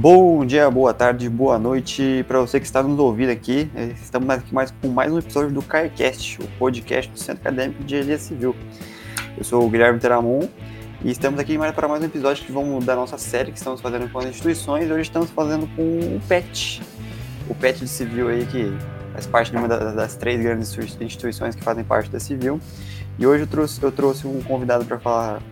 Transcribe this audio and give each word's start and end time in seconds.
Bom 0.00 0.46
dia, 0.46 0.70
boa 0.70 0.94
tarde, 0.94 1.28
boa 1.28 1.58
noite 1.58 2.24
para 2.26 2.40
você 2.40 2.58
que 2.58 2.64
está 2.64 2.82
nos 2.82 2.98
ouvindo 2.98 3.28
aqui. 3.28 3.70
Estamos 4.02 4.30
aqui 4.30 4.54
mais, 4.54 4.70
com 4.80 4.88
mais 4.88 5.12
um 5.12 5.18
episódio 5.18 5.50
do 5.50 5.60
CAICast, 5.60 6.40
o 6.40 6.48
podcast 6.58 7.12
do 7.12 7.18
Centro 7.18 7.42
Acadêmico 7.42 7.84
de 7.84 7.96
Engenharia 7.96 8.16
Civil. 8.16 8.56
Eu 9.36 9.44
sou 9.44 9.62
o 9.62 9.68
Guilherme 9.68 10.00
Teramon 10.00 10.48
e 11.04 11.10
estamos 11.10 11.38
aqui 11.38 11.58
para 11.74 11.86
mais 11.86 12.02
um 12.02 12.06
episódio 12.06 12.46
que 12.46 12.50
vamos 12.50 12.82
da 12.82 12.96
nossa 12.96 13.18
série 13.18 13.52
que 13.52 13.58
estamos 13.58 13.82
fazendo 13.82 14.10
com 14.10 14.20
as 14.20 14.24
instituições. 14.24 14.90
Hoje 14.90 15.02
estamos 15.02 15.28
fazendo 15.28 15.68
com 15.76 15.82
o 15.82 16.20
PET, 16.26 16.80
o 17.46 17.54
PET 17.54 17.80
de 17.80 17.88
Civil 17.88 18.28
aí 18.28 18.46
que 18.46 18.72
faz 19.12 19.26
parte 19.26 19.50
de 19.50 19.58
uma 19.58 19.68
das 19.68 20.16
três 20.16 20.40
grandes 20.40 20.74
instituições 20.98 21.54
que 21.54 21.62
fazem 21.62 21.84
parte 21.84 22.08
da 22.08 22.18
Civil. 22.18 22.58
E 23.20 23.26
hoje 23.26 23.42
eu 23.42 23.46
trouxe, 23.46 23.82
eu 23.82 23.92
trouxe 23.92 24.26
um 24.26 24.42
convidado 24.42 24.82
para 24.86 24.98
falar 24.98 25.42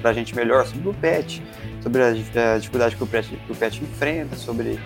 para 0.00 0.10
a 0.10 0.12
gente 0.14 0.34
melhor 0.34 0.66
sobre 0.66 0.88
o 0.88 0.94
PET, 0.94 1.42
sobre 1.82 2.02
a, 2.02 2.10
dificuldade 2.58 2.96
que 2.96 3.04
o, 3.04 3.06
PET, 3.06 3.36
que 3.36 3.52
o 3.52 3.54
PET 3.54 3.84
enfrenta, 3.84 4.34
sobre 4.34 4.78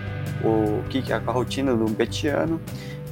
o 0.43 0.83
que 0.89 1.13
é 1.13 1.15
a 1.15 1.19
rotina 1.31 1.73
do 1.73 1.89
petiano, 1.95 2.61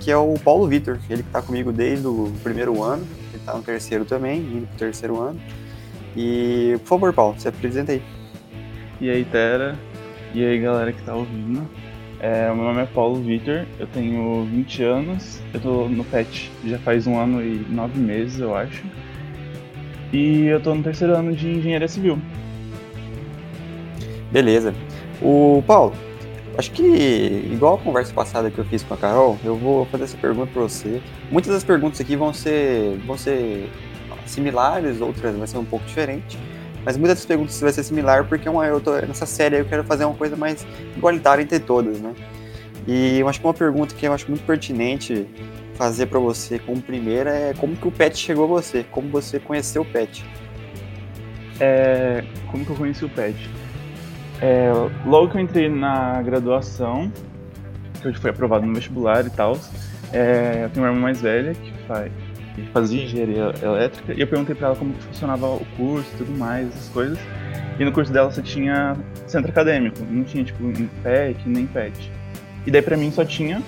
que 0.00 0.10
é 0.10 0.16
o 0.16 0.34
Paulo 0.34 0.66
Vitor. 0.66 0.98
Ele 1.08 1.22
que 1.22 1.28
está 1.28 1.40
comigo 1.40 1.70
desde 1.70 2.08
o 2.08 2.32
primeiro 2.42 2.82
ano, 2.82 3.06
ele 3.28 3.36
está 3.36 3.54
no 3.54 3.62
terceiro 3.62 4.04
também, 4.04 4.40
indo 4.40 4.66
para 4.66 4.74
o 4.74 4.78
terceiro 4.78 5.20
ano. 5.20 5.40
E, 6.16 6.74
por 6.80 6.88
favor, 6.88 7.12
Paulo, 7.12 7.38
se 7.38 7.46
apresenta 7.46 7.92
aí. 7.92 8.02
E 9.00 9.08
aí, 9.08 9.24
Tera. 9.24 9.78
E 10.34 10.44
aí, 10.44 10.58
galera 10.58 10.92
que 10.92 10.98
está 10.98 11.14
ouvindo. 11.14 11.64
É, 12.18 12.46
meu 12.52 12.64
nome 12.64 12.82
é 12.82 12.86
Paulo 12.86 13.22
Vitor, 13.22 13.66
eu 13.78 13.86
tenho 13.88 14.44
20 14.46 14.82
anos, 14.82 15.42
eu 15.52 15.60
tô 15.60 15.88
no 15.88 16.02
PET 16.04 16.50
já 16.64 16.78
faz 16.78 17.06
um 17.06 17.18
ano 17.18 17.42
e 17.42 17.58
nove 17.68 17.98
meses, 17.98 18.40
eu 18.40 18.56
acho. 18.56 18.82
E 20.14 20.46
eu 20.46 20.60
tô 20.60 20.72
no 20.72 20.80
terceiro 20.80 21.12
ano 21.12 21.34
de 21.34 21.48
engenharia 21.48 21.88
civil. 21.88 22.16
Beleza. 24.30 24.72
O 25.20 25.60
Paulo, 25.66 25.92
acho 26.56 26.70
que 26.70 26.84
igual 27.52 27.74
a 27.74 27.78
conversa 27.78 28.14
passada 28.14 28.48
que 28.48 28.56
eu 28.56 28.64
fiz 28.64 28.84
com 28.84 28.94
a 28.94 28.96
Carol, 28.96 29.36
eu 29.44 29.56
vou 29.56 29.84
fazer 29.86 30.04
essa 30.04 30.16
pergunta 30.16 30.52
para 30.52 30.62
você. 30.62 31.02
Muitas 31.32 31.52
das 31.52 31.64
perguntas 31.64 32.00
aqui 32.00 32.14
vão 32.14 32.32
ser, 32.32 32.96
vão 33.04 33.18
ser 33.18 33.68
similares, 34.24 35.00
outras 35.00 35.34
vão 35.34 35.48
ser 35.48 35.58
um 35.58 35.64
pouco 35.64 35.84
diferentes. 35.84 36.38
Mas 36.84 36.96
muitas 36.96 37.18
das 37.18 37.26
perguntas 37.26 37.60
vai 37.60 37.72
ser 37.72 37.82
similar 37.82 38.24
porque 38.24 38.48
uma, 38.48 38.64
eu 38.66 38.80
tô, 38.80 38.92
nessa 38.92 39.26
série 39.26 39.58
eu 39.58 39.64
quero 39.64 39.82
fazer 39.82 40.04
uma 40.04 40.14
coisa 40.14 40.36
mais 40.36 40.64
igualitária 40.96 41.42
entre 41.42 41.58
todas, 41.58 42.00
né? 42.00 42.14
E 42.86 43.18
eu 43.18 43.28
acho 43.28 43.40
que 43.40 43.46
uma 43.48 43.54
pergunta 43.54 43.92
que 43.96 44.06
eu 44.06 44.12
acho 44.12 44.28
muito 44.28 44.44
pertinente 44.46 45.26
fazer 45.74 46.06
para 46.06 46.18
você 46.18 46.58
como 46.58 46.80
primeira 46.80 47.30
é 47.30 47.54
como 47.54 47.76
que 47.76 47.86
o 47.86 47.90
pet 47.90 48.16
chegou 48.16 48.44
a 48.44 48.48
você, 48.48 48.84
como 48.90 49.08
você 49.08 49.38
conheceu 49.38 49.82
o 49.82 49.84
pet. 49.84 50.24
É, 51.60 52.24
como 52.50 52.64
que 52.64 52.70
eu 52.70 52.76
conheci 52.76 53.04
o 53.04 53.08
pet? 53.08 53.48
É, 54.40 54.70
logo 55.06 55.28
que 55.30 55.36
eu 55.36 55.40
entrei 55.40 55.68
na 55.68 56.20
graduação, 56.22 57.10
que 58.00 58.08
eu 58.08 58.14
fui 58.14 58.30
aprovado 58.30 58.66
no 58.66 58.74
vestibular 58.74 59.24
e 59.26 59.30
tal, 59.30 59.58
é, 60.12 60.64
eu 60.64 60.70
tenho 60.70 60.84
uma 60.84 60.92
irmã 60.92 61.00
mais 61.00 61.20
velha 61.20 61.54
que 61.54 61.72
faz, 61.86 62.12
que 62.54 62.62
fazia 62.72 63.04
engenharia 63.04 63.52
elétrica, 63.62 64.12
e 64.12 64.20
eu 64.20 64.26
perguntei 64.26 64.54
para 64.54 64.68
ela 64.68 64.76
como 64.76 64.94
funcionava 64.94 65.46
o 65.46 65.66
curso 65.76 66.08
e 66.14 66.18
tudo 66.18 66.32
mais, 66.38 66.68
essas 66.68 66.88
coisas. 66.88 67.18
E 67.78 67.84
no 67.84 67.90
curso 67.90 68.12
dela 68.12 68.30
só 68.30 68.40
tinha 68.40 68.96
centro 69.26 69.50
acadêmico, 69.50 69.98
não 70.08 70.22
tinha 70.22 70.44
tipo 70.44 70.62
PET 71.02 71.48
nem 71.48 71.66
PET. 71.66 72.12
E 72.66 72.70
daí 72.70 72.82
para 72.82 72.96
mim 72.96 73.10
só 73.10 73.24
tinha 73.24 73.60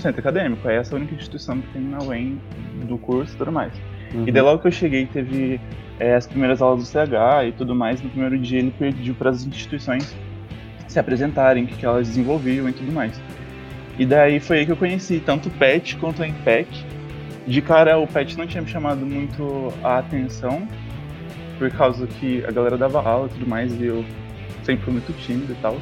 centro 0.00 0.20
acadêmico, 0.20 0.68
é 0.68 0.76
essa 0.76 0.94
a 0.94 0.98
única 0.98 1.14
instituição 1.14 1.60
que 1.60 1.68
tem 1.72 1.82
na 1.82 1.98
UEM 2.02 2.40
do 2.88 2.98
curso 2.98 3.34
e 3.34 3.36
tudo 3.36 3.52
mais. 3.52 3.72
Uhum. 4.14 4.24
E 4.26 4.32
daí 4.32 4.42
logo 4.42 4.60
que 4.60 4.68
eu 4.68 4.72
cheguei 4.72 5.06
teve 5.06 5.60
é, 5.98 6.14
as 6.14 6.26
primeiras 6.26 6.60
aulas 6.60 6.82
do 6.82 6.86
CH 6.86 7.48
e 7.48 7.52
tudo 7.52 7.74
mais, 7.74 8.02
no 8.02 8.10
primeiro 8.10 8.38
dia 8.38 8.58
ele 8.58 8.72
pediu 8.76 9.14
para 9.14 9.30
as 9.30 9.44
instituições 9.44 10.14
se 10.88 10.98
apresentarem, 10.98 11.64
o 11.64 11.66
que, 11.66 11.76
que 11.76 11.86
elas 11.86 12.08
desenvolviam 12.08 12.68
e 12.68 12.72
tudo 12.72 12.90
mais. 12.90 13.20
E 13.98 14.04
daí 14.04 14.40
foi 14.40 14.58
aí 14.58 14.66
que 14.66 14.72
eu 14.72 14.76
conheci 14.76 15.20
tanto 15.20 15.48
o 15.48 15.52
PET 15.52 15.96
quanto 15.96 16.22
a 16.22 16.26
IMPEC, 16.26 16.68
de 17.46 17.60
cara, 17.60 17.98
o 17.98 18.06
pet 18.06 18.36
não 18.38 18.46
tinha 18.46 18.62
me 18.62 18.68
chamado 18.68 19.04
muito 19.04 19.72
a 19.82 19.98
atenção, 19.98 20.66
por 21.58 21.70
causa 21.70 22.06
que 22.06 22.44
a 22.46 22.50
galera 22.50 22.76
dava 22.76 23.02
aula 23.02 23.26
e 23.26 23.30
tudo 23.30 23.46
mais, 23.48 23.72
e 23.80 23.86
eu 23.86 24.04
sempre 24.62 24.84
fui 24.84 24.92
muito 24.92 25.12
tímido 25.18 25.52
e 25.52 25.56
tal. 25.56 25.76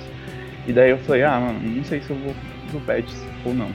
E 0.67 0.73
daí 0.73 0.91
eu 0.91 0.99
falei, 0.99 1.25
ah, 1.25 1.39
mano, 1.39 1.61
não 1.61 1.84
sei 1.84 2.01
se 2.01 2.11
eu 2.11 2.17
vou 2.17 2.34
pro 2.71 2.81
pet 2.81 3.07
ou 3.45 3.55
não. 3.55 3.69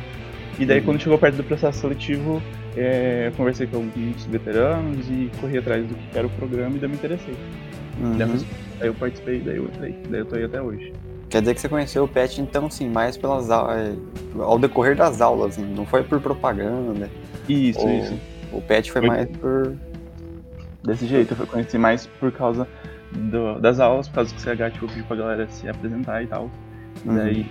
E 0.64 0.66
daí 0.66 0.80
uhum. 0.80 0.86
quando 0.86 1.02
chegou 1.02 1.18
perto 1.18 1.36
do 1.36 1.44
processo 1.44 1.80
seletivo, 1.80 2.42
é, 2.78 3.28
eu 3.28 3.32
conversei 3.34 3.68
com 3.68 3.78
alguns 3.78 4.26
veteranos 4.26 5.06
e 5.10 5.30
corri 5.42 5.58
atrás 5.58 5.86
do 5.86 5.94
que 5.94 6.18
era 6.18 6.26
o 6.26 6.30
programa 6.30 6.78
e 6.78 6.80
daí 6.80 6.90
me 6.90 6.96
interessei. 6.96 7.36
Uhum. 8.00 8.18
Daí 8.18 8.88
eu 8.88 8.94
participei, 8.94 9.42
daí 9.42 9.58
eu 9.58 9.66
entrei, 9.66 9.98
daí 10.10 10.22
eu 10.22 10.26
tô 10.26 10.36
aí 10.36 10.46
até 10.46 10.62
hoje. 10.62 10.94
Quer 11.30 11.42
dizer 11.42 11.54
que 11.54 11.60
você 11.60 11.68
conheceu 11.68 12.06
o 12.06 12.08
PET, 12.08 12.40
então, 12.40 12.70
sim, 12.70 12.90
mais 12.90 13.18
pelas 13.18 13.50
aulas, 13.52 13.98
ao 14.40 14.58
decorrer 14.58 14.96
das 14.96 15.20
aulas, 15.20 15.58
assim, 15.58 15.66
não 15.66 15.86
foi 15.86 16.02
por 16.02 16.22
propaganda. 16.22 17.10
Isso, 17.50 17.86
o, 17.86 17.92
isso. 17.92 18.18
O 18.54 18.62
PET 18.62 18.90
foi, 18.90 19.02
foi, 19.02 19.10
mais 19.10 19.28
por. 19.38 19.76
Desse 20.86 21.06
jeito, 21.08 21.36
eu 21.38 21.48
conheci 21.48 21.78
mais 21.78 22.08
por 22.08 22.32
causa 22.32 22.66
do, 23.12 23.60
das 23.60 23.82
aulas, 23.82 24.08
por 24.08 24.16
causa 24.16 24.34
que 24.34 24.40
o 24.40 24.44
CH 24.44 24.72
tipo, 24.72 24.88
pediu 24.88 25.04
pra 25.04 25.18
galera 25.18 25.48
se 25.50 25.68
apresentar 25.68 26.24
e 26.24 26.28
tal. 26.28 26.50
Uhum. 27.06 27.16
Daí 27.16 27.46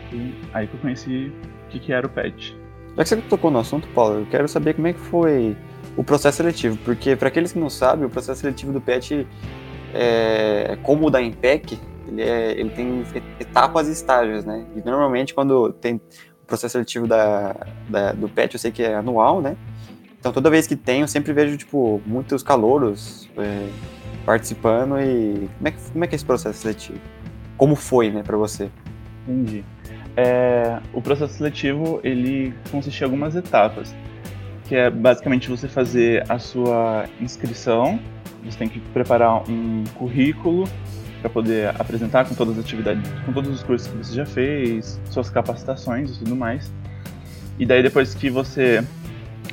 aí 0.55 0.67
que 0.67 0.75
eu 0.75 0.81
conheci 0.81 1.31
o 1.67 1.71
que, 1.71 1.79
que 1.79 1.93
era 1.93 2.07
o 2.07 2.11
PET. 2.11 2.62
Já 2.97 3.03
que 3.03 3.09
você 3.09 3.17
tocou 3.17 3.51
no 3.51 3.59
assunto, 3.59 3.89
Paulo, 3.89 4.21
eu 4.21 4.27
quero 4.27 4.47
saber 4.49 4.75
como 4.75 4.87
é 4.87 4.93
que 4.93 5.01
foi 5.01 5.57
o 5.97 6.05
processo 6.05 6.39
seletivo, 6.39 6.77
porque 6.85 7.17
para 7.17 7.29
aqueles 7.29 7.53
que 7.53 7.59
não 7.59 7.71
sabem, 7.71 8.05
o 8.05 8.11
processo 8.11 8.41
seletivo 8.41 8.73
do 8.73 8.81
PET 8.81 9.27
é 9.95 10.79
como 10.83 11.07
o 11.07 11.11
da 11.11 11.21
IMPEC, 11.21 11.79
ele, 12.09 12.23
é, 12.23 12.53
ele 12.53 12.71
tem 12.71 13.05
etapas 13.39 13.89
e 13.89 13.93
estágios, 13.93 14.45
né? 14.45 14.67
E 14.77 14.81
normalmente 14.81 15.35
quando 15.35 15.73
tem 15.73 15.97
o 15.97 16.47
processo 16.47 16.73
seletivo 16.73 17.07
da, 17.07 17.57
da, 17.89 18.13
do 18.13 18.29
PET, 18.29 18.55
eu 18.55 18.61
sei 18.61 18.71
que 18.71 18.83
é 18.83 18.95
anual, 18.95 19.41
né? 19.41 19.57
Então 20.19 20.33
toda 20.33 20.51
vez 20.51 20.67
que 20.67 20.77
tem, 20.77 21.01
eu 21.01 21.09
sempre 21.09 21.33
vejo, 21.33 21.57
tipo, 21.57 22.01
muitos 22.07 22.43
calouros 22.43 23.29
é, 23.37 23.69
participando 24.25 25.01
e 25.01 25.49
como 25.59 25.69
é, 25.69 25.71
que, 25.71 25.91
como 25.91 26.05
é 26.05 26.07
que 26.07 26.15
é 26.15 26.17
esse 26.17 26.25
processo 26.25 26.61
seletivo? 26.61 26.99
Como 27.57 27.75
foi, 27.75 28.11
né, 28.11 28.23
para 28.23 28.37
você? 28.37 28.71
Entendi. 29.27 29.65
É, 30.17 30.79
o 30.93 31.01
processo 31.01 31.35
seletivo, 31.35 32.01
ele 32.05 32.53
consiste 32.71 33.01
em 33.01 33.05
algumas 33.05 33.35
etapas, 33.35 33.95
que 34.69 34.75
é 34.75 34.91
basicamente 34.91 35.49
você 35.49 35.69
fazer 35.69 36.25
a 36.31 36.39
sua 36.39 37.07
inscrição, 37.21 37.99
você 38.45 38.59
tem 38.59 38.69
que 38.69 38.81
preparar 38.81 39.49
um 39.49 39.85
currículo 39.95 40.69
para 41.21 41.31
poder 41.31 41.69
apresentar 41.81 42.25
com 42.27 42.35
todas 42.35 42.59
as 42.59 42.65
atividades, 42.65 43.09
com 43.25 43.33
todos 43.33 43.51
os 43.51 43.63
cursos 43.63 43.89
que 43.89 43.97
você 43.97 44.15
já 44.15 44.27
fez, 44.27 45.01
suas 45.09 45.31
capacitações 45.31 46.11
e 46.11 46.19
tudo 46.19 46.35
mais. 46.35 46.71
E 47.59 47.65
daí 47.65 47.83
depois 47.83 48.15
que 48.15 48.29
você 48.29 48.85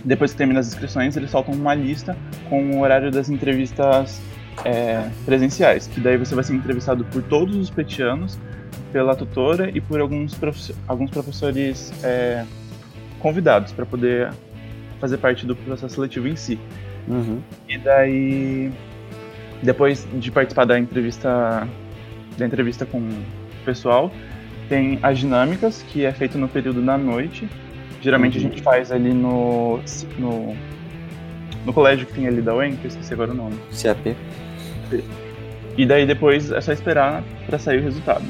depois 0.03 0.31
que 0.31 0.37
termina 0.37 0.59
as 0.59 0.67
inscrições, 0.67 1.15
eles 1.17 1.29
soltam 1.29 1.53
uma 1.53 1.75
lista 1.75 2.15
com 2.49 2.71
o 2.71 2.81
horário 2.81 3.11
das 3.11 3.29
entrevistas 3.29 4.21
é, 4.63 5.09
presenciais, 5.25 5.87
que 5.87 5.99
daí 5.99 6.17
você 6.17 6.33
vai 6.33 6.43
ser 6.43 6.53
entrevistado 6.53 7.03
por 7.05 7.21
todos 7.23 7.55
os 7.55 7.69
petianos, 7.69 8.39
pela 8.91 9.15
tutora 9.15 9.69
e 9.73 9.79
por 9.81 9.99
alguns, 9.99 10.35
prof... 10.35 10.73
alguns 10.87 11.11
professores 11.11 11.91
é, 12.03 12.45
convidados 13.19 13.71
para 13.71 13.85
poder 13.85 14.31
fazer 14.99 15.17
parte 15.17 15.45
do 15.45 15.55
processo 15.55 15.95
seletivo 15.95 16.27
em 16.27 16.35
si. 16.35 16.59
Uhum. 17.07 17.41
E 17.67 17.77
daí 17.77 18.71
depois 19.61 20.07
de 20.13 20.31
participar 20.31 20.65
da 20.65 20.79
entrevista 20.79 21.67
da 22.37 22.45
entrevista 22.45 22.85
com 22.85 22.99
o 22.99 23.65
pessoal, 23.65 24.11
tem 24.69 24.97
as 25.01 25.19
dinâmicas, 25.19 25.83
que 25.89 26.05
é 26.05 26.11
feito 26.11 26.37
no 26.37 26.47
período 26.47 26.81
da 26.81 26.97
noite. 26.97 27.49
Geralmente 28.01 28.39
uhum. 28.39 28.45
a 28.45 28.49
gente 28.49 28.61
faz 28.61 28.91
ali 28.91 29.13
no, 29.13 29.79
no, 30.17 30.55
no 31.65 31.73
colégio 31.73 32.05
que 32.07 32.13
tem 32.13 32.27
ali 32.27 32.41
da 32.41 32.55
UEM, 32.55 32.77
que 32.77 32.85
eu 32.85 32.89
esqueci 32.89 33.13
agora 33.13 33.31
o 33.31 33.35
nome. 33.35 33.57
CAP. 33.81 34.15
E 35.77 35.85
daí 35.85 36.05
depois 36.05 36.51
é 36.51 36.61
só 36.61 36.71
esperar 36.71 37.23
para 37.45 37.59
sair 37.59 37.79
o 37.79 37.83
resultado. 37.83 38.23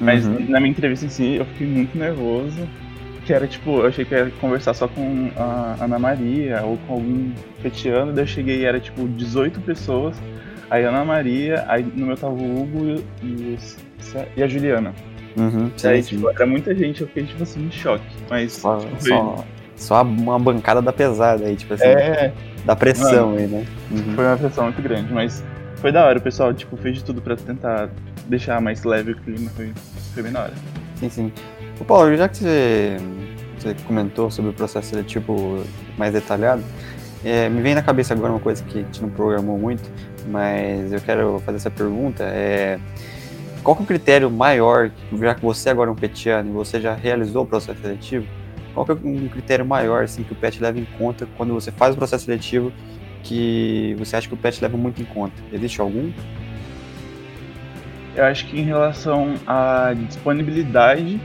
Mas 0.00 0.26
uhum. 0.26 0.46
na 0.48 0.60
minha 0.60 0.70
entrevista 0.70 1.06
em 1.06 1.08
si, 1.08 1.34
eu 1.36 1.44
fiquei 1.46 1.66
muito 1.66 1.96
nervoso. 1.96 2.68
Que 3.24 3.32
era 3.32 3.46
tipo, 3.46 3.78
eu 3.78 3.86
achei 3.86 4.04
que 4.04 4.14
ia 4.14 4.30
conversar 4.38 4.74
só 4.74 4.86
com 4.86 5.30
a 5.34 5.76
Ana 5.80 5.98
Maria 5.98 6.62
ou 6.62 6.76
com 6.86 6.92
algum 6.92 7.32
petiano, 7.62 8.12
daí 8.12 8.24
eu 8.24 8.28
cheguei 8.28 8.60
e 8.60 8.64
era 8.66 8.78
tipo 8.78 9.08
18 9.08 9.62
pessoas 9.62 10.14
aí 10.70 10.84
Ana 10.84 11.04
Maria, 11.04 11.64
aí 11.68 11.82
no 11.82 12.06
meu 12.06 12.16
tava 12.16 12.34
o 12.34 12.62
Hugo 12.62 13.02
e, 13.22 13.56
e 14.36 14.42
a 14.42 14.46
Juliana. 14.46 14.92
Uhum, 15.36 15.70
sim, 15.76 15.88
aí, 15.88 16.02
tipo, 16.02 16.30
era 16.30 16.46
muita 16.46 16.74
gente, 16.74 17.00
eu 17.00 17.08
fiquei, 17.08 17.24
tipo 17.24 17.42
assim, 17.42 17.66
em 17.66 17.70
choque. 17.70 18.04
Mas. 18.30 18.52
Só, 18.52 18.78
tipo, 18.78 19.00
só, 19.00 19.44
só, 19.74 20.02
uma 20.02 20.38
bancada 20.38 20.80
da 20.80 20.92
pesada 20.92 21.44
aí, 21.46 21.56
tipo 21.56 21.74
assim. 21.74 21.84
É. 21.84 22.32
Da 22.64 22.76
pressão 22.76 23.32
Mano, 23.32 23.38
aí, 23.38 23.46
né? 23.46 23.64
Uhum. 23.90 24.14
Foi 24.14 24.24
uma 24.24 24.36
pressão 24.36 24.64
muito 24.64 24.80
grande, 24.80 25.12
mas 25.12 25.44
foi 25.76 25.90
da 25.90 26.04
hora. 26.04 26.18
O 26.18 26.22
pessoal, 26.22 26.54
tipo, 26.54 26.76
fez 26.76 26.96
de 26.96 27.04
tudo 27.04 27.20
pra 27.20 27.36
tentar 27.36 27.90
deixar 28.26 28.60
mais 28.60 28.84
leve 28.84 29.12
o 29.12 29.16
clima. 29.16 29.50
Foi, 29.50 29.72
foi. 30.14 30.22
Sim, 30.96 31.10
sim. 31.10 31.32
O 31.80 31.84
Paulo, 31.84 32.16
já 32.16 32.28
que 32.28 32.38
você, 32.38 32.96
você 33.58 33.74
comentou 33.86 34.30
sobre 34.30 34.50
o 34.50 34.54
processo 34.54 34.90
seletivo 34.90 35.64
mais 35.98 36.12
detalhado, 36.12 36.62
é, 37.24 37.48
me 37.48 37.62
vem 37.62 37.74
na 37.74 37.82
cabeça 37.82 38.14
agora 38.14 38.32
uma 38.32 38.40
coisa 38.40 38.62
que 38.62 38.78
a 38.78 38.82
gente 38.82 39.00
não 39.00 39.08
programou 39.08 39.58
muito, 39.58 39.82
mas 40.28 40.92
eu 40.92 41.00
quero 41.00 41.40
fazer 41.44 41.56
essa 41.56 41.70
pergunta. 41.70 42.22
É, 42.24 42.78
qual 43.62 43.76
é 43.78 43.82
o 43.82 43.86
critério 43.86 44.30
maior, 44.30 44.90
já 45.18 45.34
que 45.34 45.42
você 45.42 45.70
agora 45.70 45.88
é 45.88 45.92
um 45.92 45.96
petiano 45.96 46.50
e 46.50 46.52
você 46.52 46.80
já 46.80 46.94
realizou 46.94 47.44
o 47.44 47.46
processo 47.46 47.80
seletivo, 47.80 48.26
qual 48.74 48.86
é 48.88 48.92
um 48.92 49.26
critério 49.28 49.64
maior 49.64 50.04
assim, 50.04 50.22
que 50.22 50.32
o 50.32 50.36
PET 50.36 50.60
leva 50.60 50.78
em 50.78 50.84
conta 50.98 51.26
quando 51.36 51.54
você 51.54 51.72
faz 51.72 51.94
o 51.94 51.96
processo 51.96 52.26
seletivo 52.26 52.70
que 53.22 53.96
você 53.98 54.16
acha 54.16 54.28
que 54.28 54.34
o 54.34 54.36
PET 54.36 54.60
leva 54.60 54.76
muito 54.76 55.00
em 55.00 55.04
conta? 55.06 55.34
Existe 55.50 55.80
algum? 55.80 56.12
Eu 58.14 58.24
acho 58.24 58.46
que 58.46 58.58
em 58.58 58.62
relação 58.62 59.34
à 59.46 59.92
disponibilidade 60.06 61.20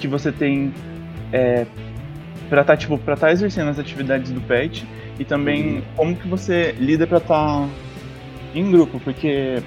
que 0.00 0.08
você 0.08 0.32
tem 0.32 0.72
é, 1.32 1.66
para 2.48 2.60
estar 2.60 2.74
tá, 2.74 2.76
tipo, 2.76 2.98
para 2.98 3.14
estar 3.14 3.28
tá 3.28 3.32
exercendo 3.32 3.68
as 3.68 3.78
atividades 3.78 4.30
do 4.30 4.40
PET 4.40 4.86
e 5.18 5.24
também 5.24 5.76
uhum. 5.76 5.82
como 5.96 6.16
que 6.16 6.28
você 6.28 6.72
lida 6.78 7.06
para 7.06 7.18
estar 7.18 7.60
tá 7.60 7.68
em 8.54 8.70
grupo, 8.70 9.00
porque 9.00 9.62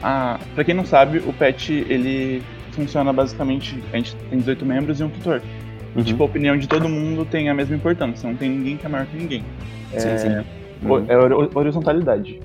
para 0.00 0.64
quem 0.64 0.74
não 0.74 0.84
sabe, 0.84 1.18
o 1.18 1.32
PET 1.32 1.86
ele 1.88 2.42
funciona 2.72 3.12
basicamente, 3.12 3.82
a 3.92 3.96
gente 3.96 4.14
tem 4.14 4.38
18 4.38 4.64
membros 4.64 5.00
e 5.00 5.04
um 5.04 5.10
tutor. 5.10 5.42
Uhum. 5.94 6.02
E 6.02 6.04
tipo, 6.04 6.22
a 6.22 6.26
opinião 6.26 6.56
de 6.56 6.68
todo 6.68 6.88
mundo 6.88 7.24
tem 7.24 7.48
a 7.48 7.54
mesma 7.54 7.74
importância, 7.74 8.28
não 8.28 8.36
tem 8.36 8.50
ninguém 8.50 8.76
que 8.76 8.86
é 8.86 8.88
maior 8.88 9.06
que 9.06 9.16
ninguém. 9.16 9.44
Sim, 9.96 10.08
é, 10.08 10.18
sim. 10.18 10.28
Uhum. 10.82 11.04
é 11.08 11.58
horizontalidade. 11.58 12.40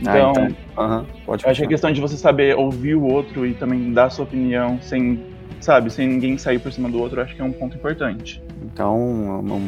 Então, 0.00 0.32
ah, 0.36 0.48
então. 0.48 1.06
Uhum. 1.26 1.34
Acho 1.34 1.60
que 1.60 1.64
a 1.64 1.68
questão 1.68 1.92
de 1.92 2.00
você 2.00 2.16
saber 2.16 2.56
ouvir 2.56 2.94
o 2.94 3.04
outro 3.04 3.46
e 3.46 3.54
também 3.54 3.92
dar 3.92 4.10
sua 4.10 4.24
opinião 4.24 4.78
sem, 4.82 5.24
sabe, 5.60 5.90
sem 5.90 6.08
ninguém 6.08 6.36
sair 6.36 6.58
por 6.58 6.72
cima 6.72 6.88
do 6.88 6.98
outro, 6.98 7.20
acho 7.20 7.34
que 7.34 7.40
é 7.40 7.44
um 7.44 7.52
ponto 7.52 7.76
importante. 7.76 8.42
Então, 8.62 8.98
uma, 9.40 9.58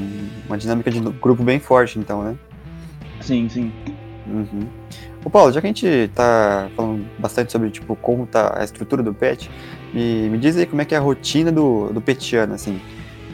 uma 0.46 0.58
dinâmica 0.58 0.90
de 0.90 1.00
grupo 1.00 1.42
bem 1.42 1.58
forte, 1.58 1.98
então, 1.98 2.22
né? 2.22 2.36
Sim, 3.20 3.48
sim. 3.48 3.72
Uhum. 4.26 4.68
Ô 5.24 5.30
Paulo, 5.30 5.52
já 5.52 5.60
que 5.60 5.66
a 5.66 5.68
gente 5.68 6.10
tá 6.14 6.68
falando 6.76 7.04
bastante 7.18 7.50
sobre, 7.50 7.70
tipo, 7.70 7.96
como 7.96 8.26
tá 8.26 8.54
a 8.58 8.64
estrutura 8.64 9.02
do 9.02 9.12
pet, 9.12 9.50
me, 9.92 10.28
me 10.28 10.38
diz 10.38 10.56
aí 10.56 10.66
como 10.66 10.82
é 10.82 10.84
que 10.84 10.94
é 10.94 10.98
a 10.98 11.00
rotina 11.00 11.50
do, 11.50 11.90
do 11.92 12.00
petiano, 12.00 12.54
assim. 12.54 12.80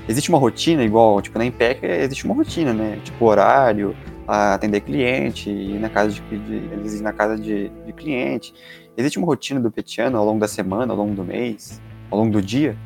Existe 0.08 0.29
uma 0.29 0.38
rotina 0.38 0.82
igual, 0.85 1.20
tipo, 1.20 1.38
na 1.38 1.44
Impec 1.44 1.85
existe 1.85 2.25
uma 2.25 2.35
rotina, 2.35 2.73
né? 2.73 2.99
Tipo, 3.02 3.25
horário, 3.25 3.94
atender 4.26 4.81
cliente, 4.81 5.50
ir 5.50 5.79
na 5.79 5.88
casa 5.88 6.11
de, 6.11 6.38
de, 6.38 7.03
na 7.03 7.12
casa 7.12 7.37
de, 7.37 7.69
de 7.69 7.93
cliente. 7.93 8.55
Existe 8.97 9.19
uma 9.19 9.26
rotina 9.26 9.61
do 9.61 9.71
petiano 9.71 10.17
ao 10.17 10.25
longo 10.25 10.41
da 10.41 10.49
semana, 10.49 10.93
ao 10.93 10.97
longo 10.97 11.15
do 11.15 11.25
mês, 11.25 11.81
ao 12.11 12.19
longo 12.19 12.32
do 12.32 12.43
dia? 12.43 12.76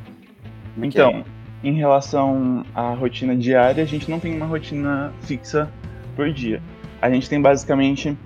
É 0.81 0.87
então, 0.87 1.11
é? 1.11 1.25
em 1.69 1.75
relação 1.75 2.64
à 2.75 2.93
rotina 2.94 3.37
diária, 3.37 3.82
a 3.82 3.87
gente 3.87 4.11
não 4.11 4.19
tem 4.19 4.35
uma 4.37 4.46
rotina 4.46 5.12
fixa 5.23 5.70
por 6.17 6.32
dia. 6.32 6.62
A 7.00 7.11
gente 7.11 7.29
tem 7.29 7.41
basicamente 7.41 8.17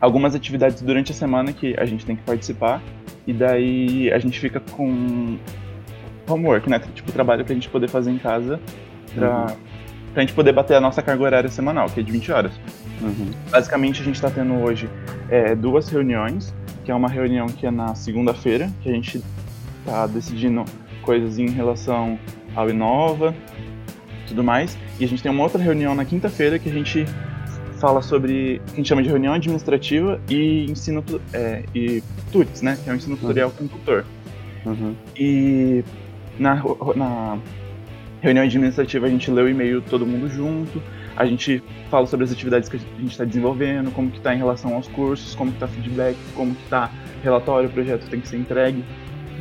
algumas 0.00 0.34
atividades 0.34 0.82
durante 0.82 1.12
a 1.12 1.14
semana 1.14 1.52
que 1.52 1.78
a 1.78 1.84
gente 1.84 2.04
tem 2.04 2.16
que 2.16 2.22
participar 2.22 2.82
e 3.26 3.32
daí 3.32 4.12
a 4.12 4.18
gente 4.18 4.40
fica 4.40 4.58
com 4.58 5.38
homework, 6.28 6.68
né? 6.68 6.80
Tipo, 6.94 7.12
trabalho 7.12 7.44
pra 7.44 7.54
gente 7.54 7.68
poder 7.68 7.88
fazer 7.88 8.10
em 8.10 8.18
casa 8.18 8.58
uhum 9.16 9.71
pra 10.12 10.22
gente 10.22 10.34
poder 10.34 10.52
bater 10.52 10.76
a 10.76 10.80
nossa 10.80 11.02
carga 11.02 11.22
horária 11.22 11.48
semanal, 11.50 11.88
que 11.88 12.00
é 12.00 12.02
de 12.02 12.12
20 12.12 12.32
horas. 12.32 12.52
Uhum. 13.00 13.30
Basicamente, 13.50 14.00
a 14.00 14.04
gente 14.04 14.16
está 14.16 14.30
tendo 14.30 14.54
hoje 14.54 14.88
é, 15.28 15.54
duas 15.54 15.88
reuniões, 15.88 16.54
que 16.84 16.90
é 16.90 16.94
uma 16.94 17.08
reunião 17.08 17.46
que 17.46 17.66
é 17.66 17.70
na 17.70 17.94
segunda-feira, 17.94 18.70
que 18.82 18.88
a 18.88 18.92
gente 18.92 19.22
está 19.80 20.06
decidindo 20.06 20.64
coisas 21.02 21.38
em 21.38 21.48
relação 21.48 22.18
ao 22.54 22.68
Inova, 22.68 23.34
tudo 24.28 24.44
mais, 24.44 24.76
e 25.00 25.04
a 25.04 25.08
gente 25.08 25.22
tem 25.22 25.32
uma 25.32 25.42
outra 25.42 25.60
reunião 25.62 25.94
na 25.94 26.04
quinta-feira 26.04 26.58
que 26.58 26.68
a 26.68 26.72
gente 26.72 27.06
fala 27.80 28.00
sobre 28.00 28.60
que 28.66 28.72
a 28.72 28.76
gente 28.76 28.88
chama 28.88 29.02
de 29.02 29.08
reunião 29.08 29.34
administrativa 29.34 30.20
e 30.28 30.70
ensino 30.70 31.04
é, 31.32 31.64
e 31.74 32.02
TUTS, 32.30 32.62
né, 32.62 32.78
que 32.82 32.88
é 32.88 32.92
o 32.92 32.96
ensino 32.96 33.16
tutorial 33.16 33.48
uhum. 33.48 33.68
com 33.68 33.76
tutor. 33.76 34.04
Uhum. 34.64 34.94
E 35.16 35.84
na, 36.38 36.62
na 36.94 37.38
reunião 38.22 38.44
administrativa 38.44 39.06
a 39.06 39.10
gente 39.10 39.30
lê 39.30 39.42
o 39.42 39.48
e-mail 39.48 39.82
todo 39.82 40.06
mundo 40.06 40.28
junto, 40.28 40.80
a 41.16 41.26
gente 41.26 41.62
fala 41.90 42.06
sobre 42.06 42.24
as 42.24 42.32
atividades 42.32 42.68
que 42.68 42.76
a 42.76 43.00
gente 43.00 43.10
está 43.10 43.24
desenvolvendo, 43.24 43.90
como 43.90 44.10
que 44.10 44.18
está 44.18 44.32
em 44.32 44.38
relação 44.38 44.74
aos 44.74 44.86
cursos, 44.88 45.34
como 45.34 45.50
que 45.50 45.56
está 45.56 45.66
feedback, 45.66 46.16
como 46.34 46.54
que 46.54 46.62
está 46.62 46.90
relatório, 47.22 47.68
o 47.68 47.72
projeto 47.72 48.08
tem 48.08 48.20
que 48.20 48.28
ser 48.28 48.36
entregue. 48.36 48.84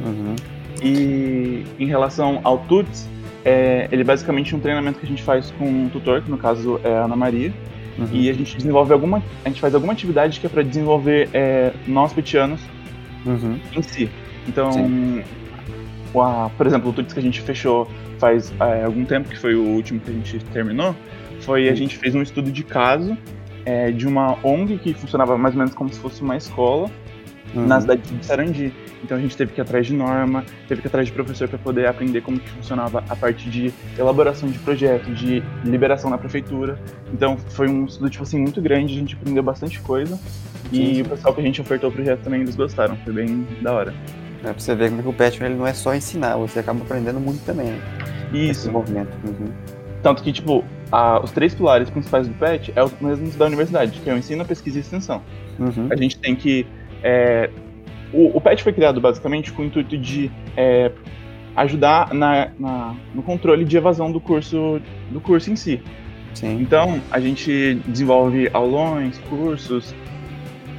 Uhum. 0.04 0.36
E 0.84 1.64
em 1.80 1.86
relação 1.86 2.42
ao 2.44 2.58
TUTS, 2.58 3.08
é, 3.46 3.88
ele 3.92 4.02
é 4.02 4.06
basicamente 4.06 4.56
um 4.56 4.60
treinamento 4.60 5.00
que 5.00 5.06
a 5.06 5.10
gente 5.10 5.22
faz 5.22 5.52
com 5.52 5.66
um 5.66 5.90
tutor, 5.90 6.22
que 6.22 6.32
no 6.32 6.38
caso 6.38 6.80
é 6.84 6.92
a 6.92 7.06
Ana 7.06 7.16
Maria, 7.16 7.54
uhum. 8.00 8.08
e 8.12 8.30
a 8.30 8.34
gente 8.34 8.58
desenvolve 8.58 8.92
alguma, 8.92 9.24
a 9.46 9.50
gente 9.50 9.62
faz 9.62 9.76
alguma 9.76 9.94
atividade 9.94 10.40
que 10.40 10.48
é 10.48 10.50
para 10.50 10.64
desenvolver 10.64 11.30
é, 11.34 11.72
nós 11.88 12.14
petianos 12.14 12.62
uhum. 13.26 13.60
em 13.76 13.82
si. 13.82 14.10
Então, 14.48 14.72
a, 16.16 16.50
por 16.58 16.66
exemplo, 16.66 16.90
o 16.90 16.94
TUTS 16.94 17.14
que 17.14 17.20
a 17.20 17.24
gente 17.24 17.42
fechou 17.42 17.88
faz 18.22 18.54
é, 18.60 18.84
algum 18.84 19.04
tempo, 19.04 19.28
que 19.28 19.38
foi 19.38 19.56
o 19.56 19.64
último 19.64 20.00
que 20.00 20.12
a 20.12 20.14
gente 20.14 20.40
terminou, 20.54 20.96
foi 21.42 21.68
a 21.68 21.74
gente 21.74 21.98
fez 21.98 22.14
um 22.14 22.22
estudo 22.22 22.52
de 22.52 22.64
caso 22.64 23.18
é, 23.66 23.92
de 23.92 24.08
uma 24.08 24.38
ONG 24.46 24.78
que 24.78 24.94
funcionava 24.94 25.36
mais 25.38 25.56
ou 25.56 25.60
menos 25.60 25.74
como 25.74 25.92
se 25.92 26.00
fosse 26.00 26.22
uma 26.22 26.38
escola 26.38 26.90
uhum. 27.56 27.66
na 27.66 27.82
cidade 27.82 28.02
de 28.02 28.26
Sarandi. 28.26 28.72
Então 29.04 29.18
a 29.18 29.20
gente 29.20 29.36
teve 29.36 29.52
que 29.52 29.60
ir 29.60 29.64
atrás 29.64 29.88
de 29.88 29.94
norma, 29.96 30.46
teve 30.68 30.82
que 30.82 30.88
ir 30.88 30.90
atrás 30.90 31.08
de 31.08 31.14
professor 31.14 31.48
para 31.48 31.58
poder 31.58 31.88
aprender 31.88 32.22
como 32.22 32.40
que 32.40 32.48
funcionava 32.52 33.04
a 33.10 33.16
parte 33.16 33.50
de 33.50 33.74
elaboração 33.98 34.48
de 34.48 34.60
projeto, 34.60 35.12
de 35.12 35.42
liberação 35.66 36.12
na 36.12 36.18
prefeitura. 36.20 36.80
Então 37.12 37.36
foi 37.38 37.68
um 37.68 37.86
estudo 37.86 38.08
tipo 38.12 38.24
assim 38.24 38.40
muito 38.40 38.62
grande, 38.62 38.94
a 38.94 39.00
gente 39.00 39.16
aprendeu 39.16 39.42
bastante 39.42 39.80
coisa. 39.80 40.20
E 40.72 40.96
sim. 40.96 41.02
o 41.02 41.06
pessoal 41.06 41.34
que 41.34 41.42
a 41.42 41.44
gente 41.44 41.60
ofertou 41.60 41.90
o 41.90 41.94
projeto 41.94 42.22
também 42.22 42.42
eles 42.42 42.56
gostaram, 42.56 42.96
foi 42.98 43.12
bem 43.12 43.48
da 43.62 43.74
hora. 43.74 43.94
É 44.44 44.52
pra 44.52 44.54
você 44.54 44.76
ver 44.76 44.90
como 44.90 45.04
que 45.04 45.10
o 45.10 45.14
Patreon 45.14 45.48
ele 45.48 45.56
não 45.56 45.68
é 45.68 45.74
só 45.74 45.94
ensinar, 45.94 46.36
você 46.36 46.60
acaba 46.60 46.82
aprendendo 46.82 47.20
muito 47.20 47.46
também, 47.46 47.68
né? 47.68 47.82
Isso. 48.34 48.62
Esse 48.62 48.70
movimento. 48.70 49.12
Uhum. 49.26 49.52
Tanto 50.02 50.24
que, 50.24 50.32
tipo, 50.32 50.64
a, 50.92 51.20
os 51.24 51.32
três 51.32 51.54
pilares 51.54 51.90
principais 51.90 52.28
do 52.28 52.34
PET 52.34 52.74
é 52.76 52.84
os 52.84 52.92
mesmos 53.00 53.36
da 53.36 53.46
universidade, 53.46 54.00
que 54.00 54.10
é 54.10 54.14
o 54.14 54.18
ensino, 54.18 54.42
a 54.42 54.46
pesquisa 54.46 54.78
e 54.78 54.82
extensão. 54.82 55.22
Uhum. 55.60 55.88
A 55.92 55.96
gente 55.96 56.18
tem 56.18 56.36
que. 56.36 56.66
É, 57.04 57.50
o, 58.12 58.38
o, 58.38 58.42
PET 58.42 58.64
foi 58.64 58.74
criado 58.74 59.00
basicamente 59.00 59.52
com 59.54 59.62
o 59.62 59.66
intuito 59.66 59.98
de 59.98 60.32
é, 60.58 60.92
ajudar 61.56 62.14
na, 62.14 62.50
na, 62.60 62.96
no 63.14 63.22
controle 63.22 63.64
de 63.64 63.78
evasão 63.78 64.12
do 64.12 64.20
curso, 64.20 64.82
do 65.12 65.22
curso 65.22 65.52
em 65.52 65.56
si. 65.56 65.82
Sim. 66.34 66.60
Então, 66.62 67.00
a 67.12 67.20
gente 67.20 67.76
desenvolve 67.86 68.50
aulões, 68.54 69.18
cursos, 69.30 69.94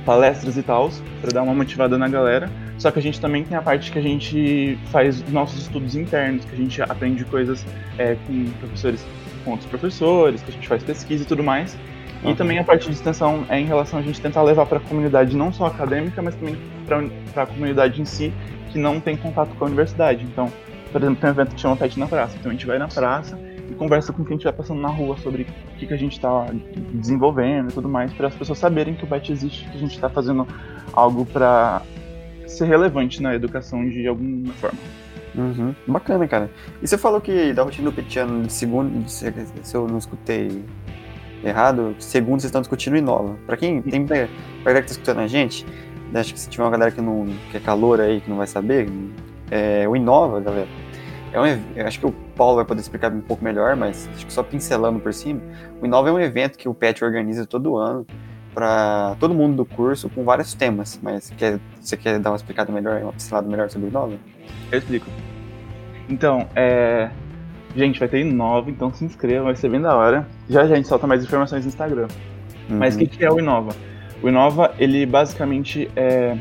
palestras 0.05 0.57
e 0.57 0.63
tal, 0.63 0.91
para 1.21 1.31
dar 1.31 1.43
uma 1.43 1.55
motivada 1.55 1.97
na 1.97 2.09
galera. 2.09 2.51
Só 2.83 2.91
que 2.91 2.99
a 2.99 3.03
gente 3.03 3.21
também 3.21 3.45
tem 3.45 3.57
a 3.57 3.63
parte 3.63 3.93
que 3.93 3.99
a 4.01 4.03
gente 4.03 4.77
faz 4.87 5.23
nossos 5.31 5.63
estudos 5.63 5.95
internos, 5.95 6.45
que 6.45 6.53
a 6.53 6.59
gente 6.59 6.83
aprende 6.83 7.25
coisas 7.25 7.65
é, 7.97 8.17
com 8.27 8.51
professores, 8.59 9.07
com 9.45 9.53
outros 9.53 9.71
professores, 9.71 10.43
que 10.43 10.51
a 10.51 10.53
gente 10.53 10.67
faz 10.67 10.83
pesquisa 10.83 11.23
e 11.23 11.27
tudo 11.27 11.45
mais. 11.45 11.79
E 12.25 12.27
uhum. 12.27 12.35
também 12.35 12.59
a 12.59 12.65
parte 12.65 12.89
de 12.89 12.95
extensão 12.95 13.47
é 13.49 13.61
em 13.61 13.67
relação 13.67 14.01
a 14.01 14.03
gente 14.03 14.21
tentar 14.21 14.43
levar 14.43 14.67
para 14.67 14.79
a 14.79 14.81
comunidade 14.81 15.37
não 15.37 15.53
só 15.53 15.67
acadêmica, 15.67 16.21
mas 16.21 16.35
também 16.35 16.59
para 16.85 17.45
a 17.45 17.47
comunidade 17.47 18.03
em 18.03 18.05
si, 18.05 18.33
que 18.73 18.81
não 18.81 18.99
tem 18.99 19.17
contato 19.17 19.55
com 19.55 19.65
a 19.65 19.69
universidade. 19.69 20.25
Então, 20.25 20.53
por 20.91 21.01
exemplo, 21.01 21.21
tem 21.21 21.31
um 21.31 21.33
evento 21.35 21.55
que 21.55 21.61
chama 21.61 21.77
Pet 21.77 21.97
na 22.01 22.09
Praça. 22.09 22.37
Então 22.37 22.51
a 22.51 22.53
gente 22.53 22.67
vai 22.67 22.79
na 22.79 22.89
praça 22.89 23.39
e 23.71 23.75
conversa 23.75 24.13
com 24.13 24.25
quem 24.25 24.37
estiver 24.37 24.55
passando 24.55 24.81
na 24.81 24.89
rua 24.89 25.17
sobre 25.19 25.43
o 25.43 25.79
que, 25.79 25.87
que 25.87 25.95
a 25.95 25.97
gente 25.97 26.15
está 26.15 26.47
desenvolvendo 26.93 27.71
e 27.71 27.75
tudo 27.75 27.89
mais, 27.89 28.13
para 28.13 28.27
as 28.27 28.35
pessoas 28.35 28.59
saberem 28.59 28.93
que 28.95 29.05
o 29.05 29.07
Pet 29.07 29.31
existe, 29.31 29.71
que 29.71 29.77
a 29.77 29.81
gente 29.81 29.95
está 29.95 30.09
fazendo 30.09 30.49
algo 30.93 31.25
para 31.25 31.83
ser 32.53 32.67
relevante 32.67 33.23
na 33.23 33.35
educação 33.35 33.89
de 33.89 34.07
alguma 34.07 34.53
forma. 34.55 34.79
Uhum. 35.35 35.75
Bacana, 35.87 36.29
cara. 36.29 36.51
E 36.83 36.87
você 36.87 36.99
falou 36.99 37.21
que 37.21 37.53
da 37.53 37.63
rotina 37.63 37.91
do 37.91 37.95
petiano 37.95 38.43
de 38.43 38.53
segundo, 38.53 39.09
se 39.09 39.25
eu 39.75 39.89
não 39.89 39.99
escutei 39.99 40.63
errado, 41.45 41.95
segundo 41.99 42.41
vocês 42.41 42.45
estão 42.45 42.61
discutindo 42.61 42.97
Inova. 42.97 43.37
Pra 43.47 43.57
quem 43.57 43.81
tem 43.83 44.07
pra 44.07 44.29
galera 44.65 44.83
que 44.83 44.89
tá 44.89 44.93
escutando 44.93 45.21
a 45.21 45.27
gente, 45.27 45.67
acho 46.15 46.33
que 46.33 46.41
se 46.41 46.49
tiver 46.49 46.65
uma 46.65 46.71
galera 46.71 46.91
que 46.91 47.01
não 47.01 47.27
que 47.51 47.57
é 47.57 47.61
calor 47.61 48.01
aí, 48.01 48.21
que 48.21 48.31
não 48.31 48.37
vai 48.37 48.47
saber, 48.47 48.89
é, 49.51 49.89
o 49.89 49.97
Inova, 49.97 50.41
galera, 50.41 50.69
é 51.33 51.41
um, 51.41 51.87
acho 51.87 51.99
que 51.99 52.07
o 52.07 52.13
Paulo 52.37 52.57
vai 52.57 52.65
poder 52.65 52.81
explicar 52.81 53.11
um 53.11 53.21
pouco 53.21 53.43
melhor, 53.43 53.75
mas 53.75 54.09
acho 54.15 54.27
que 54.27 54.33
só 54.33 54.43
pincelando 54.43 55.01
por 55.01 55.15
cima, 55.15 55.41
o 55.81 55.87
Inova 55.87 56.11
é 56.11 56.13
um 56.13 56.21
evento 56.21 56.59
que 56.59 56.69
o 56.69 56.75
PET 56.75 57.03
organiza 57.05 57.47
todo 57.47 57.77
ano 57.77 58.07
para 58.55 59.17
todo 59.19 59.35
mundo 59.35 59.57
do 59.57 59.65
curso 59.65 60.09
com 60.11 60.25
vários 60.25 60.55
temas, 60.55 60.99
mas 61.03 61.31
quer, 61.37 61.59
você 61.81 61.97
quer 61.97 62.19
dar 62.19 62.31
uma 62.31 62.37
explicada 62.37 62.73
melhor, 62.73 63.01
uma 63.03 63.13
pincelada 63.13 63.49
melhor 63.49 63.71
sobre 63.71 63.89
o 63.89 63.91
Inova? 63.91 64.15
Eu 64.71 64.79
explico. 64.79 65.07
Então, 66.09 66.47
é... 66.55 67.11
Gente, 67.75 67.99
vai 67.99 68.09
ter 68.09 68.21
Inova, 68.21 68.71
então 68.71 68.93
se 68.93 69.05
inscreva, 69.05 69.45
vai 69.45 69.57
ser 69.57 69.71
bem 69.71 69.81
da 69.81 69.97
hora. 69.97 70.29
Já 70.49 70.67
já 70.67 70.75
a 70.75 70.77
gente 70.77 70.89
solta 70.89 71.07
mais 71.07 71.25
informações 71.25 71.65
no 71.65 71.69
Instagram. 71.69 72.07
Uhum. 72.69 72.77
Mas 72.77 72.95
o 72.95 72.99
que, 72.99 73.07
que 73.07 73.25
é 73.25 73.31
o 73.31 73.39
Inova? 73.39 73.75
O 74.23 74.29
Inova, 74.29 74.75
ele 74.79 75.07
basicamente 75.07 75.91
é 75.97 76.37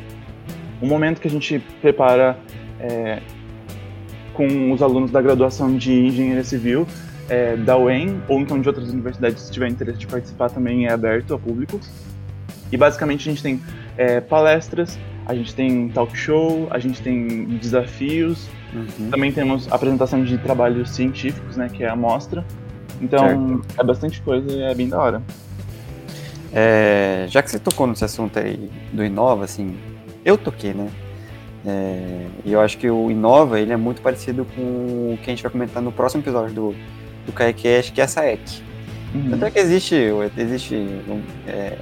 um 0.81 0.87
momento 0.87 1.21
que 1.21 1.27
a 1.27 1.31
gente 1.31 1.59
prepara 1.81 2.37
é, 2.79 3.21
com 4.33 4.71
os 4.71 4.81
alunos 4.81 5.09
da 5.09 5.21
graduação 5.21 5.75
de 5.75 5.93
Engenharia 5.93 6.43
Civil 6.43 6.85
é, 7.29 7.55
da 7.55 7.77
UEM 7.77 8.21
ou 8.27 8.39
então 8.39 8.59
de 8.59 8.67
outras 8.67 8.89
universidades, 8.89 9.43
se 9.43 9.51
tiver 9.51 9.69
interesse 9.69 9.99
de 9.99 10.07
participar, 10.07 10.49
também 10.49 10.87
é 10.87 10.91
aberto 10.91 11.33
ao 11.33 11.39
público. 11.39 11.79
E 12.71 12.77
basicamente 12.77 13.27
a 13.27 13.31
gente 13.31 13.43
tem 13.43 13.61
é, 13.97 14.21
palestras, 14.21 14.97
a 15.25 15.35
gente 15.35 15.53
tem 15.53 15.89
talk 15.89 16.15
show, 16.17 16.67
a 16.71 16.79
gente 16.79 17.01
tem 17.01 17.45
desafios, 17.45 18.49
uhum. 18.73 19.09
também 19.09 19.31
temos 19.31 19.71
apresentação 19.71 20.23
de 20.23 20.37
trabalhos 20.37 20.89
científicos, 20.91 21.57
né, 21.57 21.69
que 21.71 21.83
é 21.83 21.89
a 21.89 21.95
mostra. 21.95 22.45
Então 23.01 23.19
certo. 23.19 23.79
é 23.79 23.83
bastante 23.83 24.21
coisa 24.21 24.51
e 24.51 24.61
é 24.61 24.73
bem 24.73 24.87
da 24.87 24.99
hora. 24.99 25.21
É, 26.53 27.25
já 27.29 27.41
que 27.41 27.49
você 27.49 27.59
tocou 27.59 27.87
nesse 27.87 28.03
assunto 28.03 28.37
aí 28.37 28.69
do 28.91 29.03
Inova, 29.03 29.45
assim, 29.45 29.77
eu 30.23 30.37
toquei, 30.37 30.73
né? 30.73 30.89
É, 31.65 32.27
e 32.43 32.51
eu 32.51 32.59
acho 32.59 32.77
que 32.77 32.89
o 32.89 33.11
Inova 33.11 33.59
ele 33.59 33.71
é 33.71 33.77
muito 33.77 34.01
parecido 34.01 34.45
com 34.55 35.13
o 35.13 35.17
que 35.17 35.29
a 35.29 35.33
gente 35.33 35.43
vai 35.43 35.51
comentar 35.51 35.81
no 35.81 35.91
próximo 35.91 36.23
episódio 36.23 36.53
do, 36.53 36.75
do 37.25 37.31
KaiCast, 37.31 37.91
que 37.91 38.01
é 38.01 38.03
a 38.03 38.07
SAEC. 38.07 38.63
Uhum. 39.13 39.29
Tanto 39.31 39.45
é 39.45 39.51
que 39.51 39.59
existe, 39.59 39.95
existe 40.37 40.75
um, 40.75 41.21
é, 41.47 41.77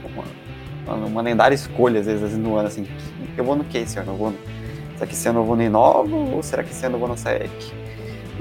uma, 0.85 0.95
uma, 1.05 1.21
lendária 1.21 1.53
escolha, 1.53 1.99
às 1.99 2.07
vezes, 2.07 2.37
no 2.37 2.55
ano, 2.55 2.67
assim, 2.67 2.87
eu 3.37 3.43
vou 3.43 3.55
no 3.55 3.63
que 3.63 3.77
esse 3.77 3.99
ano? 3.99 4.13
Eu 4.13 4.17
vou 4.17 4.31
no, 4.31 4.37
será 4.95 5.07
que 5.07 5.13
esse 5.13 5.29
ano 5.29 5.39
eu 5.39 5.45
vou 5.45 5.55
no 5.55 5.63
Inova 5.63 6.15
ou 6.15 6.41
será 6.41 6.63
que 6.63 6.71
esse 6.71 6.85
ano 6.85 6.95
eu 6.95 6.99
vou 6.99 7.07
na 7.07 7.15
SAEC? 7.15 7.71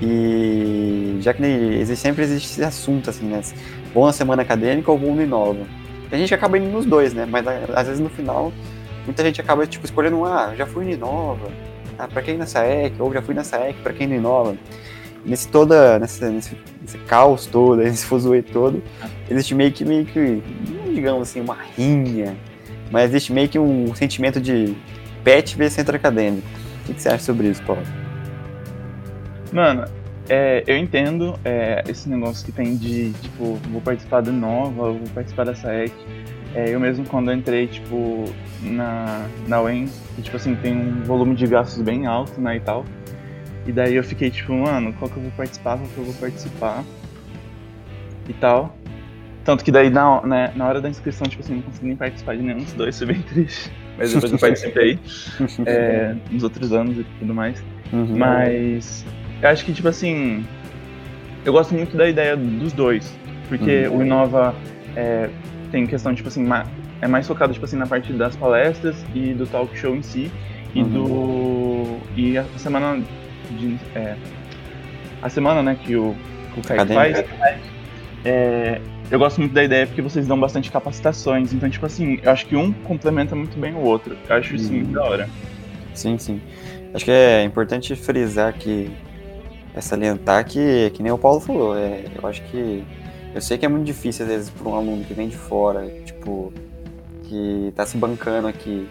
E 0.01 1.19
já 1.21 1.35
que 1.35 1.43
existe, 1.43 2.03
sempre 2.03 2.23
existe 2.23 2.51
esse 2.53 2.65
assunto, 2.65 3.11
assim, 3.11 3.27
né? 3.27 3.43
Vou 3.93 4.07
na 4.07 4.13
semana 4.13 4.43
acadêmica 4.43 4.91
ou 4.91 4.99
vou 4.99 5.15
no 5.15 5.23
Inova? 5.23 5.67
A 6.11 6.17
gente 6.17 6.33
acaba 6.35 6.57
indo 6.57 6.69
nos 6.69 6.87
dois, 6.87 7.13
né? 7.13 7.27
Mas 7.29 7.47
às 7.47 7.87
vezes 7.87 8.01
no 8.01 8.09
final, 8.09 8.53
muita 9.05 9.23
gente 9.23 9.41
acaba 9.41 9.67
tipo, 9.67 9.85
escolhendo, 9.85 10.25
ah, 10.25 10.55
já 10.57 10.67
fui 10.67 10.85
no 10.85 10.91
Inova, 10.91 11.49
ah, 11.99 12.09
pra 12.09 12.23
quem 12.23 12.39
na 12.39 12.47
SAEC, 12.47 12.95
ou 13.01 13.13
já 13.13 13.21
fui 13.21 13.35
na 13.35 13.45
SAEC, 13.45 13.81
pra 13.83 13.93
quem 13.93 14.07
no 14.07 14.15
Inova. 14.15 14.57
Nesse 15.29 15.47
toda, 15.49 15.99
nesse, 15.99 16.25
nesse, 16.25 16.57
caos 17.07 17.47
todo, 17.47 17.77
nesse 17.85 18.07
fuzuê 18.07 18.43
todo, 18.43 18.83
existe 19.31 19.55
meio 19.55 19.71
que, 19.71 19.85
meio 19.85 20.07
que, 20.07 20.43
digamos 20.95 21.29
assim, 21.29 21.41
uma 21.41 21.57
rinha, 21.77 22.35
mas 22.91 23.11
existe 23.11 23.33
meio 23.33 23.49
que 23.49 23.59
um 23.59 23.95
sentimento 23.95 24.41
de 24.41 24.75
pet 25.23 25.57
ver 25.57 25.71
centro 25.71 25.95
acadêmico. 25.95 26.49
O 26.89 26.95
que 26.95 27.01
você 27.01 27.11
acha 27.11 27.25
sobre 27.25 27.49
isso, 27.49 27.63
Paulo? 27.65 27.83
Mano, 29.53 29.85
é, 30.29 30.63
eu 30.67 30.77
entendo 30.77 31.39
é, 31.45 31.83
esse 31.89 32.09
negócio 32.09 32.45
que 32.45 32.53
tem 32.53 32.77
de, 32.77 33.13
tipo, 33.13 33.59
vou 33.71 33.81
participar 33.81 34.23
do 34.23 34.33
Nova, 34.33 34.93
vou 34.93 35.09
participar 35.15 35.45
da 35.45 35.55
SAEC. 35.55 35.93
É, 36.55 36.75
eu 36.75 36.81
mesmo 36.81 37.05
quando 37.07 37.31
eu 37.31 37.37
entrei, 37.37 37.67
tipo, 37.67 38.25
na, 38.63 39.27
na 39.47 39.61
UEM, 39.61 39.87
tipo 40.23 40.37
assim, 40.37 40.55
tem 40.55 40.75
um 40.75 41.03
volume 41.03 41.35
de 41.35 41.47
gastos 41.47 41.83
bem 41.83 42.07
alto, 42.07 42.41
né, 42.41 42.57
e 42.57 42.61
tal. 42.61 42.85
E 43.69 43.73
daí 43.73 43.97
eu 43.97 44.03
fiquei, 44.03 44.31
tipo, 44.31 44.55
mano, 44.55 44.95
qual 44.95 45.11
que 45.11 45.19
eu 45.19 45.23
vou 45.23 45.33
participar, 45.33 45.77
qual 45.77 45.89
que 45.91 45.99
eu 45.99 46.05
vou 46.05 46.15
participar 46.15 46.83
e 48.27 48.33
tal. 48.33 48.75
Tanto 49.45 49.63
que 49.63 49.71
daí 49.71 49.91
na, 49.91 50.23
né, 50.23 50.53
na 50.57 50.67
hora 50.67 50.81
da 50.81 50.89
inscrição, 50.89 51.27
tipo 51.29 51.43
assim, 51.43 51.57
não 51.57 51.63
consegui 51.63 51.89
nem 51.89 51.97
participar 51.97 52.35
de 52.35 52.43
nenhum 52.43 52.61
dos 52.61 52.73
dois, 52.73 52.97
foi 52.97 53.09
bem 53.09 53.21
triste. 53.29 53.71
Mas 53.99 54.15
depois 54.15 54.33
eu 54.33 54.39
participei 54.39 54.99
é, 55.67 56.15
nos 56.31 56.43
outros 56.45 56.73
anos 56.73 56.97
e 56.97 57.05
tudo 57.19 57.35
mais. 57.35 57.63
Uhum. 57.93 58.17
Mas 58.17 59.05
eu 59.43 59.49
acho 59.51 59.67
que, 59.67 59.75
tipo 59.75 59.89
assim, 59.89 60.47
eu 61.45 61.53
gosto 61.53 61.75
muito 61.75 61.95
da 61.95 62.09
ideia 62.09 62.39
dos 62.39 62.73
dois, 62.73 63.15
porque 63.51 63.87
uhum. 63.87 63.99
o 63.99 64.03
Inova 64.03 64.55
é, 64.97 65.29
tem 65.71 65.87
questão, 65.87 66.15
tipo 66.15 66.29
assim, 66.29 66.47
é 67.03 67.07
mais 67.07 67.27
focado, 67.27 67.53
tipo 67.53 67.67
assim, 67.67 67.77
na 67.77 67.87
parte 67.87 68.15
das 68.15 68.35
palestras 68.35 68.97
e 69.15 69.35
do 69.35 69.47
talk 69.47 69.77
show 69.77 69.95
em 69.95 70.03
si, 70.03 70.31
e 70.75 70.81
uhum. 70.81 70.89
do... 70.89 71.99
e 72.17 72.39
a 72.39 72.45
semana 72.57 73.03
de... 73.55 73.79
É, 73.95 74.17
a 75.21 75.29
semana, 75.29 75.63
né, 75.63 75.79
que 75.83 75.97
o, 75.97 76.15
que 76.55 76.61
o 76.61 76.63
Kaique 76.63 76.95
faz, 76.95 77.25
é, 78.25 78.81
eu 79.11 79.19
gosto 79.19 79.39
muito 79.39 79.53
da 79.53 79.65
ideia 79.65 79.87
porque 79.87 80.03
vocês 80.03 80.27
dão 80.27 80.39
bastante 80.39 80.71
capacitações, 80.71 81.53
então, 81.53 81.69
tipo 81.69 81.87
assim, 81.87 82.21
eu 82.23 82.31
acho 82.31 82.47
que 82.47 82.57
um 82.57 82.73
complementa 82.73 83.35
muito 83.35 83.59
bem 83.59 83.75
o 83.75 83.81
outro, 83.81 84.17
eu 84.29 84.37
acho 84.37 84.55
isso 84.55 84.71
uhum. 84.71 84.79
muito 84.79 84.93
da 84.93 85.05
hora. 85.05 85.29
Sim, 85.95 86.19
sim. 86.19 86.41
Acho 86.95 87.05
que 87.05 87.11
é 87.11 87.43
importante 87.43 87.95
frisar 87.97 88.53
que 88.55 88.91
é 89.75 89.81
salientar 89.81 90.45
que, 90.45 90.91
que 90.95 91.03
nem 91.03 91.13
o 91.13 91.19
Paulo 91.19 91.41
falou, 91.41 91.77
é, 91.77 92.05
eu 92.21 92.29
acho 92.29 92.43
que. 92.45 92.85
Eu 93.35 93.41
sei 93.41 93.59
que 93.59 93.67
é 93.67 93.69
muito 93.69 93.85
difícil, 93.85 94.25
às 94.25 94.31
vezes, 94.31 94.51
para 94.51 94.69
um 94.69 94.75
aluno 94.75 95.05
que 95.05 95.13
vem 95.13 95.29
de 95.29 95.37
fora, 95.37 95.87
tipo, 96.05 96.53
que 97.25 97.67
está 97.69 97.85
se 97.85 97.97
bancando 97.97 98.49
aqui. 98.49 98.89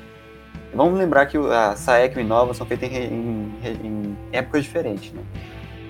Vamos 0.74 1.00
lembrar 1.00 1.26
que 1.26 1.38
a 1.38 1.76
SAEC 1.76 2.16
e 2.16 2.20
o 2.20 2.22
Inova 2.22 2.54
são 2.54 2.66
feitas 2.66 2.92
em, 2.92 2.96
em, 2.96 3.52
em 3.84 4.18
épocas 4.32 4.64
diferentes, 4.64 5.12
né? 5.14 5.22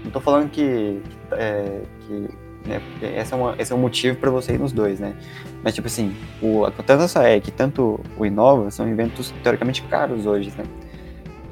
Não 0.02 0.08
estou 0.08 0.22
falando 0.22 0.50
que, 0.50 1.02
é, 1.32 1.82
que 2.02 2.30
né, 2.66 2.82
esse, 3.02 3.34
é 3.34 3.38
uma, 3.38 3.56
esse 3.58 3.72
é 3.72 3.76
um 3.76 3.80
motivo 3.80 4.18
para 4.18 4.30
você 4.30 4.54
ir 4.54 4.60
nos 4.60 4.72
dois, 4.72 5.00
né? 5.00 5.16
Mas, 5.64 5.74
tipo 5.74 5.88
assim, 5.88 6.16
o, 6.42 6.70
tanto 6.72 7.04
a 7.04 7.08
SAEC 7.08 7.52
quanto 7.52 8.00
o 8.18 8.26
Inova 8.26 8.70
são 8.70 8.88
eventos 8.88 9.34
teoricamente 9.44 9.82
caros 9.84 10.26
hoje, 10.26 10.54
né? 10.58 10.64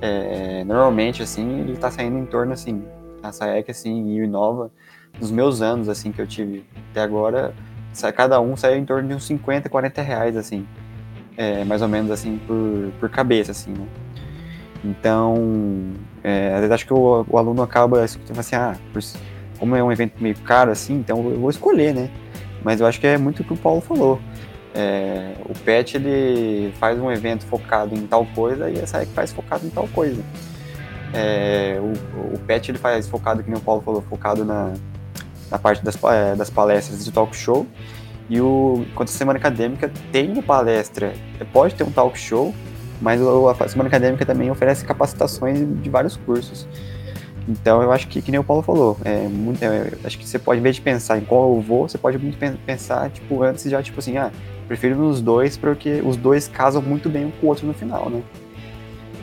É, 0.01 0.63
normalmente, 0.63 1.23
assim, 1.23 1.61
ele 1.61 1.73
está 1.73 1.89
saindo 1.89 2.17
em 2.17 2.25
torno, 2.25 2.53
assim, 2.53 2.83
a 3.23 3.31
SAEC, 3.31 3.71
assim, 3.71 4.13
e 4.13 4.21
o 4.21 4.23
Inova, 4.23 4.71
nos 5.19 5.31
meus 5.31 5.61
anos, 5.61 5.89
assim, 5.89 6.11
que 6.11 6.21
eu 6.21 6.27
tive 6.27 6.63
até 6.91 7.01
agora, 7.01 7.53
cada 8.13 8.39
um 8.39 8.55
saiu 8.55 8.77
em 8.77 8.85
torno 8.85 9.07
de 9.07 9.15
uns 9.15 9.25
50, 9.25 9.69
40 9.69 10.01
reais, 10.01 10.37
assim, 10.37 10.67
é, 11.37 11.63
mais 11.63 11.81
ou 11.81 11.87
menos, 11.87 12.11
assim, 12.11 12.39
por, 12.47 12.91
por 12.99 13.09
cabeça, 13.09 13.51
assim, 13.51 13.71
né? 13.71 13.85
Então, 14.83 15.93
é, 16.23 16.53
às 16.53 16.59
vezes 16.59 16.71
acho 16.71 16.85
que 16.85 16.93
o, 16.93 17.25
o 17.27 17.37
aluno 17.37 17.61
acaba, 17.61 18.05
tipo 18.07 18.39
assim, 18.39 18.55
ah, 18.55 18.75
como 19.57 19.75
é 19.75 19.83
um 19.83 19.91
evento 19.91 20.21
meio 20.21 20.37
caro, 20.39 20.71
assim, 20.71 20.95
então 20.95 21.29
eu 21.29 21.39
vou 21.39 21.49
escolher, 21.49 21.93
né? 21.93 22.09
Mas 22.63 22.81
eu 22.81 22.87
acho 22.87 22.99
que 22.99 23.07
é 23.07 23.17
muito 23.17 23.41
o 23.41 23.43
que 23.43 23.53
o 23.53 23.57
Paulo 23.57 23.81
falou. 23.81 24.19
É, 24.73 25.35
o 25.45 25.57
PET, 25.57 25.95
ele 25.95 26.73
faz 26.79 26.99
um 26.99 27.09
evento 27.09 27.45
focado 27.45 27.95
em 27.95 28.05
tal 28.05 28.25
coisa 28.25 28.69
e 28.69 28.79
a 28.79 28.85
SAEC 28.85 29.11
faz 29.13 29.31
focado 29.31 29.65
em 29.65 29.69
tal 29.69 29.87
coisa. 29.87 30.21
É, 31.13 31.79
o, 31.79 32.35
o 32.35 32.39
PET 32.39 32.71
ele 32.71 32.77
faz 32.77 33.07
focado, 33.07 33.41
que 33.41 33.49
nem 33.49 33.57
o 33.57 33.61
Paulo 33.61 33.81
falou, 33.81 34.01
focado 34.01 34.43
na, 34.43 34.73
na 35.49 35.57
parte 35.57 35.83
das, 35.83 35.97
é, 36.03 36.35
das 36.35 36.49
palestras 36.49 37.05
de 37.05 37.11
talk 37.11 37.35
show. 37.35 37.65
E 38.29 38.41
o, 38.41 38.85
enquanto 38.89 39.09
a 39.09 39.11
semana 39.11 39.37
acadêmica 39.37 39.91
tem 40.11 40.31
uma 40.31 40.41
palestra, 40.41 41.13
pode 41.53 41.75
ter 41.75 41.83
um 41.83 41.91
talk 41.91 42.17
show, 42.17 42.53
mas 43.01 43.21
a 43.21 43.67
semana 43.67 43.87
acadêmica 43.87 44.25
também 44.25 44.49
oferece 44.49 44.83
capacitações 44.83 45.59
de 45.81 45.89
vários 45.89 46.17
cursos. 46.17 46.67
Então 47.47 47.81
eu 47.81 47.91
acho 47.91 48.07
que, 48.07 48.21
que 48.21 48.31
nem 48.31 48.39
o 48.39 48.43
Paulo 48.43 48.63
falou, 48.63 48.97
é 49.05 49.27
muito, 49.27 49.61
é, 49.63 49.91
acho 50.03 50.17
que 50.17 50.27
você 50.27 50.39
pode, 50.39 50.59
em 50.59 50.63
vez 50.63 50.77
de 50.77 50.81
pensar 50.81 51.19
em 51.19 51.21
qual 51.21 51.55
eu 51.55 51.61
vou, 51.61 51.87
você 51.87 51.97
pode 51.97 52.17
muito 52.17 52.37
pensar, 52.65 53.09
tipo, 53.11 53.43
antes 53.43 53.69
já, 53.69 53.83
tipo 53.83 53.99
assim, 53.99 54.17
ah, 54.17 54.31
prefiro 54.67 54.95
nos 54.95 55.21
dois 55.21 55.55
porque 55.55 56.01
os 56.03 56.17
dois 56.17 56.47
casam 56.47 56.81
muito 56.81 57.07
bem 57.07 57.25
um 57.25 57.31
com 57.31 57.45
o 57.45 57.49
outro 57.49 57.67
no 57.67 57.73
final, 57.73 58.09
né? 58.09 58.23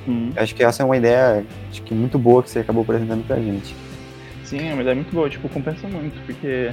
Hum. 0.07 0.31
Acho 0.37 0.55
que 0.55 0.63
essa 0.63 0.83
é 0.83 0.87
uma 0.87 0.97
ideia 0.97 1.45
acho 1.69 1.83
que 1.83 1.95
muito 1.95 2.19
boa 2.19 2.43
que 2.43 2.51
você 2.51 2.61
acabou 2.61 2.83
apresentando 2.83 3.27
pra 3.27 3.37
gente. 3.37 3.75
Sim, 4.45 4.69
é 4.69 4.73
uma 4.73 4.83
ideia 4.83 4.95
muito 4.95 5.13
boa, 5.13 5.29
tipo, 5.29 5.49
compensa 5.49 5.89
muito, 5.89 6.21
porque 6.25 6.71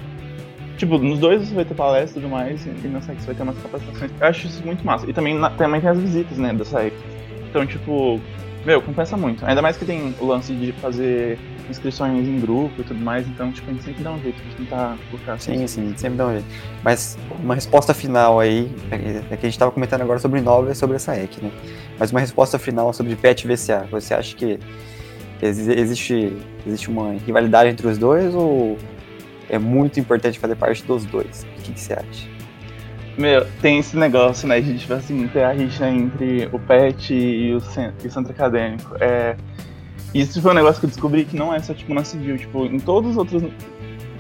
tipo, 0.80 0.98
nos 0.98 1.20
dois 1.20 1.48
você 1.48 1.54
vai 1.54 1.66
ter 1.66 1.76
palestra 1.76 2.20
e 2.20 2.22
tudo 2.22 2.32
mais, 2.32 2.66
e 2.66 2.88
na 2.88 3.02
SAEC 3.02 3.20
você 3.20 3.28
vai 3.28 3.36
ter 3.36 3.44
umas 3.44 3.58
capacitações. 3.60 4.12
Eu 4.20 4.28
acho 4.28 4.48
isso 4.48 4.66
muito 4.66 4.86
massa. 4.86 5.08
E 5.08 5.14
também, 5.14 5.36
na, 5.36 5.50
também 5.52 5.82
tem 5.82 5.90
as 5.90 6.00
visitas, 6.00 6.38
né, 6.38 6.54
da 6.54 6.64
SAEC. 6.64 6.96
Então, 7.50 7.66
tipo, 7.66 8.20
meu, 8.66 8.82
compensa 8.82 9.18
muito. 9.18 9.46
Ainda 9.46 9.62
mais 9.62 9.78
que 9.78 9.86
tem 9.86 10.16
o 10.20 10.26
lance 10.26 10.54
de 10.54 10.72
fazer 10.74 11.38
inscrições 11.70 12.28
em 12.28 12.40
grupo 12.40 12.82
e 12.82 12.84
tudo 12.84 13.00
mais, 13.00 13.28
então, 13.28 13.52
tipo, 13.52 13.70
a 13.70 13.74
gente 13.74 13.84
sempre 13.84 14.04
dá 14.04 14.12
um 14.12 14.22
jeito 14.22 14.42
de 14.42 14.56
tentar 14.56 14.98
colocar 15.12 15.34
assim. 15.34 15.58
Sim, 15.60 15.68
sim, 15.68 15.94
sempre 15.98 16.18
dá 16.18 16.28
um 16.28 16.32
jeito. 16.32 16.48
Mas 16.84 17.18
uma 17.44 17.54
resposta 17.54 17.94
final 17.94 18.40
aí, 18.40 18.72
é 18.90 19.36
que 19.36 19.46
a 19.46 19.50
gente 19.50 19.50
estava 19.50 19.72
comentando 19.72 20.02
agora 20.02 20.18
sobre 20.18 20.42
Nova 20.42 20.72
e 20.72 20.76
sobre 20.76 20.96
a 20.96 21.00
SAEC, 21.00 21.44
né? 21.44 21.52
Mas 22.00 22.12
uma 22.12 22.22
resposta 22.22 22.58
final 22.58 22.92
sobre 22.94 23.16
PET 23.16 23.46
VCA. 23.46 23.86
Você 23.92 24.14
acha 24.14 24.36
que 24.36 24.58
existe, 25.42 26.34
existe 26.66 26.90
uma 26.90 27.14
rivalidade 27.14 27.70
entre 27.70 27.88
os 27.88 27.98
dois 27.98 28.34
ou 28.34 28.78
é 29.50 29.58
muito 29.58 30.00
importante 30.00 30.40
fazer 30.40 30.56
parte 30.56 30.84
dos 30.84 31.06
dois? 31.06 31.44
O 31.44 31.62
que, 31.62 31.74
que 31.74 31.80
você 31.80 31.94
acha? 31.94 32.28
Meu, 33.18 33.46
tem 33.62 33.80
esse 33.80 33.98
negócio, 33.98 34.48
né, 34.48 34.62
de 34.62 34.78
tipo 34.78 34.94
assim, 34.94 35.28
ter 35.28 35.44
a 35.44 35.52
rixa 35.52 35.90
entre 35.90 36.48
o 36.54 36.60
PET 36.60 37.14
e 37.14 37.54
o, 37.54 37.60
centro, 37.60 38.06
e 38.06 38.08
o 38.08 38.12
centro 38.12 38.32
acadêmico. 38.32 38.96
É, 39.02 39.36
isso 40.14 40.42
foi 40.42 40.52
um 40.52 40.56
negócio 40.56 40.80
que 40.80 40.86
eu 40.86 40.90
descobri 40.90 41.26
que 41.26 41.36
não 41.36 41.54
é 41.54 41.60
só 41.60 41.74
tipo 41.74 41.94
na 41.94 42.04
civil, 42.04 42.38
tipo, 42.38 42.66
em 42.66 42.80
todos 42.80 43.12
os 43.12 43.18
outros 43.18 43.44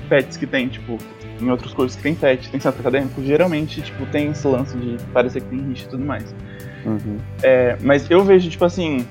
PETs 0.09 0.35
que 0.35 0.45
tem, 0.45 0.67
tipo, 0.67 0.97
em 1.39 1.49
outros 1.49 1.73
cursos 1.73 1.95
que 1.95 2.03
tem 2.03 2.13
PET, 2.13 2.49
tem 2.49 2.59
centro 2.59 2.81
acadêmico, 2.81 3.23
geralmente, 3.23 3.81
tipo, 3.81 4.05
tem 4.07 4.31
esse 4.31 4.45
lance 4.45 4.77
de 4.77 4.97
parecer 5.13 5.41
que 5.41 5.49
tem 5.49 5.59
rixa 5.59 5.85
e 5.85 5.89
tudo 5.89 6.03
mais. 6.03 6.35
Uhum. 6.85 7.17
É, 7.41 7.77
mas 7.81 8.09
eu 8.09 8.23
vejo, 8.23 8.49
tipo 8.49 8.65
assim, 8.65 9.07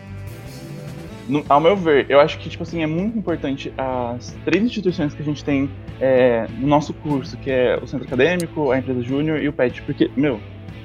no, 1.29 1.45
ao 1.49 1.61
meu 1.61 1.77
ver, 1.77 2.07
eu 2.09 2.19
acho 2.21 2.39
que, 2.39 2.49
tipo 2.49 2.63
assim, 2.63 2.83
é 2.83 2.87
muito 2.87 3.19
importante 3.19 3.73
as 3.77 4.37
três 4.45 4.65
instituições 4.65 5.15
que 5.15 5.23
a 5.23 5.25
gente 5.25 5.45
tem 5.45 5.71
é, 6.01 6.47
no 6.59 6.67
nosso 6.67 6.95
curso, 6.95 7.37
que 7.37 7.51
é 7.51 7.79
o 7.81 7.87
Centro 7.87 8.07
Acadêmico, 8.07 8.71
a 8.71 8.79
Empresa 8.79 9.03
Júnior 9.03 9.41
e 9.41 9.49
o 9.49 9.53
PET, 9.53 9.83
porque, 9.83 10.11
meu, 10.17 10.41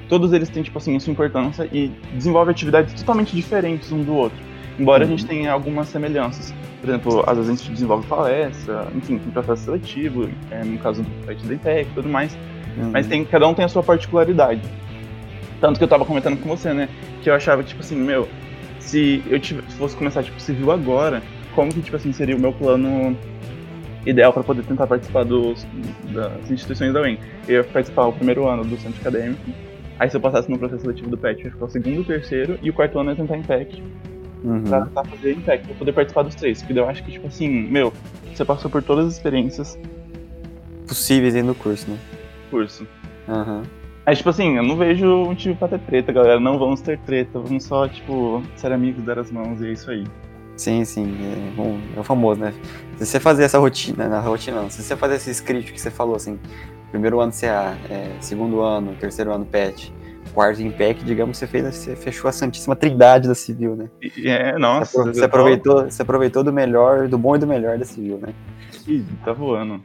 todos 0.08 0.32
eles 0.32 0.48
têm, 0.48 0.62
tipo 0.62 0.76
assim, 0.78 0.94
a 0.96 1.00
sua 1.00 1.12
importância 1.12 1.68
e 1.72 1.90
desenvolvem 2.12 2.52
atividades 2.52 2.94
totalmente 2.94 3.34
diferentes 3.34 3.90
um 3.90 4.02
do 4.02 4.14
outro. 4.14 4.38
Embora 4.78 5.04
uhum. 5.04 5.08
a 5.08 5.16
gente 5.16 5.26
tenha 5.26 5.52
algumas 5.52 5.88
semelhanças. 5.88 6.54
Por 6.80 6.90
exemplo, 6.90 7.24
às 7.26 7.36
vezes 7.38 7.50
a 7.50 7.54
gente 7.54 7.72
desenvolve 7.72 8.06
palestra, 8.06 8.88
enfim, 8.94 9.18
tem 9.18 9.32
processo 9.32 9.64
seletivo, 9.64 10.28
é, 10.50 10.62
no 10.64 10.78
caso 10.78 11.02
do 11.02 11.26
PET 11.26 11.46
da 11.46 11.54
ITEC 11.54 11.90
e 11.90 11.94
tudo 11.94 12.08
mais. 12.08 12.36
Uhum. 12.76 12.90
Mas 12.92 13.06
tem, 13.06 13.24
cada 13.24 13.46
um 13.48 13.54
tem 13.54 13.64
a 13.64 13.68
sua 13.68 13.82
particularidade. 13.82 14.60
Tanto 15.60 15.78
que 15.78 15.84
eu 15.84 15.88
tava 15.88 16.04
comentando 16.04 16.38
com 16.38 16.48
você, 16.48 16.74
né? 16.74 16.88
Que 17.22 17.30
eu 17.30 17.34
achava, 17.34 17.62
tipo 17.62 17.80
assim, 17.80 17.96
meu, 17.96 18.28
se 18.84 19.22
eu 19.28 19.40
tivesse, 19.40 19.74
fosse 19.76 19.96
começar, 19.96 20.22
tipo, 20.22 20.38
civil 20.40 20.70
agora, 20.70 21.22
como 21.54 21.72
que, 21.72 21.80
tipo 21.80 21.96
assim, 21.96 22.12
seria 22.12 22.36
o 22.36 22.40
meu 22.40 22.52
plano 22.52 23.16
ideal 24.06 24.32
para 24.32 24.42
poder 24.42 24.62
tentar 24.64 24.86
participar 24.86 25.24
dos, 25.24 25.66
das 26.12 26.50
instituições 26.50 26.92
da 26.92 27.00
UEM? 27.00 27.18
Eu 27.48 27.56
ia 27.56 27.64
participar 27.64 28.06
o 28.06 28.12
primeiro 28.12 28.46
ano 28.46 28.64
do 28.64 28.76
centro 28.76 29.00
acadêmico, 29.00 29.42
aí 29.98 30.10
se 30.10 30.16
eu 30.16 30.20
passasse 30.20 30.50
no 30.50 30.58
processo 30.58 30.82
seletivo 30.82 31.08
do 31.08 31.18
PET, 31.18 31.40
eu 31.40 31.46
ia 31.46 31.52
ficar 31.52 31.64
o 31.64 31.70
segundo, 31.70 32.00
o 32.02 32.04
terceiro, 32.04 32.58
e 32.62 32.70
o 32.70 32.72
quarto 32.72 32.98
ano 32.98 33.10
eu 33.10 33.14
ia 33.14 33.22
tentar 33.22 33.36
em 33.36 33.42
PEC. 33.42 33.82
Uhum. 34.44 34.62
Pra 34.64 34.82
tentar 34.82 35.04
fazer 35.04 35.32
em 35.32 35.40
PEC, 35.40 35.66
pra 35.66 35.74
poder 35.74 35.92
participar 35.92 36.22
dos 36.22 36.34
três. 36.34 36.62
Porque 36.62 36.78
eu 36.78 36.88
acho 36.88 37.02
que, 37.02 37.12
tipo 37.12 37.26
assim, 37.26 37.48
meu, 37.48 37.92
você 38.34 38.44
passou 38.44 38.70
por 38.70 38.82
todas 38.82 39.06
as 39.06 39.12
experiências 39.14 39.78
possíveis 40.86 41.32
dentro 41.32 41.54
do 41.54 41.58
curso, 41.58 41.90
né? 41.90 41.98
Curso. 42.50 42.86
Aham. 43.26 43.58
Uhum. 43.58 43.83
Aí, 44.06 44.14
tipo 44.14 44.28
assim, 44.28 44.56
eu 44.56 44.62
não 44.62 44.76
vejo 44.76 45.06
um 45.06 45.26
motivo 45.26 45.56
pra 45.56 45.68
ter 45.68 45.78
treta, 45.80 46.12
galera. 46.12 46.38
Não 46.38 46.58
vamos 46.58 46.80
ter 46.82 46.98
treta, 46.98 47.38
vamos 47.38 47.64
só, 47.64 47.88
tipo, 47.88 48.42
ser 48.56 48.70
amigos, 48.72 49.02
dar 49.02 49.18
as 49.18 49.30
mãos 49.30 49.60
e 49.60 49.68
é 49.68 49.72
isso 49.72 49.90
aí. 49.90 50.04
Sim, 50.56 50.84
sim. 50.84 51.16
É, 51.22 51.56
bom, 51.56 51.78
é 51.96 52.00
o 52.00 52.04
famoso, 52.04 52.40
né? 52.40 52.52
Se 52.96 53.06
você 53.06 53.18
fazer 53.18 53.44
essa 53.44 53.58
rotina, 53.58 54.08
na 54.08 54.20
rotina 54.20 54.62
não, 54.62 54.70
se 54.70 54.82
você 54.82 54.94
fazer 54.94 55.16
esse 55.16 55.30
script 55.30 55.72
que 55.72 55.80
você 55.80 55.90
falou, 55.90 56.14
assim, 56.14 56.38
primeiro 56.90 57.18
ano 57.20 57.32
CA, 57.32 57.76
é, 57.90 58.10
segundo 58.20 58.60
ano, 58.60 58.94
terceiro 59.00 59.32
ano 59.32 59.44
PET, 59.44 59.92
quarto 60.32 60.62
em 60.62 60.70
PEC, 60.70 61.02
digamos, 61.02 61.38
você 61.38 61.46
fez, 61.46 61.74
você 61.74 61.96
fechou 61.96 62.28
a 62.28 62.32
Santíssima 62.32 62.76
Trindade 62.76 63.26
da 63.26 63.34
Civil, 63.34 63.74
né? 63.74 63.88
É, 64.22 64.56
nossa. 64.58 65.02
Você, 65.02 65.14
você 65.14 65.24
aproveitou, 65.24 65.84
você 65.84 66.02
aproveitou 66.02 66.44
do 66.44 66.52
melhor, 66.52 67.08
do 67.08 67.18
bom 67.18 67.34
e 67.34 67.38
do 67.38 67.46
melhor 67.46 67.78
da 67.78 67.84
Civil, 67.84 68.18
né? 68.18 68.32
Ih, 68.86 69.04
tá 69.24 69.32
voando. 69.32 69.80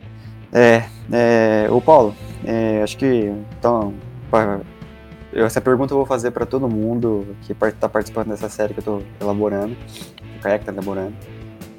É, 0.51 0.83
é, 1.11 1.67
ô 1.69 1.79
Paulo, 1.79 2.15
é, 2.43 2.81
acho 2.83 2.97
que, 2.97 3.31
então, 3.57 3.93
essa 5.33 5.61
pergunta 5.61 5.93
eu 5.93 5.97
vou 5.97 6.05
fazer 6.05 6.31
para 6.31 6.45
todo 6.45 6.67
mundo 6.67 7.35
que 7.43 7.53
está 7.53 7.87
participando 7.87 8.29
dessa 8.29 8.49
série 8.49 8.73
que 8.73 8.79
eu 8.79 8.81
estou 8.81 9.03
elaborando, 9.21 9.75
o 10.37 10.41
Kayak 10.41 10.63
está 10.63 10.71
elaborando, 10.71 11.13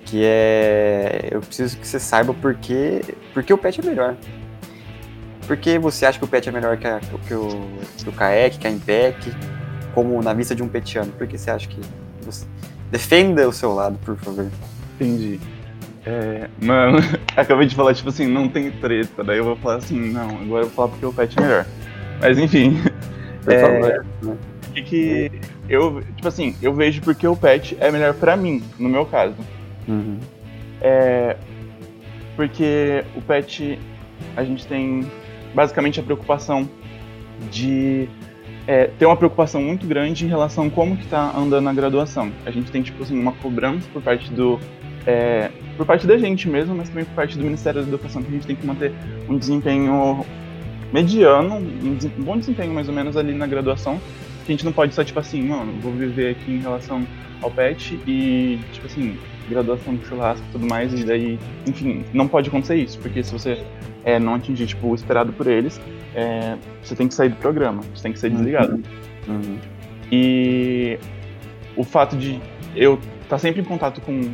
que 0.05 0.23
é 0.25 1.29
eu 1.31 1.41
preciso 1.41 1.77
que 1.79 1.87
você 1.87 1.99
saiba 1.99 2.33
por 2.35 2.55
que, 2.55 3.01
por 3.33 3.43
que 3.43 3.53
o 3.53 3.59
pet 3.59 3.81
é 3.81 3.85
melhor. 3.85 4.17
Por 5.47 5.57
que 5.57 5.79
você 5.79 6.07
acha 6.07 6.17
que 6.17 6.25
o 6.25 6.29
pet 6.29 6.49
é 6.49 6.53
melhor 6.53 6.77
que, 6.77 6.87
a, 6.87 7.01
que, 7.01 7.35
o, 7.35 7.59
que 7.97 8.09
o 8.09 8.13
kayak, 8.13 8.57
que 8.57 8.69
a 8.69 8.71
Impec, 8.71 9.35
como 9.93 10.23
na 10.23 10.33
vista 10.33 10.55
de 10.55 10.63
um 10.63 10.69
petiano? 10.69 11.11
Por 11.11 11.27
que 11.27 11.37
você 11.37 11.51
acha 11.51 11.69
que... 11.69 11.81
Você... 12.23 12.47
Defenda 12.89 13.49
o 13.49 13.53
seu 13.53 13.73
lado, 13.75 13.99
por 14.05 14.17
favor. 14.17 14.49
Entendi. 14.95 15.41
É, 16.07 16.49
mano, 16.61 16.99
acabei 17.37 17.67
de 17.67 17.75
falar, 17.75 17.95
tipo 17.95 18.09
assim, 18.11 18.27
não 18.27 18.49
tem 18.49 18.71
treta. 18.71 19.25
Daí 19.25 19.39
eu 19.39 19.45
vou 19.45 19.57
falar 19.57 19.77
assim, 19.77 20.13
não, 20.13 20.29
agora 20.29 20.63
eu 20.63 20.67
vou 20.67 20.71
falar 20.71 20.89
porque 20.89 21.07
o 21.07 21.13
pet 21.13 21.37
é 21.37 21.43
melhor. 21.43 21.67
Mas 22.21 22.39
enfim. 22.39 22.77
É? 23.47 24.03
Que, 24.75 24.83
que 24.83 25.33
eu, 25.67 26.03
tipo 26.15 26.29
assim, 26.29 26.55
eu 26.61 26.75
vejo 26.75 27.01
porque 27.01 27.27
o 27.27 27.35
pet 27.35 27.77
é 27.81 27.91
melhor 27.91 28.13
pra 28.13 28.37
mim, 28.37 28.63
no 28.79 28.87
meu 28.87 29.07
caso. 29.07 29.35
Uhum. 29.89 30.19
É, 30.81 31.37
porque 32.37 33.05
o 33.17 33.23
pet, 33.23 33.79
a 34.37 34.45
gente 34.45 34.67
tem 34.67 35.07
basicamente 35.55 35.99
a 35.99 36.03
preocupação 36.03 36.69
de 37.51 38.09
é, 38.67 38.87
ter 38.87 39.07
uma 39.07 39.17
preocupação 39.17 39.63
muito 39.63 39.87
grande 39.87 40.25
em 40.25 40.29
relação 40.29 40.67
a 40.67 40.71
como 40.71 40.97
que 40.97 41.07
tá 41.07 41.37
andando 41.37 41.69
a 41.69 41.73
graduação. 41.73 42.31
A 42.45 42.51
gente 42.51 42.71
tem, 42.71 42.83
tipo 42.83 43.03
assim, 43.03 43.19
uma 43.19 43.33
cobrança 43.33 43.89
por 43.93 44.03
parte 44.03 44.31
do... 44.33 44.61
É, 45.07 45.51
por 45.77 45.87
parte 45.87 46.07
da 46.07 46.19
gente 46.19 46.49
mesmo, 46.49 46.75
mas 46.75 46.89
também 46.89 47.05
por 47.05 47.15
parte 47.15 47.39
do 47.39 47.43
Ministério 47.43 47.81
da 47.81 47.89
Educação, 47.89 48.23
que 48.23 48.29
a 48.29 48.33
gente 48.33 48.47
tem 48.47 48.55
que 48.55 48.67
manter 48.67 48.93
um 49.29 49.39
desempenho 49.39 50.25
mediano, 50.93 51.57
um 51.57 52.23
bom 52.23 52.39
desempenho 52.39 52.73
mais 52.73 52.89
ou 52.89 52.95
menos 52.95 53.17
ali 53.17 53.35
na 53.35 53.47
graduação, 53.47 54.01
que 54.45 54.53
a 54.53 54.55
gente 54.55 54.65
não 54.65 54.73
pode 54.73 54.95
só, 54.95 55.05
tipo 55.05 55.19
assim, 55.19 55.43
mano, 55.43 55.73
vou 55.81 55.93
viver 55.93 56.31
aqui 56.33 56.53
em 56.53 56.59
relação 56.59 57.07
ao 57.43 57.51
pet 57.51 57.99
e, 58.07 58.59
tipo 58.73 58.87
assim, 58.87 59.17
graduação 59.49 59.97
de 59.97 60.07
churrasco 60.07 60.45
e 60.49 60.53
tudo 60.53 60.67
mais, 60.67 60.93
e 60.93 61.05
daí, 61.05 61.39
enfim, 61.67 62.05
não 62.13 62.29
pode 62.29 62.49
acontecer 62.49 62.77
isso, 62.77 62.99
porque 62.99 63.23
se 63.23 63.33
você 63.33 63.63
é, 64.05 64.19
não 64.19 64.35
atingir, 64.35 64.67
tipo, 64.67 64.89
o 64.89 64.95
esperado 64.95 65.33
por 65.33 65.47
eles, 65.47 65.81
é, 66.15 66.57
você 66.83 66.95
tem 66.95 67.09
que 67.09 67.15
sair 67.15 67.29
do 67.29 67.37
programa, 67.37 67.83
você 67.95 68.03
tem 68.03 68.13
que 68.13 68.19
ser 68.19 68.31
desligado. 68.31 68.83
Uhum. 69.29 69.35
uhum. 69.35 69.59
E 70.13 70.99
o 71.77 71.85
fato 71.85 72.17
de 72.17 72.41
eu 72.75 72.95
estar 72.95 73.29
tá 73.29 73.39
sempre 73.39 73.61
em 73.61 73.65
contato 73.65 74.01
com. 74.01 74.33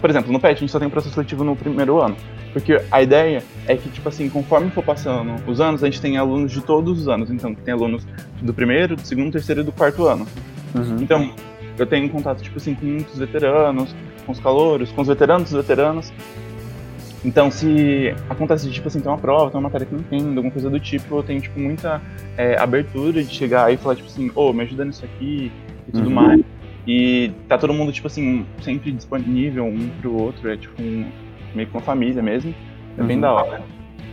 Por 0.00 0.10
exemplo, 0.10 0.32
no 0.32 0.38
PET 0.38 0.56
a 0.56 0.60
gente 0.60 0.70
só 0.70 0.78
tem 0.78 0.86
um 0.86 0.90
processo 0.90 1.14
seletivo 1.14 1.42
no 1.42 1.56
primeiro 1.56 2.00
ano. 2.00 2.16
Porque 2.56 2.80
a 2.90 3.02
ideia 3.02 3.42
é 3.68 3.76
que, 3.76 3.90
tipo 3.90 4.08
assim, 4.08 4.30
conforme 4.30 4.70
for 4.70 4.82
passando 4.82 5.34
os 5.46 5.60
anos, 5.60 5.84
a 5.84 5.90
gente 5.90 6.00
tem 6.00 6.16
alunos 6.16 6.50
de 6.50 6.62
todos 6.62 7.00
os 7.02 7.06
anos. 7.06 7.30
Então, 7.30 7.54
tem 7.54 7.74
alunos 7.74 8.06
do 8.40 8.54
primeiro, 8.54 8.96
do 8.96 9.06
segundo, 9.06 9.30
terceiro 9.30 9.60
e 9.60 9.62
do 9.62 9.70
quarto 9.70 10.06
ano. 10.06 10.26
Uhum. 10.74 10.96
Então, 10.98 11.34
eu 11.78 11.84
tenho 11.84 12.08
contato, 12.08 12.40
tipo 12.40 12.56
assim, 12.56 12.74
com 12.74 12.86
muitos 12.86 13.18
veteranos, 13.18 13.94
com 14.24 14.32
os 14.32 14.40
calouros, 14.40 14.90
com 14.90 15.02
os 15.02 15.06
veteranos 15.06 15.50
dos 15.50 15.60
veteranos. 15.60 16.10
Então, 17.22 17.50
se 17.50 18.14
acontece, 18.30 18.70
tipo 18.70 18.88
assim, 18.88 19.00
tem 19.00 19.12
uma 19.12 19.18
prova, 19.18 19.50
tem 19.50 19.60
uma 19.60 19.68
matéria 19.68 19.86
que 19.86 19.92
não 19.92 20.00
entendo, 20.00 20.38
alguma 20.38 20.50
coisa 20.50 20.70
do 20.70 20.80
tipo, 20.80 21.18
eu 21.18 21.22
tenho, 21.22 21.42
tipo, 21.42 21.60
muita 21.60 22.00
é, 22.38 22.56
abertura 22.56 23.22
de 23.22 23.34
chegar 23.34 23.70
e 23.70 23.76
falar, 23.76 23.96
tipo 23.96 24.08
assim, 24.08 24.30
ô, 24.34 24.48
oh, 24.48 24.52
me 24.54 24.62
ajuda 24.62 24.82
nisso 24.82 25.04
aqui 25.04 25.52
e 25.86 25.92
tudo 25.92 26.08
uhum. 26.08 26.14
mais. 26.14 26.40
E 26.86 27.32
tá 27.48 27.58
todo 27.58 27.74
mundo, 27.74 27.92
tipo 27.92 28.06
assim, 28.06 28.46
sempre 28.62 28.92
disponível 28.92 29.66
um 29.66 29.90
pro 30.00 30.14
outro, 30.14 30.50
é 30.50 30.56
tipo 30.56 30.80
um, 30.80 31.04
meio 31.56 31.68
que 31.68 31.74
uma 31.74 31.82
família 31.82 32.22
mesmo. 32.22 32.54
É 32.96 33.00
uhum. 33.00 33.06
bem 33.06 33.20
da 33.20 33.32
hora. 33.32 33.62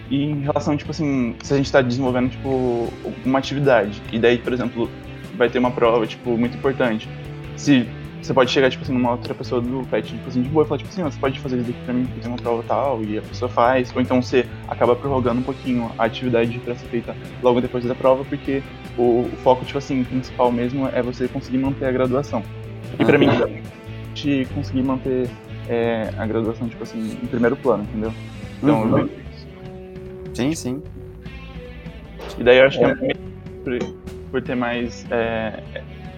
E 0.10 0.24
em 0.24 0.42
relação, 0.42 0.76
tipo 0.76 0.92
assim, 0.92 1.36
se 1.42 1.54
a 1.54 1.58
gente 1.58 1.72
tá 1.72 1.82
desenvolvendo, 1.82 2.30
tipo, 2.30 2.92
uma 3.26 3.40
atividade, 3.40 4.02
e 4.12 4.20
daí, 4.20 4.38
por 4.38 4.54
exemplo, 4.54 4.90
vai 5.36 5.50
ter 5.50 5.60
uma 5.60 5.72
prova, 5.72 6.06
tipo, 6.06 6.38
muito 6.38 6.58
importante. 6.58 7.10
Se 7.56 7.88
você 8.22 8.34
pode 8.34 8.52
chegar, 8.52 8.70
tipo 8.70 8.84
assim, 8.84 8.94
numa 8.94 9.12
outra 9.12 9.34
pessoa 9.34 9.60
do 9.60 9.86
pet, 9.88 10.08
tipo 10.08 10.28
assim, 10.28 10.42
de 10.42 10.50
boa, 10.50 10.64
e 10.66 10.68
falar, 10.68 10.78
tipo 10.78 10.90
assim, 10.90 11.04
você 11.04 11.20
pode 11.20 11.40
fazer 11.40 11.58
isso 11.58 11.70
aqui 11.70 11.80
pra 11.84 11.94
mim, 11.94 12.06
porque 12.06 12.22
tem 12.22 12.30
uma 12.30 12.38
prova 12.38 12.64
tal, 12.68 13.04
e 13.04 13.18
a 13.18 13.22
pessoa 13.22 13.50
faz, 13.50 13.94
ou 13.96 14.02
então 14.02 14.22
você 14.22 14.46
acaba 14.68 14.96
prorrogando 14.96 15.40
um 15.42 15.44
pouquinho 15.44 15.92
a 15.98 16.06
atividade 16.06 16.58
pra 16.60 16.76
ser 16.76 16.88
feita 16.88 17.16
logo 17.42 17.60
depois 17.60 17.84
da 17.84 17.96
prova, 17.96 18.24
porque 18.24 18.64
o, 18.98 19.22
o 19.22 19.38
foco, 19.44 19.66
tipo 19.66 19.78
assim, 19.78 20.04
principal 20.04 20.52
mesmo 20.52 20.88
é 20.94 21.02
você 21.02 21.28
conseguir 21.28 21.58
manter 21.58 21.86
a 21.86 21.92
graduação. 21.92 22.44
E 22.98 23.04
pra 23.04 23.18
mim, 23.18 23.28
de 24.14 24.46
conseguir 24.54 24.84
manter 24.84 25.28
é, 25.70 26.10
a 26.18 26.26
graduação, 26.26 26.68
tipo 26.68 26.84
assim, 26.84 27.18
em 27.22 27.28
primeiro 27.28 27.56
plano, 27.56 27.84
entendeu? 27.84 28.14
Então 28.58 28.82
uhum. 28.84 28.98
eu 29.00 29.06
isso. 29.08 29.48
Sim, 30.34 30.56
sim. 30.56 30.84
E 32.38 32.44
daí 32.44 32.58
eu 32.58 32.66
acho 32.66 32.80
que 32.80 32.86
é 32.86 33.14
por, 33.64 33.80
por 34.32 34.42
ter 34.42 34.56
mais. 34.56 35.06
É, 35.12 35.62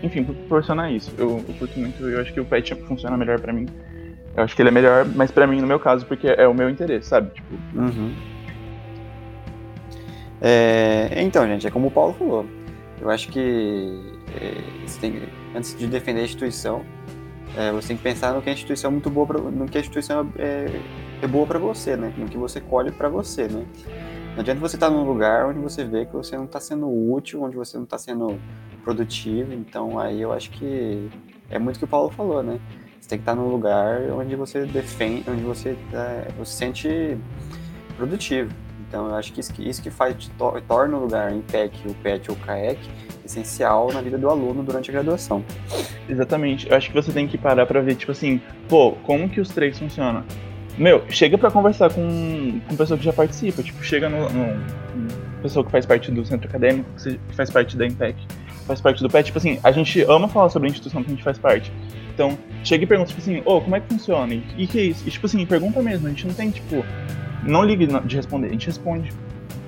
enfim, 0.03 0.23
por 0.23 0.35
proporcionar 0.35 0.91
isso. 0.91 1.11
Eu, 1.17 1.43
eu 1.47 1.53
curto 1.55 1.79
muito, 1.79 2.03
eu 2.07 2.21
acho 2.21 2.33
que 2.33 2.39
o 2.39 2.45
pet 2.45 2.73
funciona 2.87 3.17
melhor 3.17 3.39
pra 3.39 3.51
mim. 3.51 3.67
Eu 4.35 4.43
acho 4.43 4.55
que 4.55 4.61
ele 4.61 4.69
é 4.69 4.71
melhor, 4.71 5.05
mas 5.15 5.31
pra 5.31 5.47
mim, 5.47 5.61
no 5.61 5.67
meu 5.67 5.79
caso, 5.79 6.05
porque 6.05 6.27
é 6.27 6.47
o 6.47 6.53
meu 6.53 6.69
interesse, 6.69 7.09
sabe? 7.09 7.31
Tipo. 7.31 7.55
Uhum. 7.75 8.13
É, 10.41 11.21
então, 11.21 11.47
gente, 11.47 11.65
é 11.65 11.71
como 11.71 11.87
o 11.87 11.91
Paulo 11.91 12.13
falou. 12.13 12.45
Eu 13.01 13.09
acho 13.09 13.29
que 13.29 14.01
é, 14.39 14.61
tem, 14.99 15.23
antes 15.55 15.77
de 15.77 15.87
defender 15.87 16.21
a 16.21 16.23
instituição, 16.23 16.83
é, 17.55 17.71
você 17.71 17.89
tem 17.89 17.97
que 17.97 18.03
pensar 18.03 18.33
no 18.33 18.41
que 18.41 18.49
a 18.49 18.53
instituição 18.53 18.89
é 18.89 18.91
muito 18.91 19.09
boa 19.09 19.27
pra, 19.27 19.39
no 19.39 19.65
que 19.67 19.77
a 19.77 19.81
instituição 19.81 20.31
é, 20.37 20.81
é 21.21 21.27
boa 21.27 21.45
para 21.45 21.59
você, 21.59 21.95
né? 21.95 22.13
No 22.17 22.27
que 22.27 22.37
você 22.37 22.59
colhe 22.59 22.91
para 22.91 23.09
você, 23.09 23.47
né? 23.47 23.65
Não 24.33 24.41
adianta 24.41 24.59
você 24.59 24.75
estar 24.75 24.89
tá 24.89 24.93
num 24.93 25.05
lugar 25.05 25.45
onde 25.45 25.59
você 25.59 25.83
vê 25.83 26.05
que 26.05 26.13
você 26.13 26.35
não 26.35 26.45
está 26.45 26.59
sendo 26.59 26.87
útil, 26.87 27.43
onde 27.43 27.55
você 27.55 27.77
não 27.77 27.85
está 27.85 27.97
sendo 27.97 28.37
produtivo. 28.83 29.53
Então 29.53 29.97
aí 29.97 30.21
eu 30.21 30.33
acho 30.33 30.51
que 30.51 31.09
é 31.49 31.57
muito 31.57 31.77
o 31.77 31.79
que 31.79 31.85
o 31.85 31.87
Paulo 31.87 32.09
falou, 32.09 32.43
né? 32.43 32.59
Você 32.99 33.09
tem 33.09 33.19
que 33.19 33.21
estar 33.21 33.35
tá 33.35 33.41
num 33.41 33.49
lugar 33.49 34.01
onde 34.11 34.35
você 34.35 34.65
defende, 34.65 35.29
onde 35.29 35.43
você, 35.43 35.77
é, 35.93 36.31
você 36.37 36.51
se 36.51 36.57
sente 36.57 37.17
produtivo. 37.95 38.51
Então 38.95 39.09
eu 39.09 39.15
acho 39.15 39.33
que 39.33 39.41
isso 39.41 39.53
que, 39.53 39.69
isso 39.69 39.83
que 39.83 39.89
faz, 39.89 40.31
torna 40.69 40.95
o 40.95 41.01
lugar 41.01 41.29
em 41.33 41.41
PEC, 41.41 41.85
o 41.85 41.93
PET 41.95 42.31
ou 42.31 42.37
o 42.37 42.39
CAEC 42.39 42.79
essencial 43.25 43.91
na 43.91 43.99
vida 43.99 44.17
do 44.17 44.29
aluno 44.29 44.63
durante 44.63 44.89
a 44.89 44.93
graduação. 44.93 45.43
Exatamente. 46.07 46.69
Eu 46.69 46.77
acho 46.77 46.87
que 46.87 46.95
você 46.95 47.11
tem 47.11 47.27
que 47.27 47.37
parar 47.37 47.65
para 47.65 47.81
ver, 47.81 47.95
tipo 47.95 48.13
assim, 48.13 48.39
pô, 48.69 48.93
como 49.03 49.27
que 49.27 49.41
os 49.41 49.49
três 49.49 49.77
funcionam? 49.77 50.23
Meu, 50.77 51.03
chega 51.09 51.37
para 51.37 51.51
conversar 51.51 51.91
com, 51.91 52.61
com 52.69 52.75
pessoa 52.77 52.97
que 52.97 53.03
já 53.03 53.11
participa, 53.11 53.61
tipo, 53.61 53.83
chega 53.83 54.07
no, 54.07 54.29
no 54.29 54.63
pessoa 55.41 55.65
que 55.65 55.71
faz 55.71 55.85
parte 55.85 56.09
do 56.09 56.25
centro 56.25 56.47
acadêmico, 56.47 56.89
que 56.97 57.35
faz 57.35 57.49
parte 57.49 57.75
da 57.75 57.85
IMPEC, 57.85 58.15
faz 58.65 58.79
parte 58.79 59.03
do 59.03 59.09
PET, 59.09 59.25
tipo 59.25 59.37
assim, 59.37 59.59
a 59.61 59.73
gente 59.73 60.03
ama 60.03 60.29
falar 60.29 60.47
sobre 60.47 60.69
a 60.69 60.71
instituição 60.71 61.03
que 61.03 61.11
a 61.11 61.15
gente 61.15 61.23
faz 61.23 61.37
parte. 61.37 61.69
Então, 62.13 62.37
chega 62.63 62.85
e 62.85 62.87
pergunta, 62.87 63.09
tipo 63.09 63.19
assim, 63.19 63.39
ô, 63.39 63.57
oh, 63.57 63.61
como 63.61 63.75
é 63.75 63.81
que 63.81 63.89
funciona? 63.89 64.33
E, 64.33 64.41
e 64.57 64.67
que 64.67 64.79
é 64.79 64.83
isso? 64.83 65.05
E, 65.05 65.11
tipo 65.11 65.25
assim, 65.25 65.45
pergunta 65.45 65.81
mesmo, 65.81 66.07
a 66.07 66.09
gente 66.09 66.25
não 66.25 66.33
tem, 66.33 66.49
tipo, 66.49 66.85
não 67.45 67.63
ligue 67.63 67.87
de 67.87 68.15
responder, 68.15 68.47
a 68.47 68.51
gente 68.51 68.65
responde. 68.67 69.11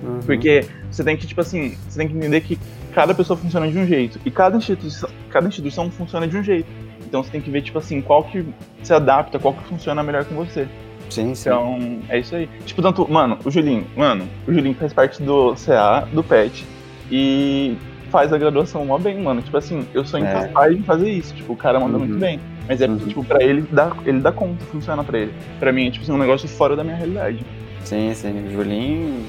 Uhum. 0.04 0.20
Porque 0.26 0.66
você 0.92 1.04
tem 1.04 1.16
que, 1.18 1.26
tipo 1.26 1.42
assim, 1.42 1.76
você 1.88 2.00
tem 2.00 2.08
que 2.08 2.16
entender 2.16 2.42
que 2.42 2.58
cada 2.94 3.14
pessoa 3.14 3.38
funciona 3.38 3.68
de 3.70 3.78
um 3.78 3.86
jeito. 3.86 4.20
E 4.26 4.32
cada 4.32 4.58
instituição, 4.58 5.10
cada 5.30 5.48
instituição 5.48 5.90
funciona 5.90 6.28
de 6.28 6.38
um 6.38 6.44
jeito. 6.44 6.68
Então 7.06 7.24
você 7.24 7.32
tem 7.32 7.42
que 7.42 7.50
ver, 7.50 7.62
tipo 7.62 7.78
assim, 7.78 8.02
qual 8.02 8.24
que 8.24 8.46
se 8.84 8.94
adapta, 8.94 9.40
qual 9.40 9.54
que 9.54 9.64
funciona 9.64 10.04
melhor 10.04 10.26
com 10.26 10.36
você. 10.36 10.68
Sim, 11.10 11.34
sim. 11.34 11.50
Então, 11.50 12.00
é 12.10 12.20
isso 12.20 12.36
aí. 12.36 12.50
Tipo, 12.66 12.82
tanto, 12.82 13.10
mano, 13.10 13.38
o 13.46 13.50
Julinho, 13.50 13.86
mano, 13.96 14.28
o 14.46 14.54
Julinho 14.54 14.76
faz 14.76 14.92
parte 14.92 15.24
do 15.24 15.56
CA, 15.56 16.06
do 16.12 16.22
PET. 16.24 16.66
E 17.10 17.78
faz 18.10 18.32
a 18.34 18.38
graduação 18.38 18.86
mó 18.86 18.98
bem, 18.98 19.22
mano. 19.22 19.42
Tipo 19.42 19.58
assim, 19.58 19.86
eu 19.94 20.04
sou 20.06 20.20
É. 20.20 20.24
incapaz 20.24 20.76
de 20.76 20.84
fazer 20.84 21.10
isso. 21.10 21.34
Tipo, 21.34 21.54
o 21.54 21.56
cara 21.56 21.80
manda 21.80 21.94
Uhum. 21.98 22.06
muito 22.06 22.20
bem. 22.20 22.40
Mas 22.68 22.82
é 22.82 22.88
porque, 22.88 23.04
Uhum. 23.04 23.08
tipo, 23.10 23.24
pra 23.24 23.42
ele 23.42 23.62
dá, 23.72 23.92
ele 24.06 24.20
dá 24.20 24.32
conta, 24.34 24.64
funciona 24.66 25.02
pra 25.04 25.18
ele. 25.18 25.34
Pra 25.60 25.72
mim 25.72 25.88
é, 25.88 25.92
tipo 25.92 26.04
assim, 26.04 26.12
um 26.12 26.18
negócio 26.18 26.48
fora 26.50 26.76
da 26.76 26.84
minha 26.84 26.96
realidade. 26.98 27.40
Sim, 27.84 28.14
sim. 28.14 28.48
O 28.48 28.52
Julinho, 28.52 29.26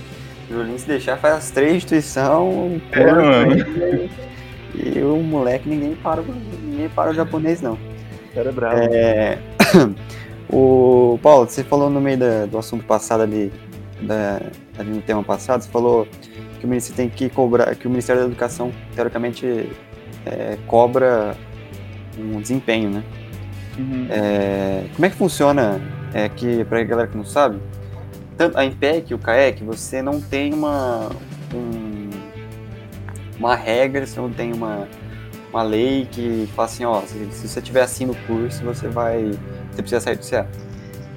Julinho 0.50 0.78
se 0.78 0.86
deixar 0.86 1.16
faz 1.16 1.34
as 1.36 1.50
três 1.50 1.74
instituições. 1.76 2.82
É, 2.92 3.12
mano. 3.12 3.56
E 4.74 5.00
o 5.00 5.16
moleque, 5.22 5.68
ninguém 5.68 5.94
para, 5.96 6.22
ninguém 6.62 6.88
para 6.88 7.10
o 7.10 7.14
japonês, 7.14 7.60
não. 7.60 7.74
O 7.74 8.34
cara 8.34 8.48
é 8.48 8.52
bravo. 8.52 8.76
É, 8.92 9.38
o 10.50 11.18
Paulo, 11.22 11.48
você 11.48 11.64
falou 11.64 11.90
no 11.90 12.00
meio 12.00 12.18
da- 12.18 12.46
do 12.46 12.58
assunto 12.58 12.84
passado 12.84 13.22
ali, 13.22 13.52
da- 14.02 14.40
ali 14.78 14.90
no 14.90 15.00
tema 15.02 15.22
passado, 15.22 15.62
você 15.62 15.68
falou 15.70 16.06
que 16.58 16.64
o 16.66 16.68
Ministério 16.68 16.96
tem 16.96 17.08
que 17.08 17.28
cobrar, 17.34 17.74
que 17.74 17.86
o 17.86 17.90
Ministério 17.90 18.22
da 18.22 18.28
Educação, 18.28 18.72
teoricamente, 18.94 19.68
é, 20.26 20.56
cobra 20.66 21.34
um 22.18 22.40
desempenho, 22.40 22.90
né? 22.90 23.02
Uhum. 23.78 24.06
É, 24.10 24.84
como 24.94 25.06
é 25.06 25.10
que 25.10 25.16
funciona, 25.16 25.80
é, 26.12 26.28
que, 26.28 26.64
pra 26.64 26.82
galera 26.82 27.08
que 27.08 27.16
não 27.16 27.24
sabe, 27.24 27.58
a 28.54 28.64
IMPEC 28.64 29.10
e 29.10 29.14
o 29.14 29.18
CAEC, 29.18 29.64
você 29.64 30.00
não 30.02 30.20
tem 30.20 30.52
uma, 30.54 31.08
um- 31.54 32.10
uma 33.38 33.54
regra, 33.54 34.06
você 34.06 34.20
não 34.20 34.30
tem 34.30 34.52
uma, 34.52 34.86
uma 35.50 35.62
lei 35.62 36.06
que 36.10 36.48
fala 36.54 36.66
assim, 36.66 36.84
ó, 36.84 37.00
se, 37.02 37.26
se 37.32 37.48
você 37.48 37.60
tiver 37.60 37.82
assim 37.82 38.06
no 38.06 38.14
curso, 38.26 38.64
você 38.64 38.88
vai, 38.88 39.30
você 39.70 39.82
precisa 39.82 40.00
sair 40.00 40.16
do 40.16 40.24
CA. 40.24 40.46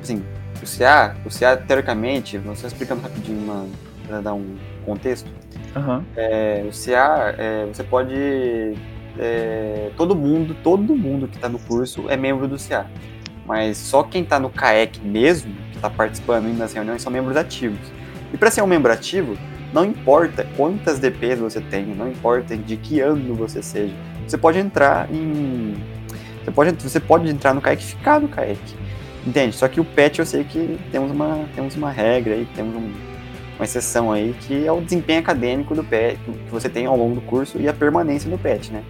Assim, 0.02 0.24
o 0.62 0.66
CA, 0.66 1.16
o 1.26 1.30
CA, 1.30 1.58
teoricamente, 1.58 2.38
você 2.38 2.68
explicando 2.68 3.02
rapidinho 3.02 3.40
uma, 3.44 3.68
pra 4.08 4.22
dar 4.22 4.34
um 4.34 4.56
contexto, 4.86 5.30
Aham. 5.76 6.04
é, 6.16 6.66
o 6.68 6.72
CA, 6.74 7.36
é, 7.38 7.66
você 7.66 7.84
pode. 7.84 8.16
é, 9.18 9.92
todo 9.98 10.16
mundo, 10.16 10.56
todo 10.64 10.96
mundo 10.96 11.28
que 11.28 11.36
está 11.36 11.50
no 11.50 11.60
curso 11.60 12.06
é 12.10 12.18
membro 12.18 12.48
do 12.48 12.58
CA. 12.58 12.86
Mas 13.46 13.78
só 13.78 14.04
quem 14.04 14.24
está 14.24 14.40
no 14.40 14.50
CAEC 14.50 15.00
mesmo, 15.00 15.54
que 15.72 15.78
está 15.78 15.90
participando 15.90 16.48
indo 16.48 16.58
nas 16.58 16.74
reuniões, 16.74 17.02
são 17.02 17.12
membros 17.12 17.36
ativos. 17.36 17.80
E 18.34 18.38
para 18.38 18.52
ser 18.52 18.62
um 18.62 18.68
membro 18.68 18.92
ativo, 18.92 19.38
não 19.74 19.86
importa 19.86 20.48
quantas 20.56 21.00
DPs 21.00 21.40
você 21.40 21.62
tem, 21.62 21.86
não 21.86 22.10
importa 22.10 22.56
de 22.56 22.78
que 22.78 23.00
ano 23.00 23.34
você 23.36 23.62
seja. 23.62 23.94
Você 24.28 24.38
pode 24.38 24.60
entrar 24.60 25.12
em. 25.12 25.76
Você 26.44 26.52
pode, 26.52 26.72
você 26.84 27.00
pode 27.00 27.30
entrar 27.30 27.54
no 27.54 27.62
CAEC 27.62 27.82
e 27.82 27.86
ficar 27.86 28.20
no 28.20 28.28
CAEC. 28.28 28.60
Entende? 29.26 29.56
Só 29.56 29.68
que 29.68 29.80
o 29.80 29.86
PET 29.86 30.20
eu 30.20 30.26
sei 30.26 30.44
que 30.44 30.80
temos 30.92 31.12
uma, 31.12 31.46
temos 31.54 31.76
uma 31.76 31.92
regra 31.92 32.34
aí, 32.34 32.48
temos 32.56 32.76
um, 32.76 32.92
uma 33.56 33.66
exceção 33.66 34.12
aí, 34.12 34.36
que 34.42 34.66
é 34.66 34.72
o 34.72 34.82
desempenho 34.82 35.20
acadêmico 35.20 35.76
do 35.76 35.84
PET, 35.84 36.18
que 36.26 36.52
você 36.52 36.68
tem 36.68 36.88
ao 36.88 36.98
longo 36.98 37.16
do 37.16 37.22
curso 37.22 37.60
e 37.60 37.68
a 37.68 37.74
permanência 37.74 38.30
do 38.30 38.38
PET, 38.38 38.72
né? 38.72 38.84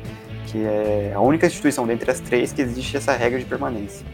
Que 0.47 0.63
é 0.63 1.11
a 1.13 1.19
única 1.19 1.45
instituição 1.45 1.85
dentre 1.85 2.09
as 2.09 2.21
três 2.21 2.53
que 2.53 2.61
existe 2.61 2.95
essa 2.95 3.13
regra 3.13 3.39
de 3.39 3.45
permanência. 3.45 4.05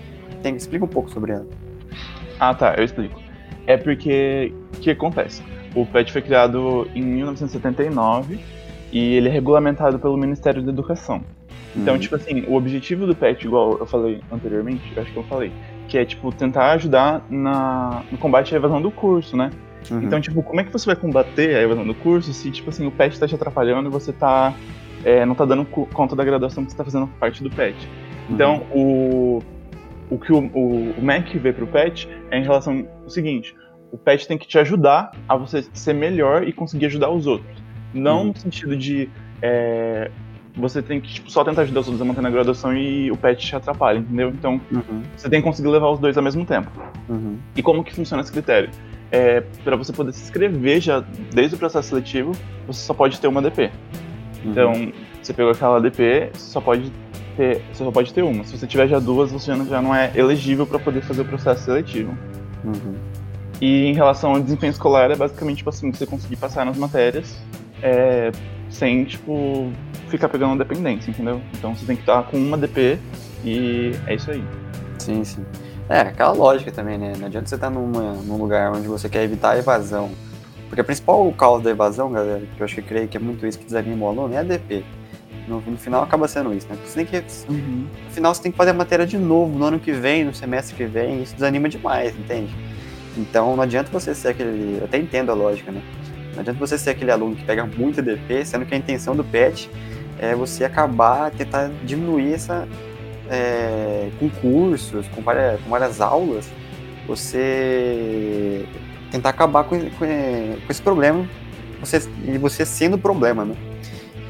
Explica 0.55 0.85
um 0.85 0.87
pouco 0.87 1.09
sobre 1.09 1.33
ela. 1.33 1.45
Ah, 2.39 2.53
tá, 2.53 2.75
eu 2.77 2.83
explico. 2.83 3.19
É 3.65 3.75
porque 3.77 4.53
o 4.75 4.79
que 4.79 4.91
acontece? 4.91 5.41
O 5.75 5.85
PET 5.85 6.11
foi 6.11 6.21
criado 6.21 6.87
em 6.95 7.01
1979 7.03 8.39
e 8.91 9.15
ele 9.15 9.27
é 9.27 9.31
regulamentado 9.31 9.99
pelo 9.99 10.15
Ministério 10.17 10.61
da 10.61 10.71
Educação. 10.71 11.21
Então, 11.75 11.93
Uhum. 11.95 11.99
tipo 11.99 12.15
assim, 12.15 12.43
o 12.47 12.55
objetivo 12.55 13.05
do 13.05 13.15
PET, 13.15 13.45
igual 13.45 13.77
eu 13.79 13.85
falei 13.85 14.21
anteriormente, 14.31 14.81
eu 14.95 15.01
acho 15.03 15.11
que 15.11 15.17
eu 15.17 15.23
falei, 15.23 15.51
que 15.87 15.97
é, 15.97 16.05
tipo, 16.05 16.31
tentar 16.31 16.71
ajudar 16.71 17.23
na, 17.29 18.03
no 18.11 18.17
combate 18.17 18.53
à 18.53 18.57
evasão 18.57 18.81
do 18.81 18.89
curso, 18.89 19.35
né? 19.37 19.51
Uhum. 19.91 20.01
Então, 20.03 20.19
tipo, 20.19 20.41
como 20.41 20.59
é 20.59 20.63
que 20.63 20.71
você 20.71 20.85
vai 20.87 20.95
combater 20.95 21.55
a 21.55 21.61
evasão 21.61 21.85
do 21.85 21.93
curso 21.93 22.33
se, 22.33 22.49
tipo 22.51 22.69
assim, 22.69 22.87
o 22.87 22.91
PET 22.91 23.19
tá 23.19 23.27
te 23.27 23.35
atrapalhando 23.35 23.89
e 23.89 23.91
você 23.91 24.11
tá, 24.11 24.53
é, 25.03 25.25
não 25.25 25.35
tá 25.35 25.45
dando 25.45 25.65
co- 25.65 25.87
conta 25.93 26.15
da 26.15 26.23
graduação 26.23 26.65
que 26.65 26.71
você 26.71 26.77
tá 26.77 26.83
fazendo 26.83 27.07
parte 27.19 27.43
do 27.43 27.49
PET? 27.49 27.75
Então, 28.29 28.63
o, 28.73 29.41
o 30.09 30.17
que 30.17 30.31
o, 30.31 30.39
o, 30.53 30.91
o 30.97 31.01
MEC 31.01 31.37
vê 31.37 31.51
pro 31.53 31.67
PET 31.67 32.07
é 32.31 32.37
em 32.39 32.43
relação 32.43 32.87
ao 33.03 33.09
seguinte: 33.09 33.55
o 33.91 33.97
PET 33.97 34.27
tem 34.27 34.37
que 34.37 34.47
te 34.47 34.57
ajudar 34.59 35.11
a 35.27 35.35
você 35.35 35.63
ser 35.73 35.93
melhor 35.93 36.47
e 36.47 36.53
conseguir 36.53 36.85
ajudar 36.87 37.09
os 37.09 37.27
outros. 37.27 37.57
Não 37.93 38.19
Uhum. 38.21 38.27
no 38.27 38.37
sentido 38.37 38.75
de 38.75 39.09
é, 39.41 40.09
você 40.55 40.81
tem 40.81 40.99
que 40.99 41.13
tipo, 41.13 41.29
só 41.31 41.43
tentar 41.43 41.61
ajudar 41.63 41.81
os 41.81 41.87
outros 41.87 42.01
a 42.01 42.05
manter 42.05 42.21
na 42.21 42.29
graduação 42.29 42.75
e 42.75 43.11
o 43.11 43.17
PET 43.17 43.45
te 43.45 43.55
atrapalha, 43.55 43.99
entendeu? 43.99 44.29
Então, 44.29 44.59
Uhum. 44.71 45.03
você 45.15 45.29
tem 45.29 45.39
que 45.41 45.47
conseguir 45.47 45.69
levar 45.69 45.89
os 45.91 45.99
dois 45.99 46.17
ao 46.17 46.23
mesmo 46.23 46.45
tempo. 46.45 46.69
Uhum. 47.09 47.37
E 47.55 47.61
como 47.61 47.83
que 47.83 47.93
funciona 47.93 48.21
esse 48.21 48.31
critério? 48.31 48.69
É, 49.11 49.41
para 49.63 49.75
você 49.77 49.93
poder 49.93 50.11
se 50.11 50.21
inscrever 50.23 50.81
já 50.81 51.01
desde 51.33 51.55
o 51.55 51.57
processo 51.57 51.89
seletivo, 51.89 52.33
você 52.65 52.81
só 52.81 52.93
pode 52.93 53.19
ter 53.21 53.27
uma 53.27 53.41
DP. 53.41 53.71
Uhum. 54.43 54.51
Então, 54.51 54.73
você 55.21 55.33
pegou 55.33 55.51
aquela 55.51 55.79
DP, 55.79 56.29
você 56.33 56.51
só 56.51 56.59
pode 56.59 56.91
ter, 57.37 57.61
você 57.71 57.83
só 57.83 57.91
pode 57.91 58.13
ter 58.13 58.23
uma. 58.23 58.43
Se 58.43 58.57
você 58.57 58.67
tiver 58.67 58.87
já 58.87 58.99
duas, 58.99 59.31
você 59.31 59.55
já 59.65 59.81
não- 59.81 59.95
é 59.95 60.11
elegível 60.15 60.65
para 60.65 60.79
poder 60.79 61.01
fazer 61.01 61.21
o 61.21 61.25
processo 61.25 61.63
seletivo. 61.65 62.17
Uhum. 62.65 62.95
E 63.61 63.85
em 63.85 63.93
relação 63.93 64.33
ao 64.33 64.41
desempenho 64.41 64.71
escolar, 64.71 65.09
é 65.09 65.15
basicamente 65.15 65.57
tipo 65.57 65.69
assim, 65.69 65.91
você 65.91 66.05
conseguir 66.05 66.35
passar 66.35 66.65
nas 66.65 66.77
matérias 66.77 67.37
é, 67.81 68.31
sem, 68.69 69.05
tipo, 69.05 69.71
ficar 70.09 70.29
pegando 70.29 70.57
dependência, 70.57 71.11
entendeu? 71.11 71.41
Então 71.53 71.75
você 71.75 71.85
tem 71.85 71.95
que 71.95 72.01
estar 72.01 72.23
com 72.23 72.37
uma 72.37 72.57
DP 72.57 72.99
e 73.45 73.91
é 74.05 74.15
isso 74.15 74.31
aí. 74.31 74.43
Sim, 74.99 75.23
sim. 75.23 75.45
É, 75.89 76.01
aquela 76.01 76.31
lógica 76.31 76.71
também, 76.71 76.97
né? 76.97 77.13
Não 77.17 77.27
adianta 77.27 77.47
você 77.47 77.55
estar 77.55 77.69
numa, 77.69 78.13
num 78.13 78.37
lugar 78.37 78.73
onde 78.73 78.87
você 78.87 79.07
quer 79.07 79.23
evitar 79.23 79.51
a 79.51 79.57
evasão. 79.57 80.09
Porque 80.67 80.81
a 80.81 80.83
principal 80.83 81.31
causa 81.31 81.63
da 81.63 81.69
evasão, 81.71 82.11
galera, 82.11 82.41
que 82.55 82.61
eu 82.61 82.65
acho 82.65 82.75
que 82.75 82.81
eu 82.81 82.85
creio 82.85 83.07
que 83.07 83.15
é 83.15 83.19
muito 83.19 83.47
isso 83.47 83.57
que 83.57 83.65
desanima 83.65 84.05
o 84.05 84.09
aluno, 84.09 84.33
é 84.33 84.39
a 84.39 84.43
DP. 84.43 84.83
No, 85.47 85.61
no 85.61 85.77
final 85.77 86.03
acaba 86.03 86.27
sendo 86.27 86.53
isso, 86.53 86.67
né? 86.67 86.75
Porque 86.75 86.89
você 86.89 87.03
tem 87.03 87.05
que. 87.05 87.23
No 87.47 88.11
final 88.11 88.33
você 88.33 88.41
tem 88.41 88.51
que 88.51 88.57
fazer 88.57 88.71
a 88.71 88.73
matéria 88.73 89.05
de 89.05 89.17
novo 89.17 89.57
no 89.57 89.65
ano 89.65 89.79
que 89.79 89.91
vem, 89.91 90.25
no 90.25 90.33
semestre 90.33 90.75
que 90.75 90.85
vem, 90.85 91.23
isso 91.23 91.33
desanima 91.33 91.69
demais, 91.69 92.13
entende? 92.17 92.53
Então 93.17 93.55
não 93.55 93.63
adianta 93.63 93.89
você 93.91 94.13
ser 94.13 94.29
aquele. 94.29 94.79
Eu 94.79 94.85
até 94.85 94.97
entendo 94.97 95.31
a 95.31 95.35
lógica, 95.35 95.71
né? 95.71 95.81
Não 96.33 96.41
adianta 96.41 96.59
você 96.59 96.77
ser 96.77 96.91
aquele 96.91 97.11
aluno 97.11 97.35
que 97.35 97.43
pega 97.43 97.65
muito 97.65 98.01
DP, 98.01 98.45
sendo 98.45 98.65
que 98.65 98.75
a 98.75 98.77
intenção 98.77 99.15
do 99.15 99.23
PET 99.23 99.69
é 100.19 100.35
você 100.35 100.65
acabar, 100.65 101.31
tentar 101.31 101.71
diminuir 101.83 102.33
essa. 102.33 102.67
É, 103.29 104.09
com 104.19 104.29
cursos, 104.29 105.05
com 105.09 105.21
várias, 105.21 105.59
com 105.59 105.69
várias 105.69 105.99
aulas, 105.99 106.49
você 107.05 108.65
tentar 109.11 109.29
acabar 109.29 109.65
com, 109.65 109.77
com, 109.77 109.89
com 109.97 110.71
esse 110.71 110.81
problema 110.81 111.27
você, 111.79 112.01
e 112.25 112.37
você 112.37 112.65
sendo 112.65 112.95
o 112.95 112.97
problema, 112.97 113.45
né? 113.45 113.55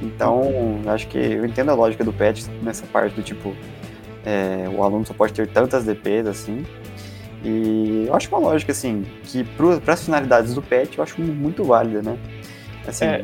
Então, 0.01 0.81
acho 0.87 1.07
que 1.07 1.17
eu 1.17 1.45
entendo 1.45 1.69
a 1.71 1.73
lógica 1.73 2.03
do 2.03 2.13
PET 2.13 2.49
nessa 2.61 2.85
parte 2.85 3.15
do 3.15 3.23
tipo, 3.23 3.55
é, 4.25 4.65
o 4.71 4.83
aluno 4.83 5.05
só 5.05 5.13
pode 5.13 5.33
ter 5.33 5.47
tantas 5.47 5.85
DPs 5.85 6.27
assim. 6.27 6.65
E 7.43 8.05
eu 8.07 8.15
acho 8.15 8.27
uma 8.29 8.39
lógica, 8.39 8.71
assim, 8.71 9.05
que 9.23 9.43
para 9.43 9.93
as 9.93 10.03
finalidades 10.03 10.53
do 10.53 10.61
PET 10.61 10.97
eu 10.97 11.03
acho 11.03 11.21
muito 11.21 11.63
válida, 11.63 12.01
né? 12.01 12.17
Assim, 12.87 13.05
É, 13.05 13.23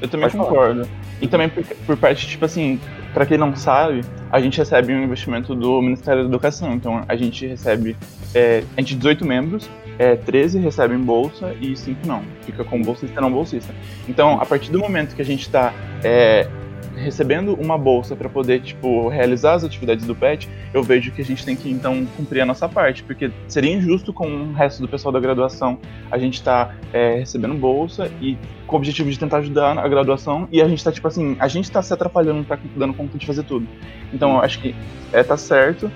Eu 0.00 0.08
também 0.08 0.28
Pode 0.28 0.36
falar. 0.36 0.48
concordo. 0.48 0.88
E 1.20 1.26
também 1.28 1.48
por, 1.48 1.64
por 1.64 1.96
parte, 1.96 2.26
tipo 2.26 2.44
assim, 2.44 2.78
pra 3.14 3.24
quem 3.24 3.38
não 3.38 3.54
sabe, 3.56 4.02
a 4.30 4.38
gente 4.40 4.58
recebe 4.58 4.92
um 4.92 5.02
investimento 5.02 5.54
do 5.54 5.80
Ministério 5.80 6.22
da 6.22 6.28
Educação. 6.28 6.74
Então 6.74 7.02
a 7.08 7.16
gente 7.16 7.46
recebe, 7.46 7.96
é, 8.34 8.62
a 8.76 8.80
gente 8.80 8.94
18 8.96 9.24
membros, 9.24 9.70
é, 9.98 10.16
13 10.16 10.58
recebem 10.58 10.98
bolsa 10.98 11.54
e 11.60 11.76
5 11.76 12.06
não. 12.06 12.22
Fica 12.42 12.64
com 12.64 12.80
bolsista 12.82 13.18
e 13.18 13.22
não 13.22 13.30
bolsista. 13.30 13.74
Então, 14.08 14.40
a 14.40 14.46
partir 14.46 14.70
do 14.70 14.78
momento 14.78 15.14
que 15.14 15.22
a 15.22 15.24
gente 15.24 15.48
tá 15.48 15.72
é, 16.04 16.48
recebendo 16.96 17.54
uma 17.54 17.76
bolsa 17.76 18.16
para 18.16 18.28
poder, 18.28 18.60
tipo, 18.60 19.08
realizar 19.08 19.54
as 19.54 19.64
atividades 19.64 20.06
do 20.06 20.14
PET, 20.14 20.48
eu 20.72 20.82
vejo 20.82 21.12
que 21.12 21.20
a 21.20 21.24
gente 21.24 21.44
tem 21.44 21.54
que, 21.54 21.70
então, 21.70 22.06
cumprir 22.16 22.40
a 22.40 22.46
nossa 22.46 22.68
parte. 22.68 23.02
Porque 23.02 23.30
seria 23.46 23.72
injusto 23.72 24.12
com 24.12 24.26
o 24.26 24.52
resto 24.52 24.80
do 24.80 24.88
pessoal 24.88 25.12
da 25.12 25.20
graduação 25.20 25.78
a 26.10 26.18
gente 26.18 26.42
tá 26.42 26.74
é, 26.92 27.16
recebendo 27.16 27.54
bolsa 27.54 28.10
e 28.20 28.38
com 28.66 28.76
o 28.76 28.78
objetivo 28.78 29.10
de 29.10 29.18
tentar 29.18 29.38
ajudar 29.38 29.78
a 29.78 29.88
graduação 29.88 30.48
e 30.50 30.60
a 30.60 30.68
gente 30.68 30.82
tá, 30.82 30.90
tipo 30.90 31.06
assim, 31.06 31.36
a 31.38 31.48
gente 31.48 31.70
tá 31.70 31.82
se 31.82 31.92
atrapalhando, 31.92 32.38
não 32.38 32.44
tá 32.44 32.58
dando 32.74 32.94
conta 32.94 33.16
de 33.16 33.26
fazer 33.26 33.44
tudo. 33.44 33.66
Então, 34.12 34.32
eu 34.32 34.40
acho 34.40 34.60
que 34.60 34.74
é, 35.12 35.22
tá 35.22 35.36
certo. 35.36 35.90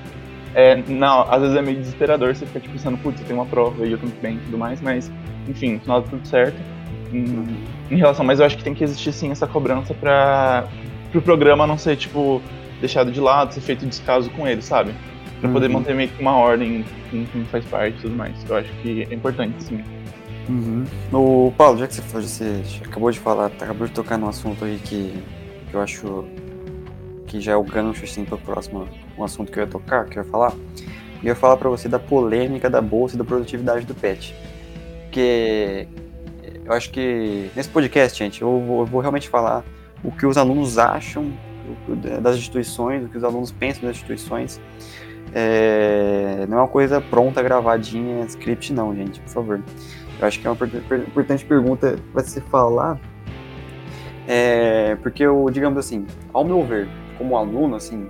É, 0.55 0.77
não, 0.89 1.23
às 1.31 1.41
vezes 1.43 1.57
é 1.57 1.63
meio 1.63 1.79
desesperador 1.79 2.35
você 2.35 2.45
ficar, 2.45 2.61
tipo, 2.61 2.73
pensando, 2.73 2.99
putz, 2.99 3.21
eu 3.21 3.27
tenho 3.27 3.39
uma 3.39 3.47
prova 3.47 3.87
e 3.87 3.93
eu 3.93 3.99
tenho 3.99 4.11
que 4.13 4.21
bem 4.21 4.37
e 4.37 4.41
tudo 4.41 4.59
mais, 4.59 4.81
mas, 4.81 5.11
enfim, 5.49 5.75
no 5.75 5.81
final 5.81 6.01
dá 6.03 6.09
tudo 6.09 6.27
certo. 6.27 6.57
Em, 7.13 7.47
em 7.91 7.97
relação, 7.97 8.25
mas 8.25 8.41
eu 8.41 8.47
acho 8.47 8.57
que 8.57 8.65
tem 8.65 8.75
que 8.75 8.83
existir, 8.85 9.13
sim, 9.13 9.31
essa 9.31 9.47
cobrança 9.47 9.95
pra, 9.95 10.65
pro 11.13 11.23
programa 11.23 11.67
não 11.67 11.79
ser, 11.79 11.97
tipo, 11.97 12.41
deixado 12.81 13.11
de 13.13 13.21
lado, 13.21 13.53
ser 13.55 13.61
feito 13.61 13.87
descaso 13.87 14.31
com 14.31 14.47
ele, 14.47 14.63
sabe? 14.63 14.93
Pra 15.41 15.51
poder 15.51 15.67
Uhum. 15.69 15.75
manter 15.75 15.95
meio 15.95 16.09
que 16.09 16.21
uma 16.21 16.37
ordem 16.37 16.85
com 17.11 17.25
quem 17.27 17.45
faz 17.45 17.65
parte 17.65 17.99
e 17.99 18.01
tudo 18.03 18.17
mais. 18.17 18.35
Eu 18.49 18.57
acho 18.57 18.73
que 18.83 19.07
é 19.11 19.15
importante, 19.15 19.63
sim. 19.63 19.81
Uhum. 20.49 20.85
O 21.13 21.53
Paulo, 21.57 21.79
já 21.79 21.87
que 21.87 21.95
você, 21.95 22.03
você 22.03 22.63
acabou 22.85 23.11
de 23.11 23.19
falar, 23.21 23.47
acabou 23.47 23.87
de 23.87 23.93
tocar 23.93 24.19
num 24.19 24.29
assunto 24.29 24.65
aí 24.65 24.79
que, 24.85 25.13
que 25.71 25.75
eu 25.75 25.81
acho 25.81 26.25
que 27.27 27.41
já 27.41 27.53
é 27.53 27.57
o 27.57 27.63
gancho 27.63 28.05
assim 28.05 28.25
para 28.25 28.35
o 28.35 28.39
próximo 28.39 28.87
um 29.21 29.25
assunto 29.25 29.51
que 29.53 29.59
eu 29.59 29.65
ia 29.65 29.69
tocar, 29.69 30.07
que 30.07 30.19
eu 30.19 30.25
ia 30.25 30.31
falar. 30.31 30.53
E 31.23 31.27
eu 31.27 31.31
ia 31.31 31.35
falar 31.35 31.57
para 31.57 31.69
você 31.69 31.89
da 31.89 31.99
polêmica 31.99 32.71
da 32.71 32.81
bolsa 32.81 33.15
e 33.15 33.19
da 33.19 33.25
produtividade 33.25 33.85
do 33.85 33.95
PET. 33.95 34.35
Porque 35.05 35.89
eu 36.65 36.73
acho 36.73 36.91
que 36.91 37.51
nesse 37.55 37.69
podcast, 37.69 38.19
gente, 38.19 38.43
eu 38.43 38.61
vou, 38.61 38.81
eu 38.81 38.87
vou 38.87 39.01
realmente 39.01 39.29
falar 39.29 39.65
o 40.03 40.11
que 40.11 40.25
os 40.25 40.39
alunos 40.39 40.79
acham 40.79 41.33
das 42.21 42.37
instituições, 42.37 43.05
o 43.05 43.09
que 43.09 43.19
os 43.19 43.25
alunos 43.25 43.53
pensam 43.53 43.83
das 43.83 43.97
instituições. 43.97 44.61
É, 45.35 46.47
não 46.49 46.59
é 46.59 46.61
uma 46.63 46.69
coisa 46.69 47.01
pronta, 47.01 47.43
gravadinha, 47.43 48.25
script 48.25 48.73
não, 48.73 48.95
gente, 48.95 49.21
por 49.21 49.31
favor. 49.31 49.63
Eu 50.21 50.27
acho 50.27 50.41
que 50.41 50.47
é 50.47 50.51
uma 50.51 50.67
importante 50.99 51.45
pergunta 51.45 51.97
para 52.13 52.23
se 52.23 52.41
falar, 52.43 53.01
é, 54.29 54.97
porque 55.03 55.25
eu, 55.25 55.49
digamos 55.51 55.79
assim, 55.79 56.07
ao 56.33 56.45
meu 56.45 56.63
ver, 56.65 56.89
como 57.17 57.37
aluno, 57.37 57.77
assim, 57.77 58.09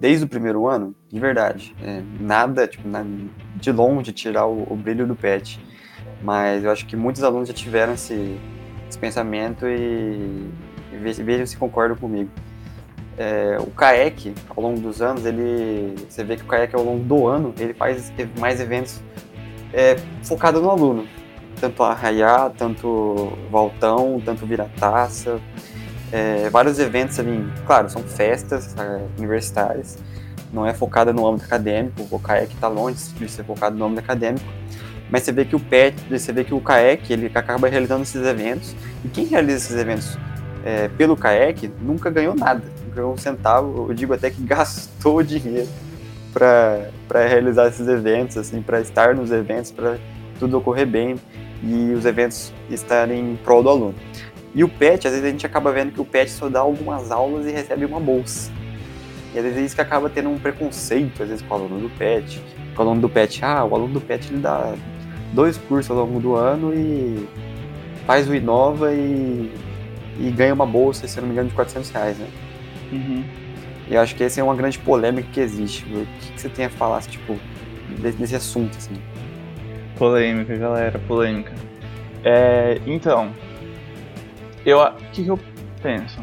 desde 0.00 0.24
o 0.24 0.28
primeiro 0.28 0.66
ano, 0.66 0.94
de 1.10 1.18
verdade, 1.18 1.74
é, 1.82 2.02
nada, 2.20 2.66
tipo, 2.66 2.86
na, 2.88 3.04
de 3.56 3.72
longe 3.72 4.12
tirar 4.12 4.46
o, 4.46 4.66
o, 4.70 4.76
brilho 4.76 5.06
do 5.06 5.16
pet, 5.16 5.60
mas 6.22 6.64
eu 6.64 6.70
acho 6.70 6.86
que 6.86 6.96
muitos 6.96 7.22
alunos 7.22 7.48
já 7.48 7.54
tiveram 7.54 7.94
esse, 7.94 8.38
esse 8.88 8.98
pensamento 8.98 9.66
e, 9.66 10.48
e 10.92 11.22
vejam 11.22 11.46
se 11.46 11.56
concordam 11.56 11.96
comigo. 11.96 12.30
É, 13.16 13.56
o 13.58 13.70
CAEC, 13.70 14.32
ao 14.48 14.62
longo 14.62 14.80
dos 14.80 15.02
anos, 15.02 15.26
ele, 15.26 15.94
você 16.08 16.22
vê 16.22 16.36
que 16.36 16.42
o 16.42 16.46
CAEC, 16.46 16.74
ao 16.76 16.84
longo 16.84 17.02
do 17.02 17.26
ano, 17.26 17.52
ele 17.58 17.74
faz 17.74 18.12
mais 18.38 18.60
eventos 18.60 19.02
é, 19.72 19.96
focado 20.22 20.60
no 20.60 20.70
aluno. 20.70 21.06
Tanto 21.60 21.82
Arraiá, 21.82 22.48
tanto 22.56 23.36
Valtão, 23.50 24.22
tanto 24.24 24.46
Virataça, 24.46 25.40
é, 26.12 26.48
vários 26.50 26.78
eventos 26.78 27.18
ali, 27.18 27.46
claro, 27.66 27.88
são 27.90 28.02
festas 28.02 28.74
é, 28.78 29.00
universitárias, 29.18 29.98
não 30.52 30.66
é 30.66 30.72
focada 30.72 31.12
no 31.12 31.26
âmbito 31.26 31.44
acadêmico, 31.44 32.06
o 32.10 32.18
CAEC 32.18 32.54
está 32.54 32.68
longe 32.68 33.12
de 33.14 33.28
ser 33.28 33.44
focado 33.44 33.76
no 33.76 33.84
âmbito 33.84 34.00
acadêmico, 34.00 34.46
mas 35.10 35.22
você 35.22 35.32
vê 35.32 35.44
que 35.44 35.56
o 35.56 35.60
PET, 35.60 35.96
você 36.10 36.32
vê 36.32 36.44
que 36.44 36.54
o 36.54 36.60
CAEC, 36.60 37.12
ele 37.12 37.30
acaba 37.34 37.68
realizando 37.68 38.02
esses 38.02 38.24
eventos, 38.24 38.74
e 39.04 39.08
quem 39.08 39.24
realiza 39.24 39.56
esses 39.56 39.76
eventos 39.76 40.18
é, 40.64 40.88
pelo 40.88 41.16
CAEC 41.16 41.70
nunca 41.80 42.10
ganhou 42.10 42.34
nada, 42.34 42.62
nunca 42.84 42.96
ganhou 42.96 43.12
um 43.12 43.18
centavo, 43.18 43.86
eu 43.90 43.94
digo 43.94 44.14
até 44.14 44.30
que 44.30 44.40
gastou 44.44 45.22
dinheiro 45.22 45.68
para 46.32 47.26
realizar 47.26 47.68
esses 47.68 47.86
eventos, 47.88 48.36
assim, 48.36 48.62
para 48.62 48.80
estar 48.80 49.14
nos 49.14 49.30
eventos, 49.32 49.70
para 49.70 49.98
tudo 50.38 50.58
ocorrer 50.58 50.86
bem 50.86 51.16
e 51.62 51.92
os 51.92 52.04
eventos 52.04 52.52
estarem 52.70 53.32
em 53.32 53.36
prol 53.36 53.62
do 53.62 53.70
aluno. 53.70 53.94
E 54.54 54.64
o 54.64 54.68
PET, 54.68 55.06
às 55.06 55.12
vezes 55.12 55.26
a 55.26 55.30
gente 55.30 55.46
acaba 55.46 55.72
vendo 55.72 55.92
que 55.92 56.00
o 56.00 56.04
PET 56.04 56.30
só 56.30 56.48
dá 56.48 56.60
algumas 56.60 57.10
aulas 57.10 57.46
e 57.46 57.50
recebe 57.50 57.84
uma 57.84 58.00
bolsa. 58.00 58.50
E 59.34 59.38
às 59.38 59.44
vezes 59.44 59.58
é 59.58 59.62
isso 59.62 59.74
que 59.74 59.80
acaba 59.80 60.08
tendo 60.08 60.30
um 60.30 60.38
preconceito, 60.38 61.22
às 61.22 61.28
vezes, 61.28 61.44
com 61.44 61.54
o 61.54 61.58
aluno 61.58 61.80
do 61.80 61.90
PET. 61.90 62.42
Com 62.74 62.82
o 62.82 62.86
aluno 62.86 63.00
do 63.00 63.08
PET, 63.08 63.44
ah, 63.44 63.64
o 63.64 63.74
aluno 63.74 63.94
do 63.94 64.00
PET 64.00 64.32
ele 64.32 64.40
dá 64.40 64.74
dois 65.32 65.58
cursos 65.58 65.90
ao 65.90 66.04
longo 66.04 66.20
do 66.20 66.34
ano 66.34 66.72
e 66.74 67.28
faz 68.06 68.28
o 68.28 68.34
Inova 68.34 68.92
e, 68.92 69.52
e 70.18 70.30
ganha 70.30 70.54
uma 70.54 70.66
bolsa, 70.66 71.06
se 71.06 71.20
não 71.20 71.26
me 71.26 71.32
engano, 71.34 71.50
de 71.50 71.54
400 71.54 71.90
reais, 71.90 72.18
né? 72.18 72.26
Uhum. 72.90 73.24
E 73.88 73.94
eu 73.94 74.00
acho 74.00 74.14
que 74.14 74.24
essa 74.24 74.40
é 74.40 74.44
uma 74.44 74.54
grande 74.54 74.78
polêmica 74.78 75.28
que 75.30 75.40
existe. 75.40 75.84
O 75.84 76.06
que, 76.20 76.32
que 76.32 76.40
você 76.40 76.48
tem 76.48 76.64
a 76.64 76.70
falar, 76.70 77.02
tipo, 77.02 77.36
desse 78.00 78.34
assunto, 78.34 78.76
assim? 78.76 78.94
Polêmica, 79.96 80.56
galera, 80.56 80.98
polêmica. 81.06 81.52
É, 82.24 82.80
então, 82.86 83.30
eu, 84.68 84.80
o 84.80 84.92
que, 85.12 85.24
que 85.24 85.30
eu 85.30 85.38
penso? 85.82 86.20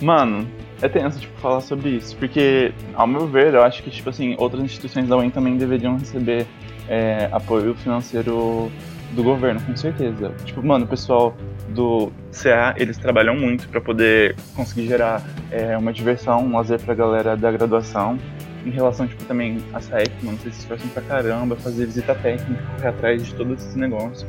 Mano, 0.00 0.48
é 0.82 0.88
tenso, 0.88 1.20
tipo, 1.20 1.38
falar 1.40 1.60
sobre 1.60 1.90
isso, 1.90 2.16
porque, 2.16 2.72
ao 2.94 3.06
meu 3.06 3.26
ver, 3.26 3.54
eu 3.54 3.62
acho 3.62 3.82
que, 3.82 3.90
tipo 3.90 4.08
assim, 4.08 4.34
outras 4.38 4.62
instituições 4.62 5.08
da 5.08 5.16
UEM 5.16 5.30
também 5.30 5.56
deveriam 5.56 5.96
receber 5.96 6.46
é, 6.88 7.28
apoio 7.30 7.74
financeiro 7.74 8.70
do 9.12 9.22
governo, 9.22 9.60
com 9.60 9.76
certeza. 9.76 10.32
Tipo, 10.44 10.62
mano, 10.64 10.84
o 10.84 10.88
pessoal 10.88 11.34
do 11.68 12.10
CA, 12.32 12.74
eles 12.76 12.96
trabalham 12.96 13.34
muito 13.36 13.68
para 13.68 13.80
poder 13.80 14.36
conseguir 14.54 14.86
gerar 14.86 15.22
é, 15.50 15.76
uma 15.76 15.92
diversão, 15.92 16.44
um 16.44 16.56
lazer 16.56 16.80
pra 16.80 16.94
galera 16.94 17.36
da 17.36 17.50
graduação. 17.50 18.18
Em 18.64 18.70
relação, 18.70 19.06
tipo, 19.06 19.24
também 19.24 19.58
a 19.72 19.80
SAEC, 19.80 20.12
mano, 20.22 20.38
vocês 20.38 20.54
se 20.54 20.60
esforçam 20.60 20.88
pra 20.88 21.02
caramba, 21.02 21.56
fazer 21.56 21.86
visita 21.86 22.14
técnica, 22.14 22.62
correr 22.76 22.88
atrás 22.88 23.26
de 23.26 23.34
todos 23.34 23.60
esses 23.60 23.74
negócios. 23.74 24.26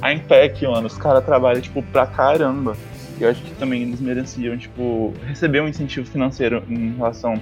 A 0.00 0.12
Impec, 0.12 0.66
mano, 0.66 0.86
os 0.86 0.96
caras 0.96 1.24
trabalham, 1.24 1.60
tipo, 1.60 1.82
pra 1.82 2.06
caramba. 2.06 2.76
E 3.18 3.22
eu 3.22 3.30
acho 3.30 3.42
que 3.42 3.54
também 3.54 3.82
eles 3.82 4.00
mereciam, 4.00 4.56
tipo, 4.56 5.14
receber 5.26 5.60
um 5.60 5.68
incentivo 5.68 6.06
financeiro 6.06 6.62
em 6.68 6.94
relação 6.96 7.40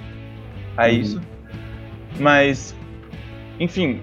a 0.76 0.84
uhum. 0.84 0.88
isso. 0.90 1.20
Mas, 2.18 2.74
enfim, 3.58 4.00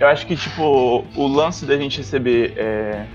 eu 0.00 0.08
acho 0.08 0.26
que, 0.26 0.36
tipo, 0.36 1.04
o 1.14 1.26
lance 1.26 1.64
da 1.64 1.76
gente 1.76 1.98
receber 1.98 2.54
é, 2.56 3.06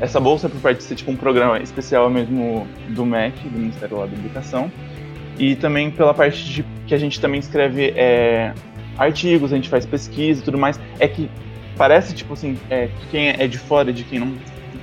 essa 0.00 0.18
bolsa 0.18 0.48
por 0.48 0.60
parte 0.60 0.78
de 0.78 0.84
ser, 0.84 0.96
tipo, 0.96 1.10
um 1.10 1.16
programa 1.16 1.58
especial 1.60 2.10
mesmo 2.10 2.66
do 2.90 3.06
MEC, 3.06 3.48
do 3.48 3.58
Ministério 3.58 3.98
da 3.98 4.04
Educação, 4.06 4.70
e 5.38 5.54
também 5.54 5.90
pela 5.90 6.12
parte 6.12 6.44
de 6.44 6.64
que 6.86 6.94
a 6.94 6.98
gente 6.98 7.20
também 7.20 7.38
escreve 7.38 7.92
é, 7.96 8.52
artigos, 8.96 9.52
a 9.52 9.56
gente 9.56 9.68
faz 9.68 9.86
pesquisa 9.86 10.40
e 10.40 10.44
tudo 10.44 10.58
mais, 10.58 10.80
é 10.98 11.06
que 11.06 11.30
parece, 11.78 12.14
tipo 12.14 12.34
assim, 12.34 12.58
é, 12.68 12.88
que 12.88 13.06
quem 13.10 13.28
é 13.28 13.46
de 13.46 13.56
fora, 13.56 13.92
de 13.92 14.04
quem 14.04 14.18
não. 14.18 14.36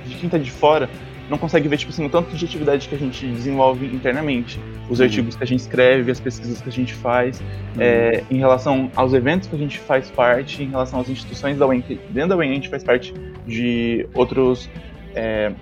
de 0.06 0.14
quem 0.16 0.28
tá 0.28 0.38
de 0.38 0.50
fora, 0.50 0.88
não 1.28 1.36
consegue 1.36 1.68
ver, 1.68 1.76
tipo 1.76 1.92
assim, 1.92 2.06
o 2.06 2.08
tanto 2.08 2.34
de 2.34 2.44
atividade 2.44 2.88
que 2.88 2.94
a 2.94 2.98
gente 2.98 3.26
desenvolve 3.26 3.86
internamente. 3.86 4.58
Os 4.88 5.00
uhum. 5.00 5.04
artigos 5.04 5.36
que 5.36 5.42
a 5.42 5.46
gente 5.46 5.60
escreve, 5.60 6.10
as 6.10 6.20
pesquisas 6.20 6.60
que 6.60 6.68
a 6.68 6.72
gente 6.72 6.94
faz, 6.94 7.40
uhum. 7.40 7.46
é, 7.80 8.24
em 8.30 8.38
relação 8.38 8.90
aos 8.96 9.12
eventos 9.12 9.48
que 9.48 9.54
a 9.54 9.58
gente 9.58 9.78
faz 9.78 10.10
parte, 10.10 10.62
em 10.62 10.70
relação 10.70 11.00
às 11.00 11.08
instituições 11.08 11.58
da 11.58 11.66
UEM. 11.66 11.82
Dentro 12.10 12.30
da 12.30 12.36
UEM 12.36 12.52
a 12.52 12.54
gente 12.54 12.68
faz 12.68 12.82
parte 12.82 13.12
de 13.46 14.08
outros, 14.14 14.70
é, 15.14 15.52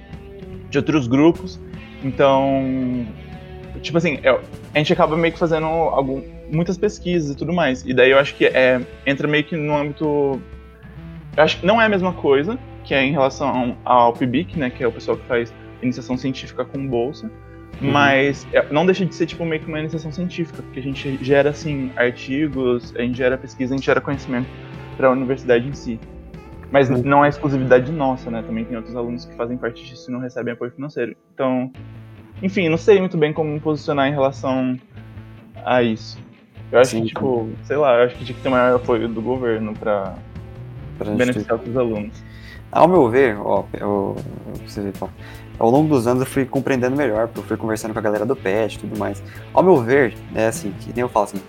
de 0.71 0.79
outros 0.79 1.07
grupos. 1.07 1.59
Então, 2.03 3.07
tipo 3.81 3.97
assim, 3.97 4.19
é, 4.23 4.39
a 4.75 4.79
gente 4.79 4.93
acaba 4.93 5.17
meio 5.17 5.33
que 5.33 5.39
fazendo 5.39 5.67
algum, 5.67 6.23
muitas 6.53 6.77
pesquisas 6.77 7.31
e 7.35 7.37
tudo 7.37 7.53
mais. 7.53 7.85
E 7.87 7.95
daí 7.95 8.11
eu 8.11 8.19
acho 8.19 8.35
que 8.35 8.45
é, 8.45 8.81
entra 9.07 9.27
meio 9.27 9.45
que 9.45 9.57
no 9.57 9.77
âmbito. 9.77 10.41
Eu 11.37 11.43
acho 11.43 11.61
que 11.61 11.67
não 11.67 11.81
é 11.81 11.87
a 11.87 11.89
mesma 11.89 12.13
coisa, 12.13 12.59
que 12.85 12.95
é 12.95 13.03
em 13.03 13.13
relação 13.13 13.77
ao 13.85 14.13
PIBIC, 14.13 14.59
né, 14.59 14.71
que 14.71 14.85
é 14.85 14.87
o 14.87 14.93
pessoal 14.93 15.17
que 15.17 15.27
faz 15.27 15.53
iniciação 15.83 16.17
científica 16.17 16.65
com 16.65 16.87
bolsa, 16.87 17.27
uhum. 17.81 17.91
mas 17.91 18.47
é, 18.53 18.65
não 18.71 18.87
deixa 18.87 19.05
de 19.05 19.15
ser 19.15 19.27
tipo 19.27 19.45
meio 19.45 19.61
que 19.61 19.69
uma 19.69 19.81
iniciação 19.81 20.13
científica, 20.13 20.63
porque 20.63 20.81
a 20.81 20.83
gente 20.83 21.19
gera 21.23 21.51
assim 21.51 21.91
artigos, 21.97 22.95
a 22.97 23.03
gente 23.03 23.17
gera 23.17 23.37
pesquisa, 23.37 23.75
a 23.75 23.77
gente 23.77 23.87
gera 23.87 24.01
conhecimento 24.01 24.49
para 24.97 25.09
a 25.09 25.11
universidade 25.11 25.67
em 25.67 25.73
si. 25.73 25.99
Mas 26.71 26.91
uhum. 26.91 27.03
não 27.05 27.25
é 27.25 27.29
exclusividade 27.29 27.93
nossa, 27.93 28.31
né? 28.31 28.43
Também 28.43 28.65
tem 28.65 28.77
outros 28.77 28.97
alunos 28.97 29.25
que 29.25 29.35
fazem 29.37 29.57
parte 29.57 29.85
disso 29.85 30.11
e 30.11 30.13
não 30.13 30.21
recebem 30.21 30.55
apoio 30.55 30.73
financeiro. 30.73 31.17
Então, 31.33 31.71
enfim, 32.43 32.69
não 32.69 32.77
sei 32.77 32.99
muito 32.99 33.17
bem 33.17 33.33
como 33.33 33.51
me 33.51 33.61
posicionar 33.61 34.09
em 34.09 34.13
relação 34.13 34.77
a 35.65 35.83
isso. 35.83 36.19
Eu 36.73 36.81
acho 36.81 36.91
Sim, 36.91 37.03
que, 37.03 37.09
tipo, 37.09 37.49
sei 37.63 37.77
lá, 37.77 37.99
eu 37.99 38.07
acho 38.07 38.17
que 38.17 38.25
tinha 38.25 38.37
que 38.37 38.43
ter 38.43 38.49
maior 38.49 38.75
apoio 38.75 39.09
do 39.09 39.23
governo 39.23 39.73
para 39.75 40.17
beneficiar 41.17 41.61
os 41.61 41.77
alunos. 41.77 42.23
Ao 42.71 42.89
meu 42.89 43.09
ver, 43.09 43.39
ó, 43.39 43.65
eu, 43.73 44.17
eu, 44.77 44.85
eu, 44.85 45.11
ao 45.59 45.71
longo 45.71 45.89
dos 45.89 46.07
anos 46.07 46.23
eu 46.23 46.27
fui 46.27 46.45
compreendendo 46.45 46.97
melhor, 46.97 47.29
porque 47.29 47.41
eu 47.41 47.45
fui 47.45 47.57
conversando 47.57 47.93
com 47.93 48.01
a 48.01 48.03
galera 48.03 48.27
do 48.27 48.35
PET 48.35 48.75
e 48.75 48.79
tudo 48.81 48.99
mais. 48.99 49.23
Ao 49.53 49.63
meu 49.63 49.77
ver, 49.77 50.15
é 50.35 50.49
assim, 50.49 50.73
que 50.81 50.89
nem 50.89 51.03
eu 51.03 51.09
falo 51.09 51.27
assim, 51.27 51.41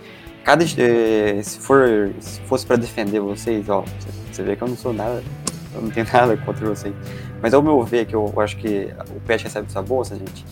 cada, 0.43 0.63
eh, 0.63 1.41
se, 1.41 1.59
for, 1.59 2.13
se 2.19 2.39
fosse 2.41 2.65
para 2.65 2.75
defender 2.75 3.19
vocês, 3.19 3.67
ó, 3.69 3.83
você 4.31 4.43
vê 4.43 4.55
que 4.55 4.61
eu 4.61 4.67
não 4.67 4.77
sou 4.77 4.93
nada, 4.93 5.23
eu 5.73 5.81
não 5.81 5.89
tenho 5.89 6.05
nada 6.13 6.37
contra 6.37 6.67
vocês. 6.67 6.93
Mas 7.41 7.53
ao 7.53 7.61
meu 7.61 7.81
ver, 7.81 8.05
que 8.05 8.15
eu, 8.15 8.31
eu 8.31 8.41
acho 8.41 8.57
que 8.57 8.93
o 9.15 9.19
PET 9.21 9.45
recebe 9.45 9.67
essa 9.67 9.81
bolsa, 9.81 10.15
gente, 10.15 10.45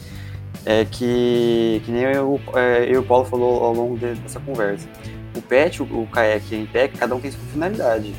é 0.66 0.86
que, 0.86 1.82
que 1.86 1.92
nem 1.92 2.04
eu, 2.04 2.40
é, 2.56 2.86
eu 2.86 2.94
e 2.94 2.98
o 2.98 3.04
Paulo 3.04 3.26
falou 3.26 3.64
ao 3.64 3.74
longo 3.74 3.98
dessa 3.98 4.40
conversa. 4.40 4.88
O 5.36 5.42
PET, 5.42 5.84
o, 5.84 5.86
o 5.86 6.08
CAEC 6.08 6.52
e 6.52 6.56
a 6.56 6.60
IMPEC, 6.60 6.98
cada 6.98 7.16
um 7.16 7.20
tem 7.20 7.30
sua 7.30 7.42
finalidade 7.52 8.16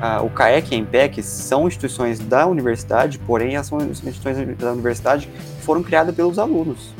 ah, 0.00 0.22
o 0.22 0.30
CAEC 0.30 0.70
e 0.70 0.74
a 0.74 0.78
IMPEC 0.78 1.22
são 1.22 1.66
instituições 1.66 2.18
da 2.18 2.46
universidade, 2.46 3.18
porém 3.18 3.60
são 3.62 3.78
instituições 3.80 4.56
da 4.56 4.72
universidade 4.72 5.26
que 5.26 5.62
foram 5.62 5.82
criadas 5.82 6.14
pelos 6.14 6.38
alunos. 6.38 6.94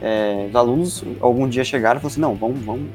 É, 0.00 0.46
os 0.48 0.54
alunos 0.54 1.04
algum 1.20 1.48
dia 1.48 1.64
chegaram 1.64 1.98
e 1.98 2.00
falaram 2.00 2.12
assim, 2.12 2.20
não, 2.20 2.34
vamos, 2.34 2.64
vamos, 2.64 2.88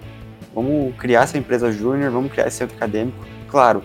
vamos 0.54 0.96
criar 0.98 1.24
essa 1.24 1.38
empresa 1.38 1.72
júnior, 1.72 2.12
vamos 2.12 2.32
criar 2.32 2.48
esse 2.48 2.58
centro 2.58 2.76
acadêmico. 2.76 3.18
Claro, 3.48 3.82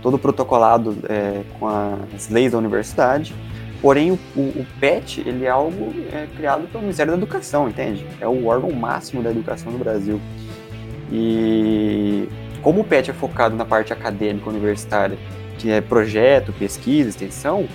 todo 0.00 0.18
protocolado 0.18 0.96
é, 1.08 1.42
com 1.58 1.66
as 1.66 2.28
leis 2.28 2.52
da 2.52 2.58
universidade, 2.58 3.34
porém 3.82 4.12
o, 4.12 4.18
o, 4.36 4.40
o 4.40 4.66
PET 4.78 5.22
ele 5.26 5.44
é 5.44 5.50
algo 5.50 5.92
é, 6.12 6.26
criado 6.36 6.68
pelo 6.68 6.82
Ministério 6.82 7.12
da 7.12 7.18
Educação, 7.18 7.68
entende? 7.68 8.06
É 8.20 8.28
o 8.28 8.46
órgão 8.46 8.70
máximo 8.70 9.22
da 9.22 9.30
educação 9.30 9.72
no 9.72 9.78
Brasil. 9.78 10.20
E 11.12 12.28
como 12.62 12.80
o 12.80 12.84
PET 12.84 13.10
é 13.10 13.14
focado 13.14 13.56
na 13.56 13.64
parte 13.64 13.92
acadêmica 13.92 14.48
universitária, 14.48 15.18
que 15.58 15.70
é 15.70 15.80
projeto, 15.80 16.52
pesquisa, 16.52 17.08
extensão, 17.08 17.68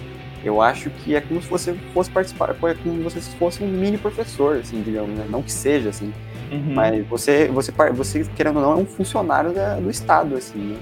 eu 0.44 0.62
acho 0.62 0.90
que 0.90 1.16
é 1.16 1.22
como 1.22 1.42
se 1.42 1.50
você 1.50 1.74
fosse 1.94 2.10
participar, 2.10 2.52
é 2.52 2.54
como 2.76 3.10
se 3.10 3.20
você 3.20 3.38
fosse 3.38 3.64
um 3.64 3.68
mini 3.68 3.98
professor, 3.98 4.58
assim, 4.58 4.82
digamos, 4.82 5.18
né? 5.18 5.26
Não 5.30 5.42
que 5.42 5.52
seja, 5.52 5.90
assim, 5.90 6.14
uhum. 6.52 6.74
mas 6.74 7.06
você, 7.08 7.48
você, 7.48 7.72
você, 7.92 8.24
querendo 8.36 8.58
ou 8.58 8.62
não, 8.62 8.72
é 8.74 8.76
um 8.76 8.86
funcionário 8.86 9.52
da, 9.54 9.80
do 9.80 9.90
Estado, 9.90 10.36
assim, 10.36 10.60
né? 10.60 10.78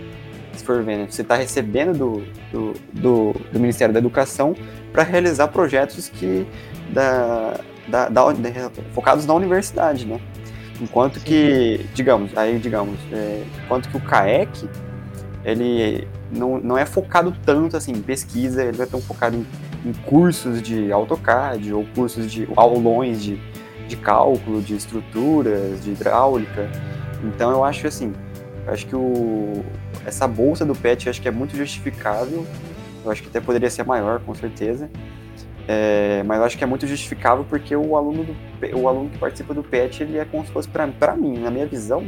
se 0.58 0.63
for 0.63 0.84
ver, 0.84 0.98
né? 0.98 1.08
Você 1.10 1.22
está 1.22 1.36
recebendo 1.36 1.98
do, 1.98 2.24
do, 2.52 2.74
do, 2.94 3.36
do, 3.52 3.60
Ministério 3.60 3.94
da 3.94 4.00
Educação 4.00 4.56
para 4.92 5.04
realizar 5.04 5.48
projetos 5.48 6.10
que 6.10 6.46
da, 6.89 7.60
da, 7.88 8.10
da, 8.10 8.22
focados 8.94 9.26
na 9.26 9.34
universidade, 9.34 10.06
né? 10.06 10.20
Enquanto 10.84 11.22
que, 11.22 11.86
digamos, 11.93 12.38
aí 12.38 12.60
digamos, 12.60 13.00
é, 13.10 13.41
enquanto 13.63 13.88
que 13.88 13.96
o 13.96 14.02
CAEC, 14.02 14.69
ele 15.46 16.06
não, 16.30 16.60
não 16.60 16.78
é 16.78 16.86
focado 16.86 17.34
tanto 17.46 17.78
assim 17.78 17.93
em 17.93 18.02
pesquisa, 18.02 18.63
ele 18.63 18.78
não 18.78 18.84
é 18.84 18.88
tão 18.88 19.00
focado 19.00 19.38
em, 19.38 19.46
em 19.86 19.93
cursos 19.93 20.62
de 20.62 20.91
AutoCAD 20.91 21.74
ou 21.74 21.86
cursos 21.96 22.30
de 22.30 22.50
aulões 22.58 23.24
de, 23.24 23.39
de 23.88 23.96
cálculo, 23.96 24.62
de 24.62 24.76
estruturas, 24.76 25.82
de 25.82 25.91
hidráulica. 25.91 26.69
Então 27.24 27.52
eu 27.52 27.63
acho 27.63 27.88
assim, 27.88 28.12
eu 28.67 28.74
acho 28.74 28.86
que 28.86 28.96
o, 28.96 29.63
essa 30.06 30.28
bolsa 30.28 30.65
do 30.65 30.76
PET 30.76 31.08
acho 31.08 31.22
que 31.22 31.30
é 31.30 31.32
muito 31.32 31.56
justificável. 31.56 32.46
Eu 33.06 33.12
acho 33.12 33.22
que 33.22 33.30
até 33.30 33.39
poderia 33.39 33.69
ser 33.69 33.86
maior, 33.86 34.19
com 34.19 34.36
certeza. 34.36 34.89
É, 35.67 36.23
mas 36.26 36.39
eu 36.39 36.43
acho 36.43 36.58
que 36.58 36.63
é 36.63 36.67
muito 36.67 36.86
justificável 36.86 37.45
porque 37.47 37.76
o 37.76 37.95
aluno, 37.95 38.26
do, 38.26 38.36
o 38.78 38.88
aluno 38.88 39.10
que 39.10 39.17
participa 39.17 39.54
do 39.54 39.63
PET 39.63 40.04
ele 40.04 40.17
é 40.17 40.26
como 40.26 40.45
se 40.45 40.52
fosse 40.52 40.67
para 40.67 41.15
mim, 41.15 41.38
na 41.39 41.49
minha 41.49 41.65
visão. 41.65 42.04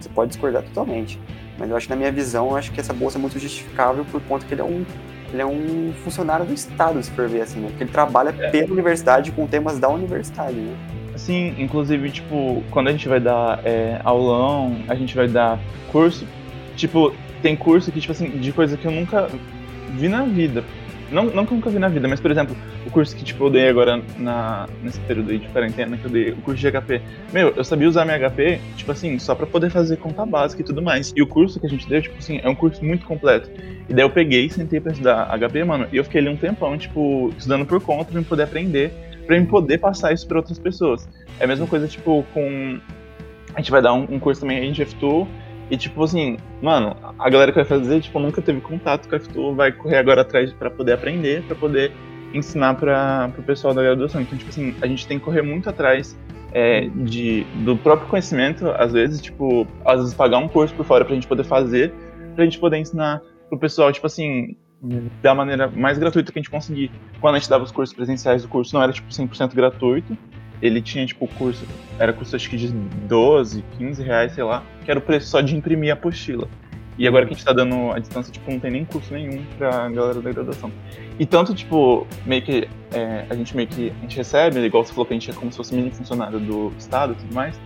Você 0.00 0.08
pode 0.08 0.30
discordar 0.30 0.62
totalmente, 0.62 1.20
mas 1.58 1.70
eu 1.70 1.76
acho 1.76 1.86
que 1.86 1.92
na 1.92 1.96
minha 1.96 2.12
visão, 2.12 2.50
eu 2.50 2.56
acho 2.56 2.70
que 2.72 2.80
essa 2.80 2.92
bolsa 2.92 3.18
é 3.18 3.20
muito 3.20 3.38
justificável 3.38 4.04
por 4.10 4.20
conta 4.22 4.46
que 4.46 4.54
ele 4.54 4.60
é 4.60 4.64
um, 4.64 4.84
ele 5.32 5.42
é 5.42 5.46
um 5.46 5.92
funcionário 6.04 6.46
do 6.46 6.54
Estado, 6.54 7.02
se 7.02 7.10
for 7.10 7.28
ver 7.28 7.42
assim, 7.42 7.60
né? 7.60 7.68
Porque 7.68 7.84
ele 7.84 7.90
trabalha 7.90 8.34
é. 8.38 8.50
pela 8.50 8.72
universidade 8.72 9.32
com 9.32 9.46
temas 9.46 9.78
da 9.78 9.88
universidade, 9.88 10.54
né? 10.54 10.76
Sim, 11.16 11.54
inclusive, 11.58 12.10
tipo, 12.10 12.62
quando 12.70 12.88
a 12.88 12.92
gente 12.92 13.08
vai 13.08 13.18
dar 13.18 13.60
é, 13.64 14.00
aulão, 14.04 14.76
a 14.88 14.94
gente 14.94 15.16
vai 15.16 15.26
dar 15.26 15.58
curso, 15.90 16.24
tipo, 16.76 17.12
tem 17.42 17.56
curso 17.56 17.90
que, 17.90 18.00
tipo 18.00 18.12
assim, 18.12 18.30
de 18.30 18.52
coisa 18.52 18.76
que 18.76 18.86
eu 18.86 18.92
nunca 18.92 19.28
vi 19.90 20.08
na 20.08 20.22
vida. 20.22 20.64
Não, 21.10 21.24
não 21.24 21.46
que 21.46 21.52
eu 21.52 21.56
nunca 21.56 21.70
vi 21.70 21.78
na 21.78 21.88
vida, 21.88 22.06
mas, 22.06 22.20
por 22.20 22.30
exemplo, 22.30 22.56
o 22.86 22.90
curso 22.90 23.16
que, 23.16 23.24
tipo, 23.24 23.44
eu 23.44 23.50
dei 23.50 23.68
agora 23.68 24.02
na, 24.18 24.68
nesse 24.82 25.00
período 25.00 25.30
aí 25.30 25.38
de 25.38 25.48
quarentena, 25.48 25.96
que 25.96 26.04
eu 26.04 26.10
dei, 26.10 26.30
o 26.32 26.36
curso 26.36 26.60
de 26.60 26.70
HP. 26.70 27.00
Meu, 27.32 27.48
eu 27.56 27.64
sabia 27.64 27.88
usar 27.88 28.04
minha 28.04 28.18
HP, 28.18 28.60
tipo 28.76 28.92
assim, 28.92 29.18
só 29.18 29.34
pra 29.34 29.46
poder 29.46 29.70
fazer 29.70 29.96
conta 29.96 30.26
básica 30.26 30.62
e 30.62 30.64
tudo 30.64 30.82
mais. 30.82 31.12
E 31.16 31.22
o 31.22 31.26
curso 31.26 31.58
que 31.58 31.66
a 31.66 31.70
gente 31.70 31.88
deu, 31.88 32.02
tipo 32.02 32.18
assim, 32.18 32.40
é 32.42 32.48
um 32.48 32.54
curso 32.54 32.84
muito 32.84 33.06
completo. 33.06 33.50
E 33.88 33.94
daí 33.94 34.04
eu 34.04 34.10
peguei, 34.10 34.50
sentei 34.50 34.80
pra 34.80 34.92
estudar 34.92 35.28
HP, 35.38 35.64
mano, 35.64 35.86
e 35.92 35.96
eu 35.96 36.04
fiquei 36.04 36.20
ali 36.20 36.28
um 36.28 36.36
tempão, 36.36 36.76
tipo, 36.76 37.32
estudando 37.36 37.64
por 37.64 37.80
conta 37.80 38.12
pra 38.12 38.22
poder 38.22 38.42
aprender, 38.42 38.92
pra 39.26 39.40
poder 39.46 39.78
passar 39.78 40.12
isso 40.12 40.26
pra 40.26 40.38
outras 40.38 40.58
pessoas. 40.58 41.08
É 41.40 41.44
a 41.44 41.46
mesma 41.46 41.66
coisa, 41.66 41.88
tipo, 41.88 42.24
com... 42.34 42.78
A 43.54 43.60
gente 43.60 43.70
vai 43.70 43.80
dar 43.80 43.94
um, 43.94 44.06
um 44.10 44.18
curso 44.18 44.42
também 44.42 44.58
aí 44.58 44.70
de 44.70 44.84
F2, 44.84 45.26
e 45.70 45.76
tipo 45.76 46.02
assim, 46.02 46.38
mano, 46.62 46.96
a 47.18 47.28
galera 47.28 47.52
que 47.52 47.56
vai 47.56 47.64
fazer, 47.64 48.00
tipo, 48.00 48.18
nunca 48.18 48.40
teve 48.40 48.60
contato 48.60 49.08
com 49.08 49.16
a 49.16 49.20
FTU, 49.20 49.54
vai 49.54 49.70
correr 49.70 49.98
agora 49.98 50.22
atrás 50.22 50.52
para 50.52 50.70
poder 50.70 50.92
aprender, 50.92 51.42
para 51.42 51.54
poder 51.54 51.92
ensinar 52.32 52.74
para 52.74 53.30
o 53.38 53.42
pessoal 53.42 53.74
da 53.74 53.82
graduação. 53.82 54.20
Então, 54.20 54.36
tipo 54.38 54.50
assim, 54.50 54.74
a 54.80 54.86
gente 54.86 55.06
tem 55.06 55.18
que 55.18 55.24
correr 55.24 55.42
muito 55.42 55.68
atrás 55.68 56.18
é, 56.52 56.88
de, 56.88 57.44
do 57.64 57.76
próprio 57.76 58.08
conhecimento, 58.08 58.70
às 58.70 58.92
vezes, 58.92 59.20
tipo, 59.20 59.66
às 59.84 60.00
vezes 60.00 60.14
pagar 60.14 60.38
um 60.38 60.48
curso 60.48 60.74
por 60.74 60.86
fora 60.86 61.04
pra 61.04 61.14
gente 61.14 61.26
poder 61.26 61.44
fazer, 61.44 61.92
pra 62.34 62.44
gente 62.44 62.58
poder 62.58 62.78
ensinar 62.78 63.20
pro 63.48 63.58
pessoal, 63.58 63.92
tipo 63.92 64.06
assim, 64.06 64.56
da 65.22 65.34
maneira 65.34 65.68
mais 65.68 65.98
gratuita 65.98 66.32
que 66.32 66.38
a 66.38 66.42
gente 66.42 66.50
conseguir. 66.50 66.90
Quando 67.20 67.34
a 67.34 67.38
gente 67.38 67.50
dava 67.50 67.64
os 67.64 67.70
cursos 67.70 67.94
presenciais, 67.94 68.44
o 68.44 68.48
curso 68.48 68.74
não 68.74 68.82
era, 68.82 68.92
tipo, 68.92 69.08
100% 69.10 69.54
gratuito, 69.54 70.16
ele 70.60 70.82
tinha, 70.82 71.06
tipo, 71.06 71.26
curso, 71.26 71.64
era 71.98 72.12
custo 72.12 72.36
acho 72.36 72.48
que 72.48 72.56
de 72.56 72.68
12, 72.68 73.64
15 73.78 74.02
reais, 74.02 74.32
sei 74.32 74.44
lá, 74.44 74.62
que 74.84 74.90
era 74.90 74.98
o 74.98 75.02
preço 75.02 75.28
só 75.28 75.40
de 75.40 75.56
imprimir 75.56 75.90
a 75.90 75.94
apostila. 75.94 76.48
E 76.98 77.06
agora 77.06 77.24
que 77.24 77.32
a 77.32 77.36
gente 77.36 77.44
tá 77.44 77.52
dando 77.52 77.92
a 77.92 77.98
distância, 78.00 78.32
tipo, 78.32 78.50
não 78.50 78.58
tem 78.58 78.72
nem 78.72 78.84
curso 78.84 79.14
nenhum 79.14 79.44
pra 79.56 79.88
galera 79.88 80.20
da 80.20 80.32
graduação. 80.32 80.72
E 81.16 81.24
tanto, 81.24 81.54
tipo, 81.54 82.06
meio 82.26 82.42
que 82.42 82.68
é, 82.92 83.24
a 83.30 83.34
gente 83.36 83.54
meio 83.54 83.68
que 83.68 83.92
a 83.96 84.00
gente 84.02 84.16
recebe, 84.16 84.58
igual 84.58 84.84
você 84.84 84.92
falou 84.92 85.06
que 85.06 85.12
a 85.12 85.16
gente 85.16 85.30
é 85.30 85.34
como 85.34 85.52
se 85.52 85.56
fosse 85.56 85.72
mini 85.74 85.92
funcionário 85.92 86.40
do 86.40 86.72
Estado 86.76 87.12
e 87.12 87.16
tudo 87.16 87.32
mais. 87.32 87.58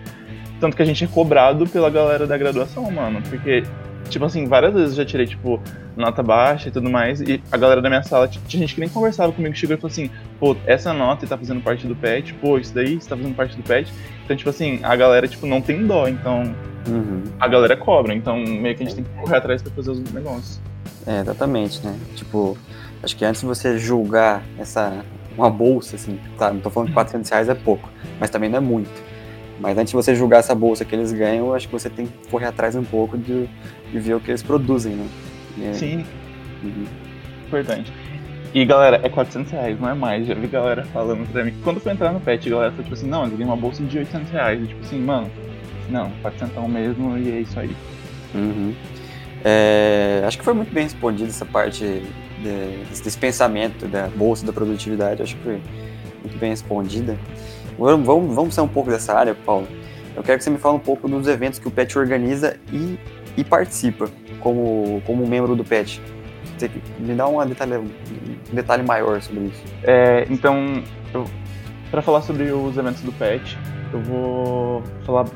Tanto 0.61 0.77
que 0.77 0.83
a 0.83 0.85
gente 0.85 1.03
é 1.03 1.07
cobrado 1.07 1.67
pela 1.67 1.89
galera 1.89 2.27
da 2.27 2.37
graduação, 2.37 2.91
mano. 2.91 3.23
Porque 3.23 3.63
Tipo 4.09 4.25
assim, 4.25 4.47
várias 4.47 4.75
vezes 4.75 4.91
eu 4.91 4.97
já 4.97 5.05
tirei, 5.05 5.27
tipo, 5.27 5.61
nota 5.97 6.23
baixa 6.23 6.69
e 6.69 6.73
tudo 6.73 6.91
mais, 6.91 7.21
e 7.21 7.43
a 7.51 7.57
galera 7.57 7.81
da 7.81 7.88
minha 7.88 8.03
sala, 8.03 8.29
tinha 8.29 8.61
gente 8.61 8.75
que 8.75 8.81
nem 8.81 8.88
conversava 8.88 9.33
comigo, 9.33 9.55
chegou 9.55 9.77
e 9.77 9.81
falou 9.81 9.91
assim, 9.91 10.11
pô, 10.38 10.57
essa 10.67 10.93
nota 10.93 11.27
tá 11.27 11.37
fazendo 11.37 11.61
parte 11.62 11.87
do 11.87 11.95
PET, 11.95 12.35
pô, 12.35 12.59
isso 12.59 12.75
daí 12.75 12.97
está 12.97 13.17
fazendo 13.17 13.35
parte 13.35 13.57
do 13.57 13.62
PET. 13.62 13.93
Então, 14.25 14.37
tipo 14.37 14.51
assim, 14.51 14.81
a 14.83 14.95
galera, 14.97 15.27
tipo, 15.27 15.47
não 15.47 15.61
tem 15.61 15.87
dó, 15.87 16.09
então 16.09 16.55
uhum. 16.88 17.23
a 17.38 17.49
galera 17.49 17.77
cobra, 17.77 18.15
então 18.15 18.37
meio 18.38 18.77
que 18.77 18.83
a 18.83 18.87
gente 18.87 18.97
tem 18.97 19.05
que 19.05 19.11
correr 19.21 19.37
atrás 19.37 19.62
pra 19.62 19.73
fazer 19.73 19.91
os 19.91 20.12
negócios. 20.12 20.61
É, 21.07 21.21
exatamente, 21.21 21.85
né? 21.85 21.99
Tipo, 22.15 22.57
acho 23.03 23.17
que 23.17 23.25
antes 23.25 23.41
de 23.41 23.47
você 23.47 23.79
julgar 23.79 24.43
essa, 24.59 25.05
uma 25.37 25.51
bolsa, 25.51 25.97
assim, 25.97 26.19
tá, 26.38 26.53
não 26.53 26.61
tô 26.61 26.71
falando 26.71 26.88
que 26.88 26.95
400 26.95 27.31
reais 27.31 27.49
é 27.49 27.55
pouco, 27.55 27.88
mas 28.21 28.31
também 28.31 28.49
não 28.49 28.59
é 28.59 28.61
muito. 28.61 29.12
Mas 29.61 29.77
antes 29.79 29.91
de 29.91 29.97
você 29.97 30.15
julgar 30.15 30.38
essa 30.38 30.55
bolsa 30.55 30.85
que 30.85 30.95
eles 30.95 31.12
ganham, 31.12 31.55
acho 31.55 31.67
que 31.67 31.73
você 31.73 31.88
tem 31.88 32.07
que 32.07 32.29
correr 32.29 32.47
atrás 32.47 32.75
um 32.75 32.85
pouco 32.85 33.17
de, 33.17 33.49
de 33.91 33.99
ver 33.99 34.15
o 34.15 34.21
que 34.21 34.31
eles 34.31 34.43
produzem, 34.43 34.95
né? 34.95 35.09
É... 35.62 35.73
Sim. 35.75 36.05
Uhum. 36.62 36.87
Importante. 37.47 37.93
E 38.55 38.65
galera, 38.67 39.01
é 39.03 39.09
400 39.09 39.51
reais, 39.51 39.81
não 39.81 39.88
é 39.88 39.95
mais. 39.95 40.27
Já 40.27 40.35
vi 40.35 40.47
galera 40.47 40.85
falando 40.87 41.31
pra 41.31 41.45
mim. 41.45 41.55
Quando 41.65 41.81
foi 41.81 41.93
entrar 41.93 42.12
no 42.12 42.21
pet, 42.21 42.47
a 42.47 42.51
galera 42.51 42.71
falou 42.71 42.85
tipo 42.85 42.95
assim: 42.95 43.09
não, 43.09 43.25
eu 43.25 43.31
ganhei 43.31 43.47
uma 43.47 43.57
bolsa 43.57 43.83
de 43.83 43.99
800 43.99 44.31
reais. 44.31 44.62
E, 44.62 44.67
tipo 44.67 44.81
assim, 44.83 45.01
mano, 45.01 45.31
não, 45.88 46.11
400 46.23 46.69
mesmo 46.69 47.17
e 47.17 47.31
é 47.31 47.41
isso 47.41 47.59
aí. 47.59 47.75
Uhum. 48.35 48.75
É, 49.45 50.23
acho 50.27 50.38
que 50.38 50.45
foi 50.45 50.55
muito 50.55 50.73
bem 50.73 50.85
respondido 50.85 51.31
essa 51.31 51.47
parte 51.47 51.85
de, 51.85 52.85
desse 53.03 53.19
pensamento 53.19 53.87
da 53.87 54.09
bolsa 54.09 54.45
da 54.45 54.53
produtividade. 54.53 55.23
Acho 55.23 55.37
que 55.37 55.43
foi 55.43 55.61
muito 56.23 56.38
bem 56.38 56.51
respondida. 56.51 57.19
Vamos, 57.79 58.35
vamos, 58.35 58.55
sair 58.55 58.65
um 58.65 58.69
pouco 58.69 58.91
dessa 58.91 59.15
área, 59.15 59.35
Paulo. 59.35 59.67
Eu 60.15 60.23
quero 60.23 60.39
que 60.39 60.45
você 60.45 60.51
me 60.51 60.59
fale 60.59 60.77
um 60.77 60.81
pouco 60.81 61.09
dos 61.09 61.27
eventos 61.27 61.59
que 61.59 61.67
o 61.67 61.71
PET 61.71 61.99
organiza 61.99 62.57
e, 62.73 62.99
e 63.37 63.43
participa 63.43 64.09
como, 64.41 65.03
como 65.07 65.27
membro 65.27 65.57
do 65.57 65.65
PET. 65.65 66.01
Você 66.59 66.71
me 66.99 67.15
dá 67.15 67.27
um 67.27 67.45
detalhe, 67.47 67.77
um 67.77 68.55
detalhe 68.55 68.83
maior 68.83 69.21
sobre 69.23 69.45
isso. 69.45 69.63
É, 69.83 70.27
então, 70.31 70.83
para 71.91 72.03
falar 72.03 72.23
sobre 72.23 72.51
os 72.53 72.77
eventos 72.77 73.03
do 73.03 73.13
PET, 73.13 73.59
eu 73.93 74.01
vou 74.01 74.83
falar. 75.05 75.27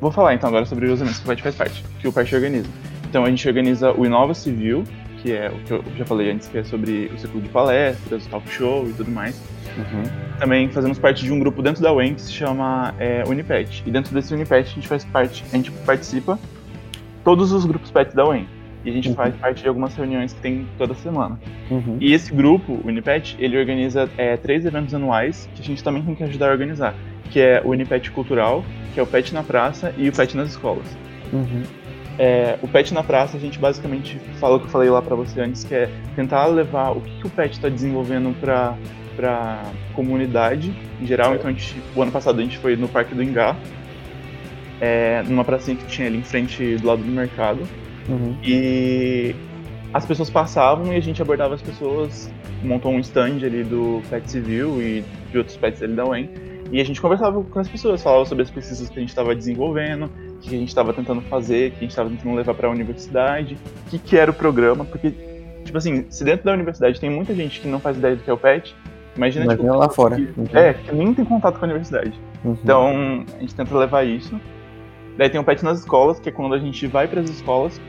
Vou 0.00 0.10
falar 0.10 0.34
então 0.34 0.48
agora 0.48 0.66
sobre 0.66 0.86
os 0.90 1.00
eventos 1.00 1.18
que 1.18 1.24
o 1.24 1.28
PET 1.28 1.42
faz 1.42 1.54
parte, 1.54 1.84
que 2.00 2.08
o 2.08 2.12
PET 2.12 2.34
organiza. 2.34 2.68
Então 3.08 3.24
a 3.24 3.30
gente 3.30 3.46
organiza 3.46 3.92
o 3.92 4.04
Inova 4.04 4.34
Civil, 4.34 4.84
que 5.22 5.32
é 5.32 5.48
o 5.48 5.58
que 5.60 5.70
eu 5.70 5.84
já 5.96 6.04
falei 6.04 6.30
antes, 6.30 6.48
que 6.48 6.58
é 6.58 6.64
sobre 6.64 7.10
o 7.14 7.18
ciclo 7.18 7.40
de 7.40 7.48
palestras, 7.48 8.26
talk 8.26 8.48
show 8.48 8.88
e 8.88 8.92
tudo 8.92 9.10
mais. 9.10 9.40
Uhum. 9.76 10.02
Também 10.38 10.68
fazemos 10.68 10.98
parte 10.98 11.24
de 11.24 11.32
um 11.32 11.38
grupo 11.38 11.62
dentro 11.62 11.82
da 11.82 11.92
UEM 11.92 12.14
que 12.14 12.22
se 12.22 12.32
chama 12.32 12.94
é, 12.98 13.24
Unipet. 13.26 13.82
E 13.86 13.90
dentro 13.90 14.14
desse 14.14 14.34
Unipet 14.34 14.70
a 14.70 14.74
gente 14.74 14.88
faz 14.88 15.04
parte, 15.04 15.44
a 15.52 15.56
gente 15.56 15.70
participa 15.70 16.38
todos 17.24 17.52
os 17.52 17.64
grupos 17.64 17.90
PET 17.90 18.14
da 18.14 18.26
UEM. 18.26 18.46
E 18.84 18.90
a 18.90 18.92
gente 18.92 19.08
uhum. 19.10 19.14
faz 19.14 19.34
parte 19.36 19.62
de 19.62 19.68
algumas 19.68 19.94
reuniões 19.94 20.32
que 20.32 20.40
tem 20.40 20.66
toda 20.76 20.92
semana. 20.94 21.38
Uhum. 21.70 21.98
E 22.00 22.12
esse 22.12 22.34
grupo, 22.34 22.72
o 22.72 22.88
Unipet, 22.88 23.36
ele 23.38 23.56
organiza 23.56 24.10
é, 24.18 24.36
três 24.36 24.66
eventos 24.66 24.92
anuais 24.92 25.48
que 25.54 25.62
a 25.62 25.64
gente 25.64 25.84
também 25.84 26.02
tem 26.02 26.14
que 26.14 26.24
ajudar 26.24 26.48
a 26.48 26.52
organizar. 26.52 26.94
Que 27.30 27.40
é 27.40 27.62
o 27.64 27.70
Unipet 27.70 28.10
Cultural, 28.10 28.64
que 28.92 28.98
é 28.98 29.02
o 29.02 29.06
PET 29.06 29.32
na 29.32 29.42
Praça 29.42 29.94
e 29.96 30.08
o 30.08 30.12
PET 30.12 30.36
nas 30.36 30.50
escolas. 30.50 30.86
Uhum. 31.32 31.62
É, 32.18 32.58
o 32.60 32.68
PET 32.68 32.92
na 32.92 33.02
praça, 33.02 33.36
a 33.36 33.40
gente 33.40 33.58
basicamente 33.58 34.18
fala 34.38 34.56
o 34.56 34.60
que 34.60 34.66
eu 34.66 34.70
falei 34.70 34.90
lá 34.90 35.00
para 35.00 35.16
você 35.16 35.40
antes, 35.40 35.64
que 35.64 35.74
é 35.74 35.88
tentar 36.14 36.46
levar 36.46 36.90
o 36.90 37.00
que, 37.00 37.10
que 37.20 37.26
o 37.26 37.30
PET 37.30 37.54
está 37.54 37.68
desenvolvendo 37.68 38.38
para 38.38 38.76
para 39.16 39.62
comunidade 39.94 40.72
em 41.00 41.06
geral. 41.06 41.34
Então, 41.34 41.48
a 41.48 41.52
gente, 41.52 41.80
o 41.94 42.02
ano 42.02 42.12
passado 42.12 42.40
a 42.40 42.42
gente 42.42 42.58
foi 42.58 42.76
no 42.76 42.88
Parque 42.88 43.14
do 43.14 43.22
Ingá, 43.22 43.56
é, 44.80 45.22
numa 45.28 45.44
pracinha 45.44 45.76
que 45.76 45.86
tinha 45.86 46.08
ali 46.08 46.18
em 46.18 46.24
frente 46.24 46.76
do 46.76 46.86
lado 46.86 47.02
do 47.02 47.10
mercado. 47.10 47.60
Uhum. 48.08 48.36
E 48.42 49.34
as 49.92 50.06
pessoas 50.06 50.30
passavam 50.30 50.92
e 50.92 50.96
a 50.96 51.00
gente 51.00 51.20
abordava 51.20 51.54
as 51.54 51.62
pessoas, 51.62 52.30
montou 52.62 52.92
um 52.92 52.98
stand 52.98 53.44
ali 53.44 53.62
do 53.62 54.02
Pet 54.08 54.30
Civil 54.30 54.80
e 54.82 55.04
de 55.30 55.38
outros 55.38 55.56
pets 55.56 55.82
ali 55.82 55.94
da 55.94 56.04
UEM. 56.04 56.30
E 56.72 56.80
a 56.80 56.84
gente 56.84 57.02
conversava 57.02 57.42
com 57.42 57.58
as 57.58 57.68
pessoas, 57.68 58.02
falava 58.02 58.24
sobre 58.24 58.42
as 58.42 58.50
pesquisas 58.50 58.88
que 58.88 58.98
a 58.98 59.00
gente 59.00 59.10
estava 59.10 59.34
desenvolvendo, 59.34 60.06
o 60.06 60.38
que 60.40 60.54
a 60.54 60.58
gente 60.58 60.68
estava 60.68 60.94
tentando 60.94 61.20
fazer, 61.20 61.68
o 61.68 61.70
que 61.72 61.76
a 61.76 61.80
gente 61.80 61.90
estava 61.90 62.08
tentando 62.08 62.34
levar 62.34 62.54
para 62.54 62.66
a 62.66 62.70
universidade, 62.70 63.58
o 63.86 63.90
que, 63.90 63.98
que 63.98 64.16
era 64.16 64.30
o 64.30 64.34
programa, 64.34 64.82
porque, 64.82 65.10
tipo 65.64 65.76
assim, 65.76 66.06
se 66.08 66.24
dentro 66.24 66.46
da 66.46 66.52
universidade 66.54 66.98
tem 66.98 67.10
muita 67.10 67.34
gente 67.34 67.60
que 67.60 67.68
não 67.68 67.78
faz 67.78 67.98
ideia 67.98 68.16
do 68.16 68.22
que 68.22 68.30
é 68.30 68.32
o 68.32 68.38
PET, 68.38 68.74
Imagina, 69.16 69.44
Imagina 69.44 69.68
tipo, 69.68 69.78
lá 69.78 69.88
fora. 69.88 70.16
Que. 70.16 70.56
É, 70.56 70.74
que 70.74 70.94
nem 70.94 71.12
tem 71.12 71.24
contato 71.24 71.58
com 71.58 71.64
a 71.64 71.68
universidade. 71.68 72.18
Uhum. 72.44 72.56
Então, 72.62 73.24
a 73.36 73.40
gente 73.40 73.54
tenta 73.54 73.76
levar 73.76 74.04
isso. 74.04 74.40
Daí 75.16 75.28
tem 75.28 75.40
o 75.40 75.44
PET 75.44 75.62
nas 75.62 75.80
escolas, 75.80 76.18
que 76.18 76.28
é 76.28 76.32
quando 76.32 76.54
a 76.54 76.58
gente 76.58 76.86
vai 76.86 77.06
para 77.06 77.20
as 77.20 77.28
escolas 77.28 77.80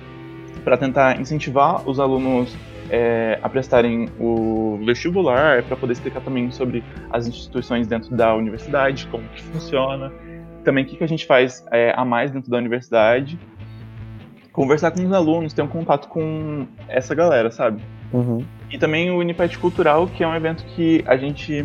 para 0.63 0.77
tentar 0.77 1.19
incentivar 1.19 1.87
os 1.87 1.99
alunos 1.99 2.55
é, 2.89 3.39
a 3.41 3.49
prestarem 3.49 4.09
o 4.19 4.79
vestibular, 4.85 5.63
para 5.63 5.75
poder 5.75 5.93
explicar 5.93 6.21
também 6.21 6.51
sobre 6.51 6.83
as 7.11 7.27
instituições 7.27 7.87
dentro 7.87 8.15
da 8.15 8.35
universidade, 8.35 9.07
como 9.07 9.23
que 9.29 9.41
funciona, 9.41 10.11
também 10.63 10.83
o 10.83 10.87
que, 10.87 10.97
que 10.97 11.03
a 11.03 11.07
gente 11.07 11.25
faz 11.25 11.65
é, 11.71 11.93
a 11.95 12.05
mais 12.05 12.31
dentro 12.31 12.49
da 12.49 12.57
universidade. 12.57 13.39
conversar 14.51 14.91
com 14.91 15.03
os 15.03 15.11
alunos, 15.11 15.53
ter 15.53 15.61
um 15.61 15.67
contato 15.67 16.07
com 16.07 16.67
essa 16.87 17.15
galera, 17.15 17.49
sabe? 17.49 17.81
Uhum. 18.13 18.45
E 18.73 18.77
também 18.79 19.11
o 19.11 19.19
Unipet 19.19 19.55
Cultural, 19.59 20.07
que 20.07 20.23
é 20.23 20.27
um 20.27 20.35
evento 20.35 20.65
que 20.75 21.03
a 21.05 21.15
gente. 21.15 21.63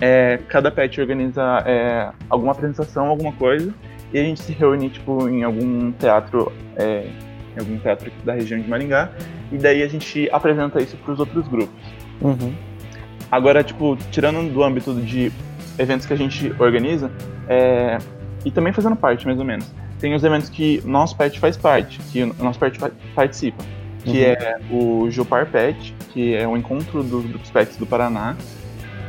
É, 0.00 0.38
cada 0.48 0.70
pet 0.70 1.00
organiza 1.00 1.42
é, 1.66 2.08
alguma 2.30 2.52
apresentação, 2.52 3.06
alguma 3.06 3.32
coisa, 3.32 3.74
e 4.12 4.18
a 4.18 4.22
gente 4.22 4.40
se 4.40 4.52
reúne 4.52 4.90
tipo, 4.90 5.28
em 5.28 5.42
algum 5.42 5.90
teatro, 5.92 6.52
é, 6.76 7.08
em 7.56 7.58
algum 7.58 7.78
teatro 7.78 8.12
da 8.24 8.32
região 8.32 8.60
de 8.60 8.68
Maringá, 8.68 9.10
e 9.50 9.56
daí 9.56 9.82
a 9.82 9.88
gente 9.88 10.28
apresenta 10.30 10.80
isso 10.80 10.96
para 10.98 11.12
os 11.12 11.18
outros 11.18 11.48
grupos. 11.48 11.74
Uhum. 12.20 12.54
Agora, 13.30 13.64
tipo, 13.64 13.96
tirando 14.12 14.52
do 14.52 14.62
âmbito 14.62 14.94
de 14.94 15.32
eventos 15.78 16.06
que 16.06 16.12
a 16.12 16.16
gente 16.16 16.54
organiza, 16.60 17.10
é, 17.48 17.98
e 18.44 18.50
também 18.52 18.72
fazendo 18.72 18.94
parte, 18.94 19.26
mais 19.26 19.38
ou 19.38 19.44
menos, 19.44 19.72
tem 19.98 20.14
os 20.14 20.22
eventos 20.22 20.48
que 20.48 20.80
o 20.84 20.88
nosso 20.88 21.16
pet 21.16 21.40
faz 21.40 21.56
parte, 21.56 21.98
que 22.12 22.22
o 22.22 22.34
nosso 22.38 22.58
pet 22.58 22.78
participa 23.14 23.64
que 24.04 24.18
uhum. 24.18 24.24
é 24.24 24.60
o 24.70 25.10
Jupar 25.10 25.46
Pet, 25.46 25.94
que 26.12 26.34
é 26.34 26.46
um 26.46 26.56
encontro 26.56 27.02
dos 27.02 27.24
grupos 27.24 27.50
pets 27.50 27.76
do 27.76 27.86
Paraná, 27.86 28.36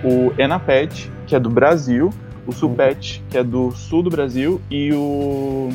o 0.04 0.34
Enapet, 0.40 1.12
que 1.28 1.36
é 1.36 1.40
do 1.40 1.50
Brasil, 1.50 2.12
o 2.48 2.52
Supet, 2.52 3.24
que 3.30 3.38
é 3.38 3.44
do 3.44 3.72
sul 3.72 4.04
do 4.04 4.10
Brasil, 4.10 4.62
e 4.70 4.92
o 4.94 5.70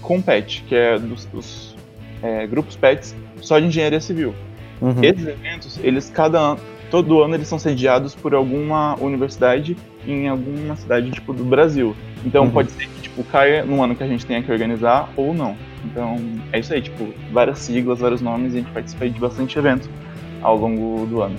Compet, 0.00 0.64
que 0.68 0.74
é 0.74 0.98
dos, 0.98 1.24
dos 1.26 1.76
é, 2.22 2.46
grupos 2.46 2.76
pets 2.76 3.14
só 3.40 3.58
de 3.58 3.66
engenharia 3.66 4.00
civil. 4.00 4.34
Uhum. 4.80 5.02
Esses 5.02 5.26
eventos, 5.26 5.80
eles 5.82 6.10
cada 6.10 6.38
ano, 6.38 6.60
todo 6.90 7.22
ano 7.22 7.34
eles 7.34 7.48
são 7.48 7.58
sediados 7.58 8.14
por 8.14 8.34
alguma 8.34 8.96
universidade 9.00 9.76
em 10.06 10.28
alguma 10.28 10.76
cidade 10.76 11.10
tipo 11.10 11.32
do 11.32 11.44
Brasil. 11.44 11.96
Então 12.24 12.44
uhum. 12.44 12.50
pode 12.50 12.70
ser 12.72 12.86
que 12.86 13.02
tipo 13.02 13.24
caia 13.24 13.64
no 13.64 13.82
ano 13.82 13.94
que 13.94 14.02
a 14.02 14.06
gente 14.06 14.26
tenha 14.26 14.42
que 14.42 14.52
organizar 14.52 15.10
ou 15.16 15.32
não. 15.32 15.56
Então, 15.84 16.16
é 16.52 16.60
isso 16.60 16.72
aí, 16.72 16.80
tipo, 16.80 17.08
várias 17.32 17.58
siglas, 17.58 18.00
vários 18.00 18.20
nomes, 18.20 18.54
e 18.54 18.58
a 18.58 18.60
gente 18.60 18.70
participa 18.72 19.08
de 19.08 19.18
bastante 19.18 19.58
eventos 19.58 19.88
ao 20.40 20.56
longo 20.56 21.06
do 21.06 21.22
ano. 21.22 21.36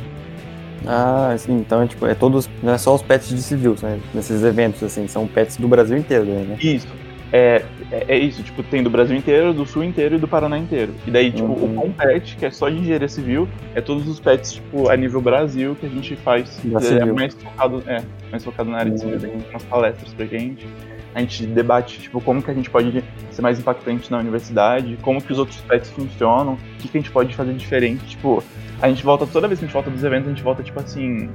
Ah, 0.86 1.34
sim, 1.38 1.60
então 1.60 1.82
é, 1.82 1.88
tipo, 1.88 2.06
é 2.06 2.14
todos, 2.14 2.50
não 2.62 2.74
é 2.74 2.78
só 2.78 2.94
os 2.94 3.02
pets 3.02 3.30
de 3.30 3.42
civil, 3.42 3.76
né? 3.82 4.00
Nesses 4.14 4.44
eventos, 4.44 4.84
assim, 4.84 5.08
são 5.08 5.26
pets 5.26 5.58
do 5.58 5.68
Brasil 5.68 5.98
inteiro, 5.98 6.26
né? 6.26 6.58
Isso. 6.62 6.88
É, 7.32 7.64
é, 7.92 8.06
é, 8.10 8.18
isso, 8.18 8.44
tipo, 8.44 8.62
tem 8.62 8.84
do 8.84 8.92
Brasil 8.92 9.16
inteiro, 9.16 9.54
do 9.54 9.66
Sul 9.66 9.84
inteiro 9.84 10.16
e 10.16 10.18
do 10.20 10.28
Paraná 10.28 10.58
inteiro. 10.58 10.94
E 11.08 11.10
daí, 11.10 11.32
tipo, 11.32 11.48
uhum. 11.48 11.80
o 11.80 11.82
Compet, 11.82 12.36
que 12.36 12.46
é 12.46 12.52
só 12.52 12.70
de 12.70 12.78
engenharia 12.78 13.08
civil, 13.08 13.48
é 13.74 13.82
todos 13.82 14.08
os 14.08 14.20
pets, 14.20 14.54
tipo, 14.54 14.88
a 14.90 14.96
nível 14.96 15.20
Brasil 15.20 15.76
que 15.80 15.88
a 15.88 15.90
gente 15.90 16.16
faz. 16.18 16.62
É 16.64 17.06
mais 17.06 17.34
focado, 17.34 17.84
é, 17.88 18.04
mais 18.30 18.44
focado 18.44 18.70
na 18.70 18.78
área 18.78 18.90
uhum. 18.90 18.96
de 18.96 19.02
civil. 19.02 19.20
Tem 19.20 19.32
umas 19.50 19.64
palestras 19.64 20.14
pra 20.14 20.26
gente 20.28 20.68
a 21.16 21.20
gente 21.20 21.46
debate 21.46 22.00
tipo 22.00 22.20
como 22.20 22.42
que 22.42 22.50
a 22.50 22.54
gente 22.54 22.70
pode 22.70 23.04
ser 23.32 23.42
mais 23.42 23.60
impactante 23.60 24.12
na 24.12 24.20
universidade, 24.20 24.98
como 25.02 25.22
que 25.22 25.32
os 25.32 25.40
outros 25.40 25.60
pets 25.62 25.90
funcionam, 25.92 26.54
o 26.54 26.58
que, 26.80 26.88
que 26.88 26.98
a 26.98 27.02
gente 27.02 27.12
pode 27.12 27.36
fazer 27.36 27.54
diferente, 27.54 28.06
tipo, 28.06 28.44
a 28.82 28.90
gente 28.90 29.04
volta 29.04 29.26
toda 29.26 29.48
vez 29.48 29.60
que 29.60 29.66
a 29.66 29.68
gente 29.68 29.74
volta 29.74 29.90
dos 29.90 30.04
eventos, 30.04 30.28
a 30.28 30.32
gente 30.32 30.44
volta 30.44 30.64
tipo 30.64 30.80
assim, 30.80 31.30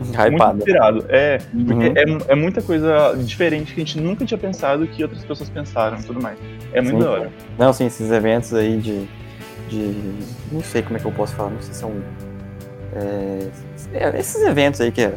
Hypado. 0.00 0.30
muito 0.30 0.56
inspirado. 0.58 1.04
É, 1.08 1.38
uhum. 1.52 1.64
porque 1.64 1.98
é, 1.98 2.32
é 2.32 2.34
muita 2.34 2.62
coisa 2.62 3.14
diferente 3.18 3.74
que 3.74 3.80
a 3.80 3.84
gente 3.84 4.00
nunca 4.00 4.24
tinha 4.24 4.38
pensado 4.38 4.86
que 4.86 5.02
outras 5.02 5.24
pessoas 5.24 5.48
pensaram 5.48 5.98
e 5.98 6.02
tudo 6.02 6.20
mais. 6.20 6.38
É 6.72 6.80
muito 6.80 6.98
sim. 6.98 7.04
da 7.04 7.10
hora. 7.10 7.32
Não, 7.58 7.72
sim, 7.72 7.86
esses 7.86 8.10
eventos 8.10 8.54
aí 8.54 8.78
de, 8.78 9.06
de. 9.68 9.94
Não 10.50 10.60
sei 10.60 10.82
como 10.82 10.96
é 10.96 11.00
que 11.00 11.06
eu 11.06 11.12
posso 11.12 11.34
falar, 11.34 11.50
não 11.50 11.60
sei 11.60 11.74
se 11.74 11.80
são. 11.80 11.92
É, 12.94 13.48
é 13.92 14.18
esses 14.18 14.42
eventos 14.42 14.80
aí 14.80 14.90
que 14.90 15.02
é 15.02 15.14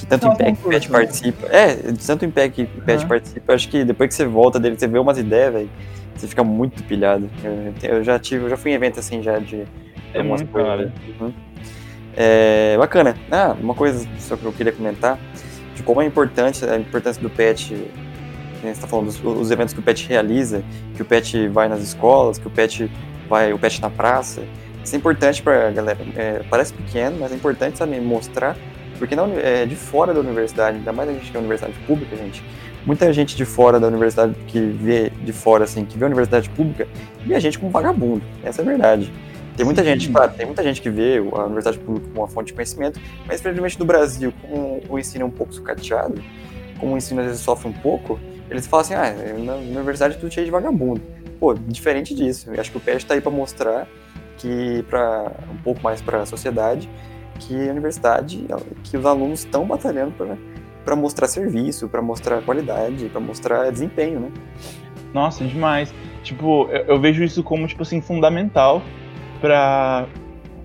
que 0.00 0.06
tanto 0.06 0.28
o 0.28 0.32
Impact 0.32 0.68
Pet 0.68 0.88
participa. 0.88 1.46
É, 1.48 1.74
tanto 2.06 2.22
o 2.22 2.24
Impact 2.24 2.64
Pet 2.86 3.02
uhum. 3.02 3.08
participa, 3.08 3.52
acho 3.52 3.68
que 3.68 3.84
depois 3.84 4.08
que 4.08 4.14
você 4.14 4.24
volta 4.24 4.58
dele, 4.58 4.78
você 4.78 4.86
vê 4.86 4.98
umas 4.98 5.18
ideias, 5.18 5.52
velho, 5.52 5.70
você 6.16 6.26
fica 6.26 6.42
muito 6.42 6.82
pilhado. 6.84 7.28
Eu, 7.44 7.96
eu, 7.96 8.04
já 8.04 8.18
tive, 8.18 8.44
eu 8.44 8.50
já 8.50 8.56
fui 8.56 8.70
em 8.70 8.74
evento 8.74 8.98
assim 8.98 9.22
já 9.22 9.38
de 9.38 9.66
é 10.14 10.18
algumas 10.18 10.42
coisas. 10.42 10.90
Uhum. 11.20 11.32
É, 12.16 12.76
bacana. 12.78 13.14
Ah, 13.30 13.54
uma 13.60 13.74
coisa 13.74 14.06
só 14.18 14.36
que 14.36 14.44
eu 14.44 14.52
queria 14.52 14.72
comentar, 14.72 15.18
de 15.74 15.82
como 15.82 16.00
é 16.00 16.06
importante 16.06 16.64
a 16.64 16.76
importância 16.76 17.20
do 17.22 17.30
pet. 17.30 17.74
Você 18.60 18.68
está 18.68 18.86
falando 18.86 19.06
dos 19.06 19.22
os 19.24 19.50
eventos 19.50 19.72
que 19.72 19.80
o 19.80 19.82
pet 19.82 20.06
realiza, 20.06 20.62
que 20.94 21.02
o 21.02 21.04
pet 21.04 21.48
vai 21.48 21.68
nas 21.68 21.80
escolas, 21.80 22.38
que 22.38 22.46
o 22.46 22.50
pet 22.50 22.90
vai, 23.28 23.52
o 23.52 23.58
pet 23.58 23.80
na 23.80 23.88
praça. 23.88 24.42
Isso 24.82 24.94
é 24.94 24.98
importante 24.98 25.42
para 25.42 25.68
a 25.68 25.70
galera. 25.70 25.98
É, 26.16 26.42
parece 26.50 26.72
pequeno, 26.72 27.18
mas 27.20 27.32
é 27.32 27.34
importante 27.34 27.78
saber 27.78 28.00
mostrar 28.00 28.56
porque 29.00 29.16
não, 29.16 29.32
é, 29.38 29.64
de 29.64 29.74
fora 29.74 30.12
da 30.12 30.20
universidade, 30.20 30.76
ainda 30.76 30.92
mais 30.92 31.08
a 31.08 31.12
gente 31.14 31.30
que 31.30 31.36
é 31.36 31.40
universidade 31.40 31.72
pública, 31.86 32.14
gente, 32.14 32.44
muita 32.84 33.10
gente 33.14 33.34
de 33.34 33.46
fora 33.46 33.80
da 33.80 33.86
universidade 33.86 34.34
que 34.46 34.60
vê 34.60 35.08
de 35.08 35.32
fora, 35.32 35.64
assim, 35.64 35.86
que 35.86 35.96
vê 35.96 36.04
a 36.04 36.08
universidade 36.08 36.50
pública, 36.50 36.86
vê 37.24 37.34
a 37.34 37.40
gente 37.40 37.58
como 37.58 37.72
vagabundo. 37.72 38.22
Essa 38.44 38.60
é 38.60 38.62
a 38.62 38.68
verdade. 38.68 39.10
Tem 39.56 39.64
muita 39.64 39.82
gente, 39.82 40.10
claro, 40.10 40.32
tem 40.36 40.44
muita 40.44 40.62
gente 40.62 40.82
que 40.82 40.90
vê 40.90 41.16
a 41.16 41.44
universidade 41.44 41.78
pública 41.78 42.06
como 42.08 42.20
uma 42.20 42.28
fonte 42.28 42.48
de 42.48 42.52
conhecimento, 42.52 43.00
mas 43.26 43.40
infelizmente 43.40 43.78
no 43.80 43.86
Brasil, 43.86 44.34
como 44.42 44.82
o 44.86 44.98
ensino 44.98 45.24
é 45.24 45.26
um 45.26 45.30
pouco 45.30 45.54
sucateado, 45.54 46.22
como 46.78 46.92
o 46.92 46.98
ensino 46.98 47.22
às 47.22 47.26
vezes 47.26 47.40
sofre 47.40 47.68
um 47.68 47.72
pouco, 47.72 48.20
eles 48.50 48.66
falam 48.66 48.82
assim, 48.82 48.94
ah, 48.94 49.14
na 49.38 49.54
universidade 49.54 50.16
é 50.16 50.18
tudo 50.18 50.30
cheio 50.30 50.44
de 50.44 50.52
vagabundo. 50.52 51.00
Pô, 51.38 51.54
diferente 51.54 52.14
disso. 52.14 52.50
Eu 52.52 52.60
acho 52.60 52.70
que 52.70 52.76
o 52.76 52.80
PET 52.80 52.98
está 52.98 53.14
aí 53.14 53.20
para 53.22 53.32
mostrar 53.32 53.88
que 54.36 54.84
para 54.90 55.32
um 55.50 55.56
pouco 55.62 55.82
mais 55.82 56.02
para 56.02 56.20
a 56.20 56.26
sociedade 56.26 56.86
que 57.40 57.68
a 57.68 57.72
universidade, 57.72 58.46
que 58.84 58.96
os 58.96 59.06
alunos 59.06 59.40
estão 59.40 59.66
batalhando 59.66 60.14
para 60.84 60.96
mostrar 60.96 61.26
serviço, 61.26 61.88
para 61.88 62.02
mostrar 62.02 62.42
qualidade, 62.42 63.08
para 63.08 63.20
mostrar 63.20 63.70
desempenho, 63.70 64.20
né? 64.20 64.30
Nossa, 65.12 65.44
demais. 65.44 65.92
Tipo, 66.22 66.68
eu, 66.70 66.84
eu 66.84 67.00
vejo 67.00 67.24
isso 67.24 67.42
como, 67.42 67.66
tipo 67.66 67.82
assim, 67.82 68.00
fundamental 68.00 68.82
para 69.40 70.06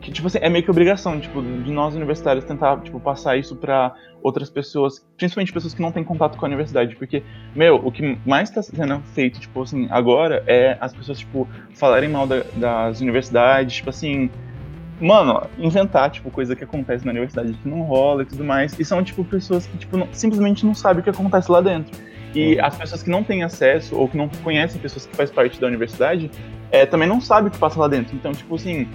que 0.06 0.12
tipo 0.12 0.28
assim, 0.28 0.38
é 0.40 0.48
meio 0.50 0.64
que 0.64 0.70
obrigação, 0.70 1.20
tipo, 1.20 1.42
de 1.42 1.72
nós 1.72 1.96
universitários 1.96 2.46
tentar, 2.46 2.80
tipo, 2.82 3.00
passar 3.00 3.38
isso 3.38 3.56
para 3.56 3.96
outras 4.22 4.52
pessoas, 4.52 5.04
principalmente 5.18 5.52
pessoas 5.52 5.74
que 5.74 5.82
não 5.82 5.92
têm 5.92 6.04
contato 6.04 6.38
com 6.38 6.46
a 6.46 6.48
universidade, 6.48 6.96
porque, 6.96 7.24
meu, 7.56 7.78
o 7.78 7.92
que 7.92 8.16
mais 8.24 8.50
está 8.50 8.62
sendo 8.62 9.00
feito, 9.16 9.40
tipo 9.40 9.64
assim, 9.64 9.88
agora 9.90 10.44
é 10.46 10.78
as 10.80 10.94
pessoas, 10.94 11.18
tipo, 11.18 11.48
falarem 11.74 12.08
mal 12.08 12.28
da, 12.28 12.44
das 12.56 13.02
universidades, 13.02 13.78
tipo 13.78 13.90
assim, 13.90 14.30
mano, 15.00 15.42
inventar, 15.58 16.10
tipo, 16.10 16.32
coisa 16.32 16.56
que 16.56 16.64
acontece 16.64 17.06
na 17.06 17.12
universidade 17.12 17.54
que 17.54 17.68
não 17.68 17.82
rola 17.82 18.24
e 18.24 18.26
tudo 18.26 18.44
mais. 18.44 18.78
E 18.80 18.86
são, 18.86 19.04
tipo, 19.04 19.24
pessoas 19.24 19.66
que, 19.68 19.78
tipo, 19.78 19.98
não, 19.98 20.08
simplesmente 20.12 20.66
não 20.66 20.74
sabem 20.74 21.02
o 21.02 21.04
que 21.04 21.10
acontece 21.10 21.52
lá 21.52 21.62
dentro. 21.62 21.98
E 22.34 22.56
uhum. 22.56 22.66
as 22.66 22.78
pessoas 22.78 23.04
que 23.04 23.10
não 23.10 23.24
têm 23.24 23.44
acesso 23.44 23.96
ou 23.96 24.08
que 24.08 24.18
não 24.18 24.30
conhecem 24.44 24.80
pessoas 24.80 25.06
que 25.06 25.16
fazem 25.16 25.34
parte 25.34 25.60
da 25.60 25.68
universidade 25.68 26.30
é, 26.72 26.86
também 26.86 27.08
não 27.08 27.22
sabem 27.22 27.48
o 27.48 27.52
que 27.52 27.58
passa 27.58 27.80
lá 27.80 27.88
dentro. 27.88 28.16
Então, 28.16 28.34
tipo 28.34 28.56
assim, 28.56 28.88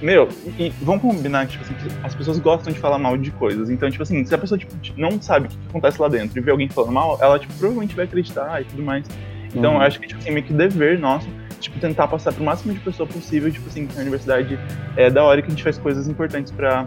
meu, 0.00 0.28
e, 0.58 0.68
e 0.68 0.70
vamos 0.82 1.02
combinar 1.02 1.46
tipo 1.46 1.62
assim, 1.62 1.74
que 1.74 1.88
as 2.02 2.14
pessoas 2.14 2.38
gostam 2.38 2.72
de 2.72 2.78
falar 2.78 2.98
mal 2.98 3.16
de 3.16 3.30
coisas. 3.30 3.68
Então, 3.68 3.90
tipo 3.90 4.02
assim, 4.02 4.24
se 4.24 4.34
a 4.34 4.38
pessoa 4.38 4.58
tipo, 4.58 4.74
não 4.96 5.20
sabe 5.20 5.46
o 5.46 5.48
que 5.50 5.56
acontece 5.68 6.00
lá 6.00 6.08
dentro 6.08 6.38
e 6.38 6.40
vê 6.40 6.50
alguém 6.50 6.68
falando 6.68 6.92
mal, 6.92 7.18
ela 7.20 7.38
tipo, 7.38 7.52
provavelmente 7.54 7.94
vai 7.94 8.06
acreditar 8.06 8.60
e 8.62 8.64
tudo 8.64 8.82
mais. 8.82 9.06
Então, 9.54 9.72
uhum. 9.72 9.76
eu 9.76 9.82
acho 9.82 10.00
que 10.00 10.08
tipo, 10.08 10.20
assim, 10.20 10.30
meio 10.30 10.46
que 10.46 10.52
dever 10.52 10.98
nosso 10.98 11.28
tipo, 11.62 11.78
tentar 11.78 12.08
passar 12.08 12.32
pro 12.32 12.44
máximo 12.44 12.74
de 12.74 12.80
pessoa 12.80 13.06
possível, 13.06 13.50
tipo 13.50 13.68
assim, 13.68 13.86
que 13.86 13.96
a 13.96 14.00
universidade 14.00 14.58
é 14.96 15.08
da 15.08 15.24
hora 15.24 15.40
que 15.40 15.48
a 15.48 15.50
gente 15.50 15.62
faz 15.62 15.78
coisas 15.78 16.08
importantes 16.08 16.52
pra 16.52 16.86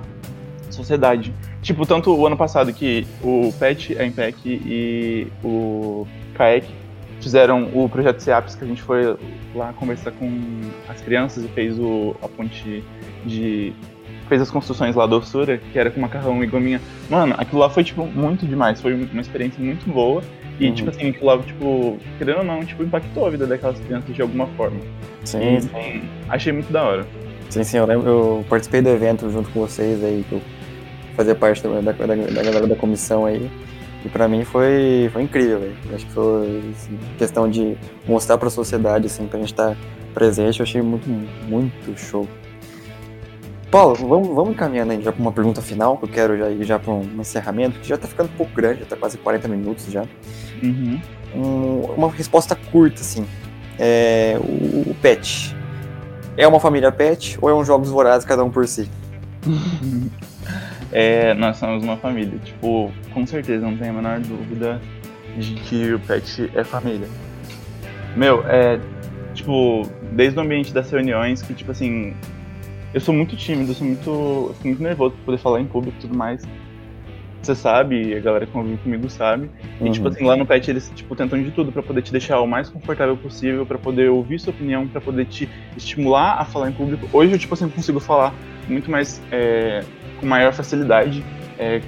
sociedade. 0.70 1.34
Tipo, 1.62 1.86
tanto 1.86 2.14
o 2.14 2.28
ano 2.28 2.38
passado 2.38 2.72
que 2.74 3.08
o 3.24 3.52
PET, 3.58 3.98
a 3.98 4.06
IMPEC 4.06 4.38
e 4.46 5.28
o 5.44 6.06
CAEC 6.36 6.68
fizeram 7.22 7.70
o 7.74 7.90
projeto 7.90 8.20
CEAPS, 8.20 8.56
que 8.56 8.64
a 8.64 8.68
gente 8.68 8.82
foi 8.82 9.18
lá 9.56 9.74
conversar 9.74 10.12
com 10.12 10.62
as 10.88 11.02
crianças 11.02 11.44
e 11.44 11.48
fez 11.48 11.80
o, 11.80 12.16
a 12.22 12.28
ponte 12.28 12.84
de 13.26 13.74
fez 14.28 14.42
as 14.42 14.50
construções 14.50 14.96
lá 14.96 15.06
do 15.06 15.18
Ossura, 15.18 15.58
que 15.58 15.78
era 15.78 15.90
com 15.92 16.00
macarrão 16.00 16.44
e 16.44 16.48
gominha. 16.48 16.82
Mano, 17.10 17.36
aquilo 17.38 17.62
lá 17.62 17.70
foi, 17.70 17.84
tipo, 17.84 18.06
muito 18.06 18.46
demais. 18.46 18.82
Foi 18.82 18.94
uma 18.94 19.22
experiência 19.22 19.64
muito 19.64 19.90
boa. 19.92 20.24
E, 20.60 20.68
uhum. 20.68 20.74
tipo 20.74 20.90
assim, 20.90 21.10
aquilo 21.10 21.26
lá, 21.26 21.38
tipo, 21.40 21.98
querendo 22.18 22.38
ou 22.40 22.44
não, 22.44 22.64
tipo, 22.64 22.84
impactou 22.84 23.26
a 23.26 23.30
vida 23.30 23.46
daquelas 23.46 23.80
crianças 23.80 24.16
de 24.16 24.22
alguma 24.22 24.48
forma. 24.48 24.80
Sim, 25.24 25.58
e, 25.58 25.62
sim. 25.62 26.02
Achei 26.30 26.54
muito 26.54 26.72
da 26.72 26.84
hora. 26.84 27.06
Sim, 27.50 27.64
sim, 27.64 27.78
eu 27.78 27.86
lembro, 27.86 28.08
eu 28.08 28.46
participei 28.50 28.82
do 28.82 28.90
evento 28.90 29.30
junto 29.30 29.50
com 29.50 29.62
vocês 29.62 30.04
aí, 30.04 30.26
que 30.28 30.36
eu 30.36 30.42
fazia 31.16 31.36
parte 31.36 31.62
da, 31.64 31.70
da, 31.82 31.92
da, 31.92 32.16
da 32.16 32.44
galera 32.44 32.68
da 32.68 32.76
comissão 32.76 33.26
aí. 33.26 33.50
E 34.04 34.10
pra 34.10 34.28
mim 34.28 34.44
foi, 34.44 35.10
foi 35.12 35.24
incrível, 35.24 35.60
velho. 35.60 35.76
Acho 35.94 36.06
que 36.06 36.12
foi 36.12 36.64
assim, 36.76 37.00
questão 37.18 37.50
de 37.50 37.76
mostrar 38.08 38.38
pra 38.38 38.50
sociedade, 38.50 39.08
assim, 39.08 39.26
pra 39.26 39.40
gente 39.40 39.52
estar 39.52 39.72
tá 39.72 39.78
presente, 40.14 40.60
eu 40.60 40.64
achei 40.64 40.82
muito, 40.82 41.10
muito 41.48 42.00
show. 42.00 42.28
Paulo, 43.76 43.94
vamos, 44.08 44.30
vamos 44.30 44.52
encaminhando 44.52 44.94
aí 44.94 45.02
já 45.02 45.12
para 45.12 45.22
uma 45.22 45.34
pergunta 45.34 45.62
final, 45.62 45.98
que 45.98 46.06
eu 46.06 46.08
quero 46.08 46.38
já 46.38 46.50
ir 46.50 46.64
já 46.64 46.80
para 46.80 46.94
um 46.94 47.04
encerramento, 47.20 47.78
que 47.78 47.86
já 47.86 47.96
está 47.96 48.08
ficando 48.08 48.28
um 48.28 48.38
pouco 48.38 48.54
grande, 48.56 48.78
já 48.78 48.84
está 48.84 48.96
quase 48.96 49.18
40 49.18 49.50
minutos 49.50 49.92
já. 49.92 50.06
Uhum. 50.64 51.02
Um, 51.36 51.82
uma 51.98 52.10
resposta 52.10 52.56
curta, 52.56 53.02
assim. 53.02 53.28
É, 53.78 54.40
o, 54.40 54.92
o, 54.92 54.96
pet. 55.02 55.54
É 56.38 56.48
uma 56.48 56.58
família 56.58 56.90
pet 56.90 57.38
ou 57.42 57.50
é 57.50 57.54
um 57.54 57.66
jogos 57.66 57.90
vorazes 57.90 58.26
cada 58.26 58.46
um 58.46 58.50
por 58.50 58.66
si? 58.66 58.90
é, 60.90 61.34
nós 61.34 61.58
somos 61.58 61.84
uma 61.84 61.98
família. 61.98 62.40
Tipo, 62.46 62.90
com 63.14 63.28
certeza, 63.28 63.66
não 63.66 63.76
tenho 63.76 63.92
a 63.92 63.94
menor 63.94 64.22
dúvida 64.22 64.82
de 65.38 65.54
que 65.56 65.94
o 65.94 66.00
pet 66.00 66.50
é 66.56 66.64
família. 66.64 67.10
Meu, 68.16 68.42
é, 68.48 68.80
tipo, 69.34 69.86
desde 70.14 70.40
o 70.40 70.42
ambiente 70.42 70.74
das 70.74 70.90
reuniões, 70.90 71.42
que, 71.42 71.54
tipo 71.54 71.72
assim, 71.72 72.16
eu 72.96 73.02
sou 73.02 73.14
muito 73.14 73.36
tímido, 73.36 73.72
eu 73.72 73.76
sou 73.76 73.86
muito, 73.86 74.10
eu 74.10 74.56
sou 74.56 74.64
muito 74.64 74.82
nervoso 74.82 75.16
pra 75.16 75.26
poder 75.26 75.38
falar 75.38 75.60
em 75.60 75.66
público 75.66 75.98
e 75.98 76.02
tudo 76.02 76.18
mais. 76.18 76.42
Você 77.42 77.54
sabe, 77.54 78.16
a 78.16 78.20
galera 78.22 78.46
que 78.46 78.54
convive 78.54 78.78
comigo 78.78 79.10
sabe. 79.10 79.50
Uhum. 79.82 79.88
E, 79.88 79.92
tipo 79.92 80.08
uhum. 80.08 80.14
assim, 80.14 80.24
lá 80.24 80.38
no 80.38 80.46
PET 80.46 80.72
eles, 80.72 80.90
tipo, 80.96 81.14
tentam 81.14 81.44
de 81.44 81.52
tudo 81.52 81.74
para 81.74 81.84
poder 81.84 82.02
te 82.02 82.14
deixar 82.14 82.40
o 82.40 82.48
mais 82.48 82.70
confortável 82.70 83.18
possível, 83.18 83.66
para 83.66 83.78
poder 83.78 84.10
ouvir 84.10 84.40
sua 84.40 84.54
opinião, 84.54 84.88
para 84.88 85.02
poder 85.02 85.26
te 85.26 85.50
estimular 85.76 86.40
a 86.40 86.46
falar 86.46 86.70
em 86.70 86.72
público. 86.72 87.06
Hoje 87.12 87.34
eu, 87.34 87.38
tipo 87.38 87.54
assim, 87.54 87.68
consigo 87.68 88.00
falar 88.00 88.34
muito 88.66 88.90
mais, 88.90 89.22
é, 89.30 89.84
com 90.22 90.26
maior 90.26 90.54
facilidade, 90.54 91.22
é, 91.60 91.82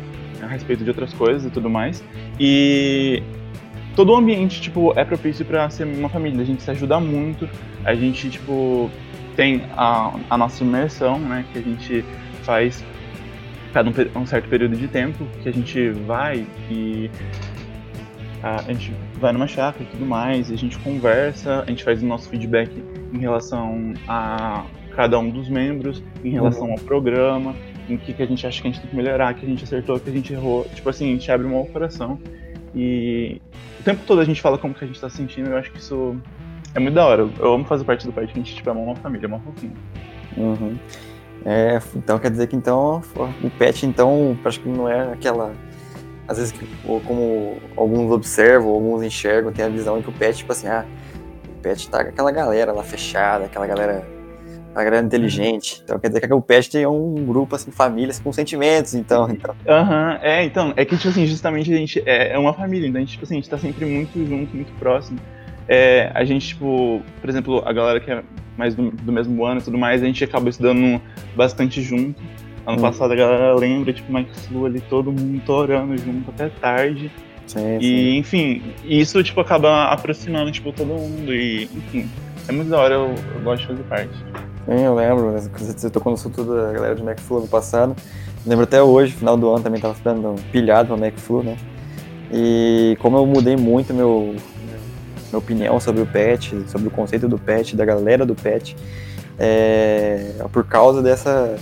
a 0.43 0.47
respeito 0.47 0.83
de 0.83 0.89
outras 0.89 1.13
coisas 1.13 1.45
e 1.45 1.49
tudo 1.49 1.69
mais. 1.69 2.03
E 2.37 3.23
todo 3.95 4.11
o 4.11 4.15
ambiente, 4.17 4.59
tipo, 4.61 4.91
é 4.99 5.05
propício 5.05 5.45
para 5.45 5.69
ser 5.69 5.85
uma 5.85 6.09
família. 6.09 6.41
A 6.41 6.45
gente 6.45 6.61
se 6.61 6.69
ajuda 6.69 6.99
muito, 6.99 7.49
a 7.85 7.95
gente, 7.95 8.29
tipo, 8.29 8.91
tem 9.37 9.61
a, 9.77 10.13
a 10.31 10.37
nossa 10.37 10.63
imersão, 10.63 11.19
né, 11.19 11.45
que 11.53 11.59
a 11.59 11.61
gente 11.61 12.03
faz 12.41 12.83
cada 13.71 13.89
um, 13.89 14.21
um, 14.21 14.25
certo 14.25 14.49
período 14.49 14.75
de 14.75 14.87
tempo, 14.87 15.25
que 15.43 15.47
a 15.47 15.53
gente 15.53 15.91
vai 15.91 16.45
e 16.71 17.09
a, 18.41 18.55
a, 18.61 18.73
gente 18.73 18.91
vai 19.19 19.31
numa 19.31 19.47
chácara 19.47 19.83
e 19.83 19.87
tudo 19.87 20.05
mais, 20.05 20.49
e 20.49 20.55
a 20.55 20.57
gente 20.57 20.79
conversa, 20.79 21.61
a 21.61 21.69
gente 21.69 21.83
faz 21.83 22.01
o 22.01 22.05
nosso 22.05 22.27
feedback 22.29 22.71
em 23.13 23.19
relação 23.19 23.93
a 24.07 24.65
cada 24.95 25.19
um 25.19 25.29
dos 25.29 25.47
membros, 25.47 26.03
em 26.23 26.31
relação 26.31 26.65
uhum. 26.65 26.71
ao 26.71 26.79
programa, 26.79 27.55
em 27.87 27.95
que, 27.95 28.13
que 28.13 28.23
a 28.23 28.25
gente 28.25 28.45
acha 28.47 28.59
que 28.59 28.67
a 28.67 28.71
gente 28.71 28.81
tem 28.81 28.89
que 28.89 28.95
melhorar, 28.95 29.35
que 29.35 29.45
a 29.45 29.49
gente 29.49 29.63
acertou, 29.63 29.99
que 29.99 30.09
a 30.09 30.13
gente 30.13 30.33
errou. 30.33 30.65
Tipo 30.73 30.89
assim, 30.89 31.09
a 31.09 31.11
gente 31.11 31.31
abre 31.31 31.45
um 31.45 31.65
coração 31.65 32.19
e 32.73 33.39
o 33.79 33.83
tempo 33.83 34.01
todo 34.07 34.19
a 34.19 34.25
gente 34.25 34.41
fala 34.41 34.57
como 34.57 34.73
que 34.73 34.83
a 34.83 34.87
gente 34.87 34.99
tá 34.99 35.09
sentindo, 35.09 35.51
eu 35.51 35.57
acho 35.57 35.71
que 35.71 35.77
isso 35.77 36.19
é 36.77 36.79
muito 36.79 36.93
da 36.93 37.05
hora. 37.05 37.27
Eu 37.39 37.53
amo 37.53 37.65
fazer 37.65 37.83
parte 37.83 38.05
do 38.05 38.13
pai, 38.13 38.25
que 38.25 38.33
a 38.33 38.35
gente 38.35 38.55
tipo, 38.55 38.69
é 38.69 38.73
uma 38.73 38.95
família, 38.95 39.25
é 39.25 39.27
uma 39.27 39.39
fofinha. 39.39 39.73
Uhum. 40.37 40.77
É, 41.43 41.79
então 41.95 42.19
quer 42.19 42.29
dizer 42.29 42.47
que 42.47 42.55
então 42.55 43.01
o 43.43 43.49
pet 43.49 43.85
então 43.85 44.37
acho 44.43 44.59
que 44.59 44.67
não 44.67 44.89
é 44.89 45.13
aquela 45.13 45.53
às 46.27 46.37
vezes 46.37 46.53
como 47.05 47.57
alguns 47.75 48.11
observam, 48.11 48.69
alguns 48.69 49.01
enxergam, 49.01 49.51
tem 49.51 49.63
a 49.63 49.69
visão 49.69 50.01
que 50.01 50.09
o 50.09 50.11
pet 50.11 50.39
tipo 50.39 50.51
assim, 50.51 50.67
ah, 50.67 50.85
o 51.47 51.61
pet 51.61 51.89
tá 51.89 52.03
com 52.03 52.09
aquela 52.09 52.31
galera 52.31 52.71
lá 52.71 52.83
fechada, 52.83 53.45
aquela 53.45 53.65
galera 53.65 54.05
a 54.75 54.83
galera 54.83 55.03
inteligente. 55.03 55.81
Então 55.83 55.97
quer 55.97 56.09
dizer 56.09 56.27
que 56.27 56.33
o 56.33 56.41
pet 56.41 56.69
tem 56.69 56.85
um 56.85 57.25
grupo, 57.25 57.55
assim, 57.55 57.71
famílias 57.71 58.19
com 58.19 58.31
sentimentos, 58.31 58.93
então. 58.93 59.23
Aham, 59.23 59.33
então. 59.33 59.55
uhum, 59.65 60.17
é, 60.21 60.43
então, 60.43 60.73
é 60.75 60.85
que, 60.85 60.95
tipo 60.95 61.09
assim, 61.09 61.25
justamente 61.25 61.73
a 61.73 61.77
gente 61.77 62.03
é, 62.05 62.33
é 62.33 62.37
uma 62.37 62.53
família, 62.53 62.87
então 62.87 62.99
a 62.99 63.01
gente, 63.01 63.13
tipo 63.13 63.23
assim, 63.23 63.35
a 63.35 63.37
gente 63.37 63.49
tá 63.49 63.57
sempre 63.57 63.85
muito 63.85 64.23
junto, 64.23 64.55
muito 64.55 64.71
próximo. 64.77 65.17
É, 65.67 66.11
a 66.13 66.23
gente, 66.23 66.47
tipo, 66.47 67.01
por 67.19 67.29
exemplo, 67.29 67.61
a 67.65 67.73
galera 67.73 67.99
que 67.99 68.09
é 68.09 68.23
mais 68.57 68.73
do, 68.73 68.89
do 68.91 69.11
mesmo 69.11 69.45
ano 69.45 69.59
e 69.59 69.63
tudo 69.63 69.77
mais, 69.77 70.01
a 70.01 70.05
gente 70.05 70.23
acaba 70.23 70.49
estudando 70.49 71.01
bastante 71.35 71.81
junto. 71.81 72.21
Ano 72.65 72.77
hum. 72.77 72.81
passado 72.81 73.13
a 73.13 73.15
galera 73.15 73.55
lembra, 73.55 73.93
tipo, 73.93 74.11
Mike 74.11 74.35
Flu 74.39 74.65
ali, 74.65 74.81
todo 74.81 75.11
mundo 75.11 75.49
orando 75.49 75.97
junto 75.97 76.29
até 76.29 76.49
tarde. 76.49 77.11
Sim, 77.45 77.77
e, 77.77 77.81
sim. 77.81 78.17
enfim, 78.17 78.61
isso, 78.83 79.23
tipo, 79.23 79.39
acaba 79.39 79.85
aproximando, 79.85 80.51
tipo, 80.51 80.73
todo 80.73 80.87
mundo 80.87 81.33
e, 81.33 81.63
enfim, 81.63 82.09
é 82.47 82.51
muito 82.51 82.69
da 82.69 82.79
hora, 82.79 82.95
eu, 82.95 83.15
eu 83.35 83.41
gosto 83.41 83.61
de 83.61 83.67
fazer 83.67 83.83
parte. 83.83 84.17
Sim, 84.65 84.83
eu 84.83 84.95
lembro, 84.95 85.31
você 85.31 85.89
tocou 85.89 86.11
no 86.11 86.17
assunto 86.17 86.43
da 86.43 86.73
galera 86.73 86.95
do 86.95 87.09
McFlu 87.09 87.41
no 87.41 87.47
passado. 87.47 87.95
Lembro 88.45 88.65
até 88.65 88.83
hoje, 88.83 89.13
final 89.13 89.37
do 89.37 89.49
ano 89.49 89.63
também 89.63 89.79
tava 89.79 89.93
ficando 89.93 90.35
pilhado 90.51 90.95
no 90.95 91.05
McFlu, 91.05 91.43
né? 91.43 91.57
E 92.31 92.97
como 92.99 93.17
eu 93.17 93.25
mudei 93.25 93.55
muito 93.55 93.93
meu, 93.93 94.35
minha 95.29 95.39
opinião 95.39 95.79
sobre 95.79 96.01
o 96.01 96.05
pet, 96.05 96.55
sobre 96.67 96.87
o 96.87 96.91
conceito 96.91 97.27
do 97.27 97.37
pet, 97.37 97.75
da 97.75 97.85
galera 97.85 98.25
do 98.25 98.35
pet, 98.35 98.75
é, 99.39 100.33
por 100.51 100.65
causa 100.65 101.01
dessa, 101.01 101.57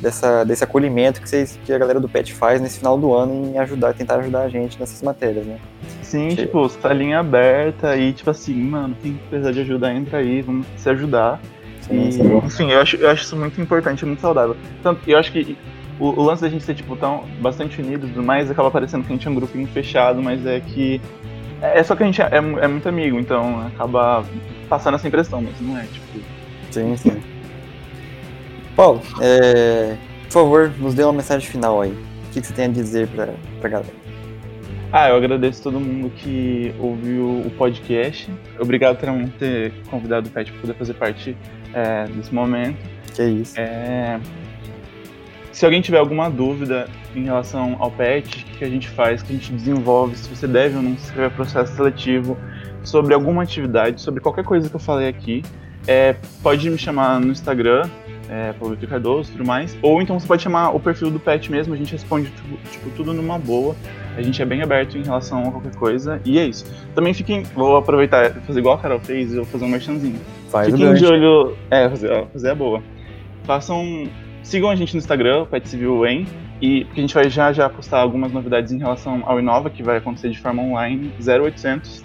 dessa, 0.00 0.44
desse 0.44 0.62
acolhimento 0.62 1.20
que, 1.20 1.28
vocês, 1.28 1.58
que 1.64 1.72
a 1.72 1.78
galera 1.78 1.98
do 1.98 2.08
pet 2.08 2.32
faz 2.34 2.60
nesse 2.60 2.78
final 2.78 2.98
do 2.98 3.14
ano 3.14 3.50
em 3.50 3.58
ajudar, 3.58 3.94
tentar 3.94 4.16
ajudar 4.16 4.42
a 4.42 4.48
gente 4.48 4.78
nessas 4.78 5.02
matérias, 5.02 5.46
né? 5.46 5.58
Sim, 6.02 6.28
que... 6.28 6.36
tipo, 6.36 6.68
salinha 6.68 7.20
aberta 7.20 7.96
e 7.96 8.12
tipo 8.12 8.30
assim, 8.30 8.54
mano, 8.54 8.96
quem 9.02 9.14
precisar 9.28 9.52
de 9.52 9.60
ajuda, 9.60 9.92
entra 9.92 10.18
aí, 10.18 10.42
vamos 10.42 10.66
se 10.76 10.88
ajudar. 10.90 11.40
Sim, 11.80 12.10
sim. 12.10 12.36
Enfim, 12.36 12.70
eu 12.70 12.80
acho, 12.80 12.96
eu 12.96 13.10
acho 13.10 13.24
isso 13.24 13.36
muito 13.36 13.60
importante, 13.60 14.04
muito 14.06 14.20
saudável. 14.20 14.56
Tanto, 14.82 15.00
eu 15.08 15.18
acho 15.18 15.30
que 15.32 15.56
o, 15.98 16.06
o, 16.06 16.22
lance 16.22 16.42
da 16.42 16.48
gente 16.48 16.64
ser, 16.64 16.74
tipo, 16.74 16.96
tão 16.96 17.24
bastante 17.40 17.80
unidos 17.80 18.10
e 18.14 18.18
mais 18.18 18.50
acaba 18.50 18.70
parecendo 18.70 19.04
que 19.04 19.12
a 19.12 19.16
gente 19.16 19.26
é 19.26 19.30
um 19.30 19.34
grupinho 19.34 19.66
fechado, 19.68 20.22
mas 20.22 20.44
é 20.46 20.60
que. 20.60 21.00
É, 21.64 21.82
só 21.82 21.96
que 21.96 22.02
a 22.02 22.06
gente 22.06 22.20
é, 22.20 22.28
é, 22.30 22.68
muito 22.68 22.86
amigo, 22.86 23.18
então 23.18 23.66
acaba 23.66 24.22
passando 24.68 24.96
essa 24.96 25.08
impressão, 25.08 25.40
mas 25.40 25.58
não 25.60 25.78
é, 25.78 25.84
tipo. 25.84 26.20
Sim, 26.70 26.94
sim. 26.96 27.22
Paulo, 28.76 29.00
é, 29.20 29.96
por 30.24 30.32
favor, 30.32 30.72
nos 30.78 30.92
dê 30.94 31.02
uma 31.04 31.14
mensagem 31.14 31.48
final 31.48 31.80
aí. 31.80 31.90
O 31.92 32.32
que, 32.32 32.40
que 32.40 32.46
você 32.46 32.52
tem 32.52 32.66
a 32.66 32.68
dizer 32.68 33.08
pra, 33.08 33.28
pra 33.60 33.70
galera? 33.70 33.94
Ah, 34.92 35.08
eu 35.08 35.16
agradeço 35.16 35.62
todo 35.62 35.80
mundo 35.80 36.10
que 36.10 36.74
ouviu 36.78 37.42
o 37.46 37.50
podcast. 37.56 38.30
Obrigado 38.60 38.98
por 38.98 39.08
ter 39.38 39.72
convidado 39.90 40.28
o 40.28 40.30
Pet 40.30 40.52
para 40.52 40.60
poder 40.60 40.74
fazer 40.74 40.94
parte 40.94 41.36
é, 41.72 42.04
desse 42.08 42.32
momento. 42.34 42.78
Que 43.14 43.22
é 43.22 43.28
isso. 43.28 43.58
É... 43.58 44.20
Se 45.54 45.64
alguém 45.64 45.80
tiver 45.80 45.98
alguma 45.98 46.28
dúvida 46.28 46.88
em 47.14 47.22
relação 47.22 47.76
ao 47.78 47.88
PET, 47.88 48.44
o 48.44 48.58
que 48.58 48.64
a 48.64 48.68
gente 48.68 48.88
faz, 48.88 49.22
que 49.22 49.32
a 49.32 49.36
gente 49.36 49.52
desenvolve, 49.52 50.16
se 50.16 50.28
você 50.28 50.48
deve 50.48 50.76
ou 50.76 50.82
não 50.82 50.96
se 50.96 51.04
inscrever 51.04 51.30
processo 51.30 51.76
seletivo, 51.76 52.36
sobre 52.82 53.14
alguma 53.14 53.44
atividade, 53.44 54.02
sobre 54.02 54.20
qualquer 54.20 54.44
coisa 54.44 54.68
que 54.68 54.74
eu 54.74 54.80
falei 54.80 55.06
aqui, 55.06 55.44
é, 55.86 56.16
pode 56.42 56.68
me 56.68 56.76
chamar 56.76 57.20
no 57.20 57.28
Instagram, 57.28 57.88
é, 58.28 58.52
Paulo 58.54 58.76
Cardoso 58.76 59.30
e 59.30 59.32
tudo 59.32 59.46
mais. 59.46 59.78
Ou 59.80 60.02
então 60.02 60.18
você 60.18 60.26
pode 60.26 60.42
chamar 60.42 60.70
o 60.70 60.80
perfil 60.80 61.08
do 61.08 61.20
pet 61.20 61.48
mesmo, 61.52 61.72
a 61.72 61.76
gente 61.76 61.92
responde 61.92 62.30
tipo, 62.30 62.56
tipo, 62.72 62.90
tudo 62.90 63.14
numa 63.14 63.38
boa. 63.38 63.76
A 64.16 64.22
gente 64.22 64.42
é 64.42 64.44
bem 64.44 64.60
aberto 64.60 64.98
em 64.98 65.04
relação 65.04 65.40
a 65.40 65.52
qualquer 65.52 65.76
coisa. 65.76 66.20
E 66.24 66.36
é 66.36 66.46
isso. 66.46 66.66
Também 66.96 67.14
fiquem. 67.14 67.44
Vou 67.54 67.76
aproveitar 67.76 68.32
fazer 68.42 68.58
igual 68.58 68.74
a 68.74 68.78
Carol 68.78 68.98
fez 68.98 69.32
e 69.32 69.36
vou 69.36 69.44
fazer 69.44 69.64
um 69.64 69.68
merchanzinho. 69.68 70.20
Faz 70.50 70.72
fiquem 70.72 70.94
de 70.94 71.06
olho. 71.06 71.56
É, 71.70 71.88
fazer, 71.88 72.26
fazer 72.32 72.50
a 72.50 72.54
boa. 72.56 72.82
Façam. 73.44 74.08
Sigam 74.44 74.70
a 74.70 74.76
gente 74.76 74.94
no 74.94 74.98
Instagram, 74.98 75.46
Pet 75.46 75.68
Civil 75.68 76.06
em. 76.06 76.26
E 76.60 76.84
porque 76.84 77.00
a 77.00 77.02
gente 77.02 77.14
vai 77.14 77.28
já 77.28 77.52
já 77.52 77.68
postar 77.68 77.98
algumas 77.98 78.32
novidades 78.32 78.70
em 78.70 78.78
relação 78.78 79.22
ao 79.26 79.40
Inova, 79.40 79.68
que 79.68 79.82
vai 79.82 79.96
acontecer 79.96 80.30
de 80.30 80.38
forma 80.38 80.62
online 80.62 81.10
0800. 81.26 82.02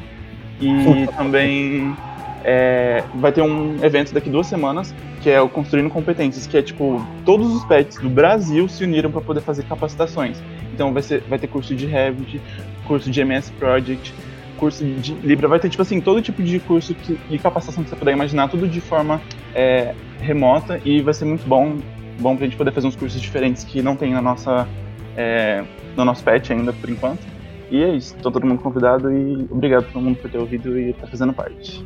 E 0.60 1.08
também 1.16 1.96
é, 2.44 3.04
vai 3.16 3.32
ter 3.32 3.42
um 3.42 3.84
evento 3.84 4.14
daqui 4.14 4.30
duas 4.30 4.48
semanas, 4.48 4.94
que 5.22 5.30
é 5.30 5.40
o 5.40 5.48
Construindo 5.48 5.90
Competências, 5.90 6.48
que 6.48 6.58
é 6.58 6.62
tipo, 6.62 7.06
todos 7.26 7.54
os 7.54 7.64
pets 7.66 7.98
do 7.98 8.10
Brasil 8.10 8.68
se 8.68 8.84
uniram 8.84 9.12
para 9.12 9.22
poder 9.22 9.42
fazer 9.42 9.64
capacitações. 9.64 10.42
Então 10.74 10.94
vai, 10.94 11.04
ser, 11.04 11.22
vai 11.30 11.38
ter 11.38 11.48
curso 11.48 11.76
de 11.76 11.86
Revit, 11.86 12.42
curso 12.88 13.12
de 13.12 13.22
MS 13.22 13.52
Project, 13.54 14.14
curso 14.58 14.84
de 14.84 15.14
Libra, 15.16 15.48
vai 15.48 15.60
ter 15.60 15.70
tipo 15.70 15.82
assim, 15.82 16.02
todo 16.02 16.22
tipo 16.22 16.42
de 16.44 16.60
curso 16.60 16.94
que, 16.94 17.18
de 17.30 17.38
capacitação 17.38 17.84
que 17.84 17.90
você 17.90 17.96
puder 17.96 18.14
imaginar, 18.14 18.50
tudo 18.50 18.68
de 18.68 18.82
forma 18.82 19.22
é, 19.54 19.94
remota 20.20 20.80
e 20.84 21.02
vai 21.02 21.14
ser 21.14 21.26
muito 21.26 21.48
bom, 21.48 21.78
bom 22.20 22.36
pra 22.36 22.46
gente 22.46 22.58
poder 22.58 22.72
fazer 22.72 22.88
uns 22.88 22.96
cursos 22.96 23.20
diferentes 23.22 23.64
que 23.64 23.82
não 23.82 23.96
tem 23.96 24.14
na 24.14 24.22
nossa, 24.22 24.68
é, 25.16 25.64
no 25.96 26.06
nosso 26.06 26.24
pet 26.24 26.52
ainda 26.52 26.74
por 26.74 26.90
enquanto. 26.90 27.26
E 27.72 27.84
é 27.84 27.90
isso, 27.90 28.16
tô 28.16 28.32
todo 28.32 28.46
mundo 28.46 28.62
convidado 28.62 29.12
e 29.12 29.48
obrigado 29.52 29.84
a 29.84 29.88
todo 29.92 30.02
mundo 30.02 30.18
por 30.18 30.30
ter 30.30 30.40
ouvido 30.40 30.78
e 30.80 30.90
estar 30.90 31.04
tá 31.04 31.08
fazendo 31.08 31.34
parte. 31.34 31.86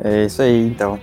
É 0.00 0.24
isso 0.24 0.40
aí, 0.40 0.66
então. 0.66 0.98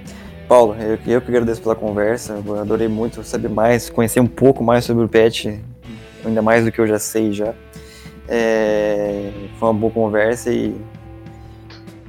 Paulo, 0.48 0.76
eu, 0.80 0.98
eu 1.08 1.22
que 1.22 1.30
agradeço 1.30 1.62
pela 1.62 1.76
conversa, 1.76 2.42
eu 2.46 2.60
adorei 2.60 2.88
muito 2.88 3.24
saber 3.24 3.50
mais, 3.50 3.90
conhecer 3.90 4.20
um 4.20 4.28
pouco 4.28 4.64
mais 4.64 4.86
sobre 4.86 5.04
o 5.04 5.10
PET, 5.10 5.60
ainda 6.24 6.42
mais 6.42 6.64
do 6.64 6.72
que 6.72 6.80
eu 6.80 6.88
já 6.88 7.00
sei 7.00 7.34
já. 7.34 7.54
É, 8.28 9.32
foi 9.60 9.70
uma 9.70 9.74
boa 9.74 9.92
conversa 9.92 10.52
e, 10.52 10.76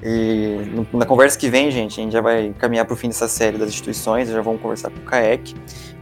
e 0.03 0.59
na 0.93 1.07
conversa 1.07 1.39
que 1.39 1.49
vem, 1.49 1.71
gente, 1.71 2.01
a 2.01 2.05
gente 2.05 2.13
já 2.13 2.21
vai 2.21 2.55
caminhar 2.59 2.85
para 2.85 2.95
o 2.95 2.97
fim 2.97 3.09
dessa 3.09 3.27
série 3.27 3.59
das 3.59 3.71
instituições, 3.71 4.29
já 4.29 4.41
vamos 4.43 4.61
conversar 4.61 4.91
com 4.91 4.99
o 4.99 5.03
CAEC, 5.03 5.55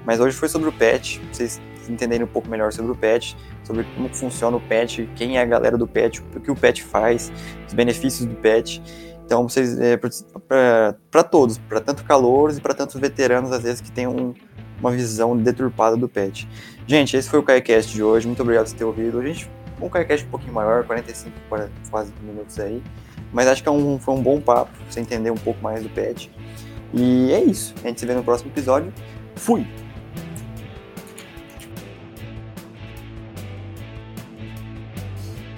mas 0.05 0.20
hoje 0.20 0.36
foi 0.36 0.48
sobre 0.48 0.68
o 0.68 0.72
PET, 0.72 1.20
pra 1.20 1.34
vocês 1.34 1.61
entenderem 1.88 2.24
um 2.24 2.28
pouco 2.28 2.48
melhor 2.48 2.72
sobre 2.72 2.92
o 2.92 2.94
PET, 2.94 3.36
sobre 3.62 3.84
como 3.94 4.09
funciona 4.09 4.57
o 4.57 4.61
PET, 4.61 5.09
quem 5.16 5.36
é 5.38 5.42
a 5.42 5.44
galera 5.44 5.76
do 5.76 5.86
PET, 5.86 6.22
o 6.34 6.40
que 6.40 6.50
o 6.50 6.57
PET 6.57 6.82
faz, 6.82 7.32
os 7.66 7.74
benefícios 7.74 8.26
do 8.26 8.34
PET. 8.36 8.82
Então, 9.24 9.48
vocês 9.48 9.78
é, 9.78 9.96
para 11.11 11.22
todos, 11.22 11.59
para 11.59 11.80
tanto 11.80 12.05
calouros 12.05 12.59
e 12.59 12.61
para 12.61 12.74
tantos 12.74 13.00
veteranos, 13.00 13.52
às 13.52 13.62
vezes, 13.62 13.80
que 13.80 13.90
têm 13.90 14.07
um, 14.07 14.34
uma 14.80 14.90
visão 14.90 15.36
deturpada 15.36 15.96
do 15.96 16.09
pet. 16.09 16.46
Gente, 16.86 17.16
esse 17.16 17.28
foi 17.28 17.38
o 17.38 17.42
KaiCast 17.42 17.92
de 17.92 18.02
hoje. 18.02 18.26
Muito 18.26 18.42
obrigado 18.42 18.68
por 18.68 18.74
ter 18.74 18.84
ouvido. 18.84 19.20
A 19.20 19.26
gente 19.26 19.50
um 19.80 19.88
KaiCast 19.88 20.26
um 20.26 20.30
pouquinho 20.30 20.52
maior, 20.52 20.84
45, 20.84 21.32
40, 21.48 21.72
quase 21.90 22.12
minutos 22.22 22.59
aí. 22.59 22.82
Mas 23.32 23.48
acho 23.48 23.62
que 23.62 23.68
é 23.68 23.72
um, 23.72 23.98
foi 23.98 24.14
um 24.14 24.22
bom 24.22 24.40
papo, 24.40 24.70
pra 24.70 24.84
você 24.88 25.00
entender 25.00 25.30
um 25.30 25.36
pouco 25.36 25.61
mais 25.62 25.82
do 25.82 25.88
pet. 25.88 26.30
E 26.92 27.32
é 27.32 27.42
isso. 27.42 27.74
A 27.82 27.88
gente 27.88 28.00
se 28.00 28.07
vê 28.07 28.14
no 28.14 28.22
próximo 28.22 28.50
episódio. 28.50 28.92
Fui! 29.34 29.66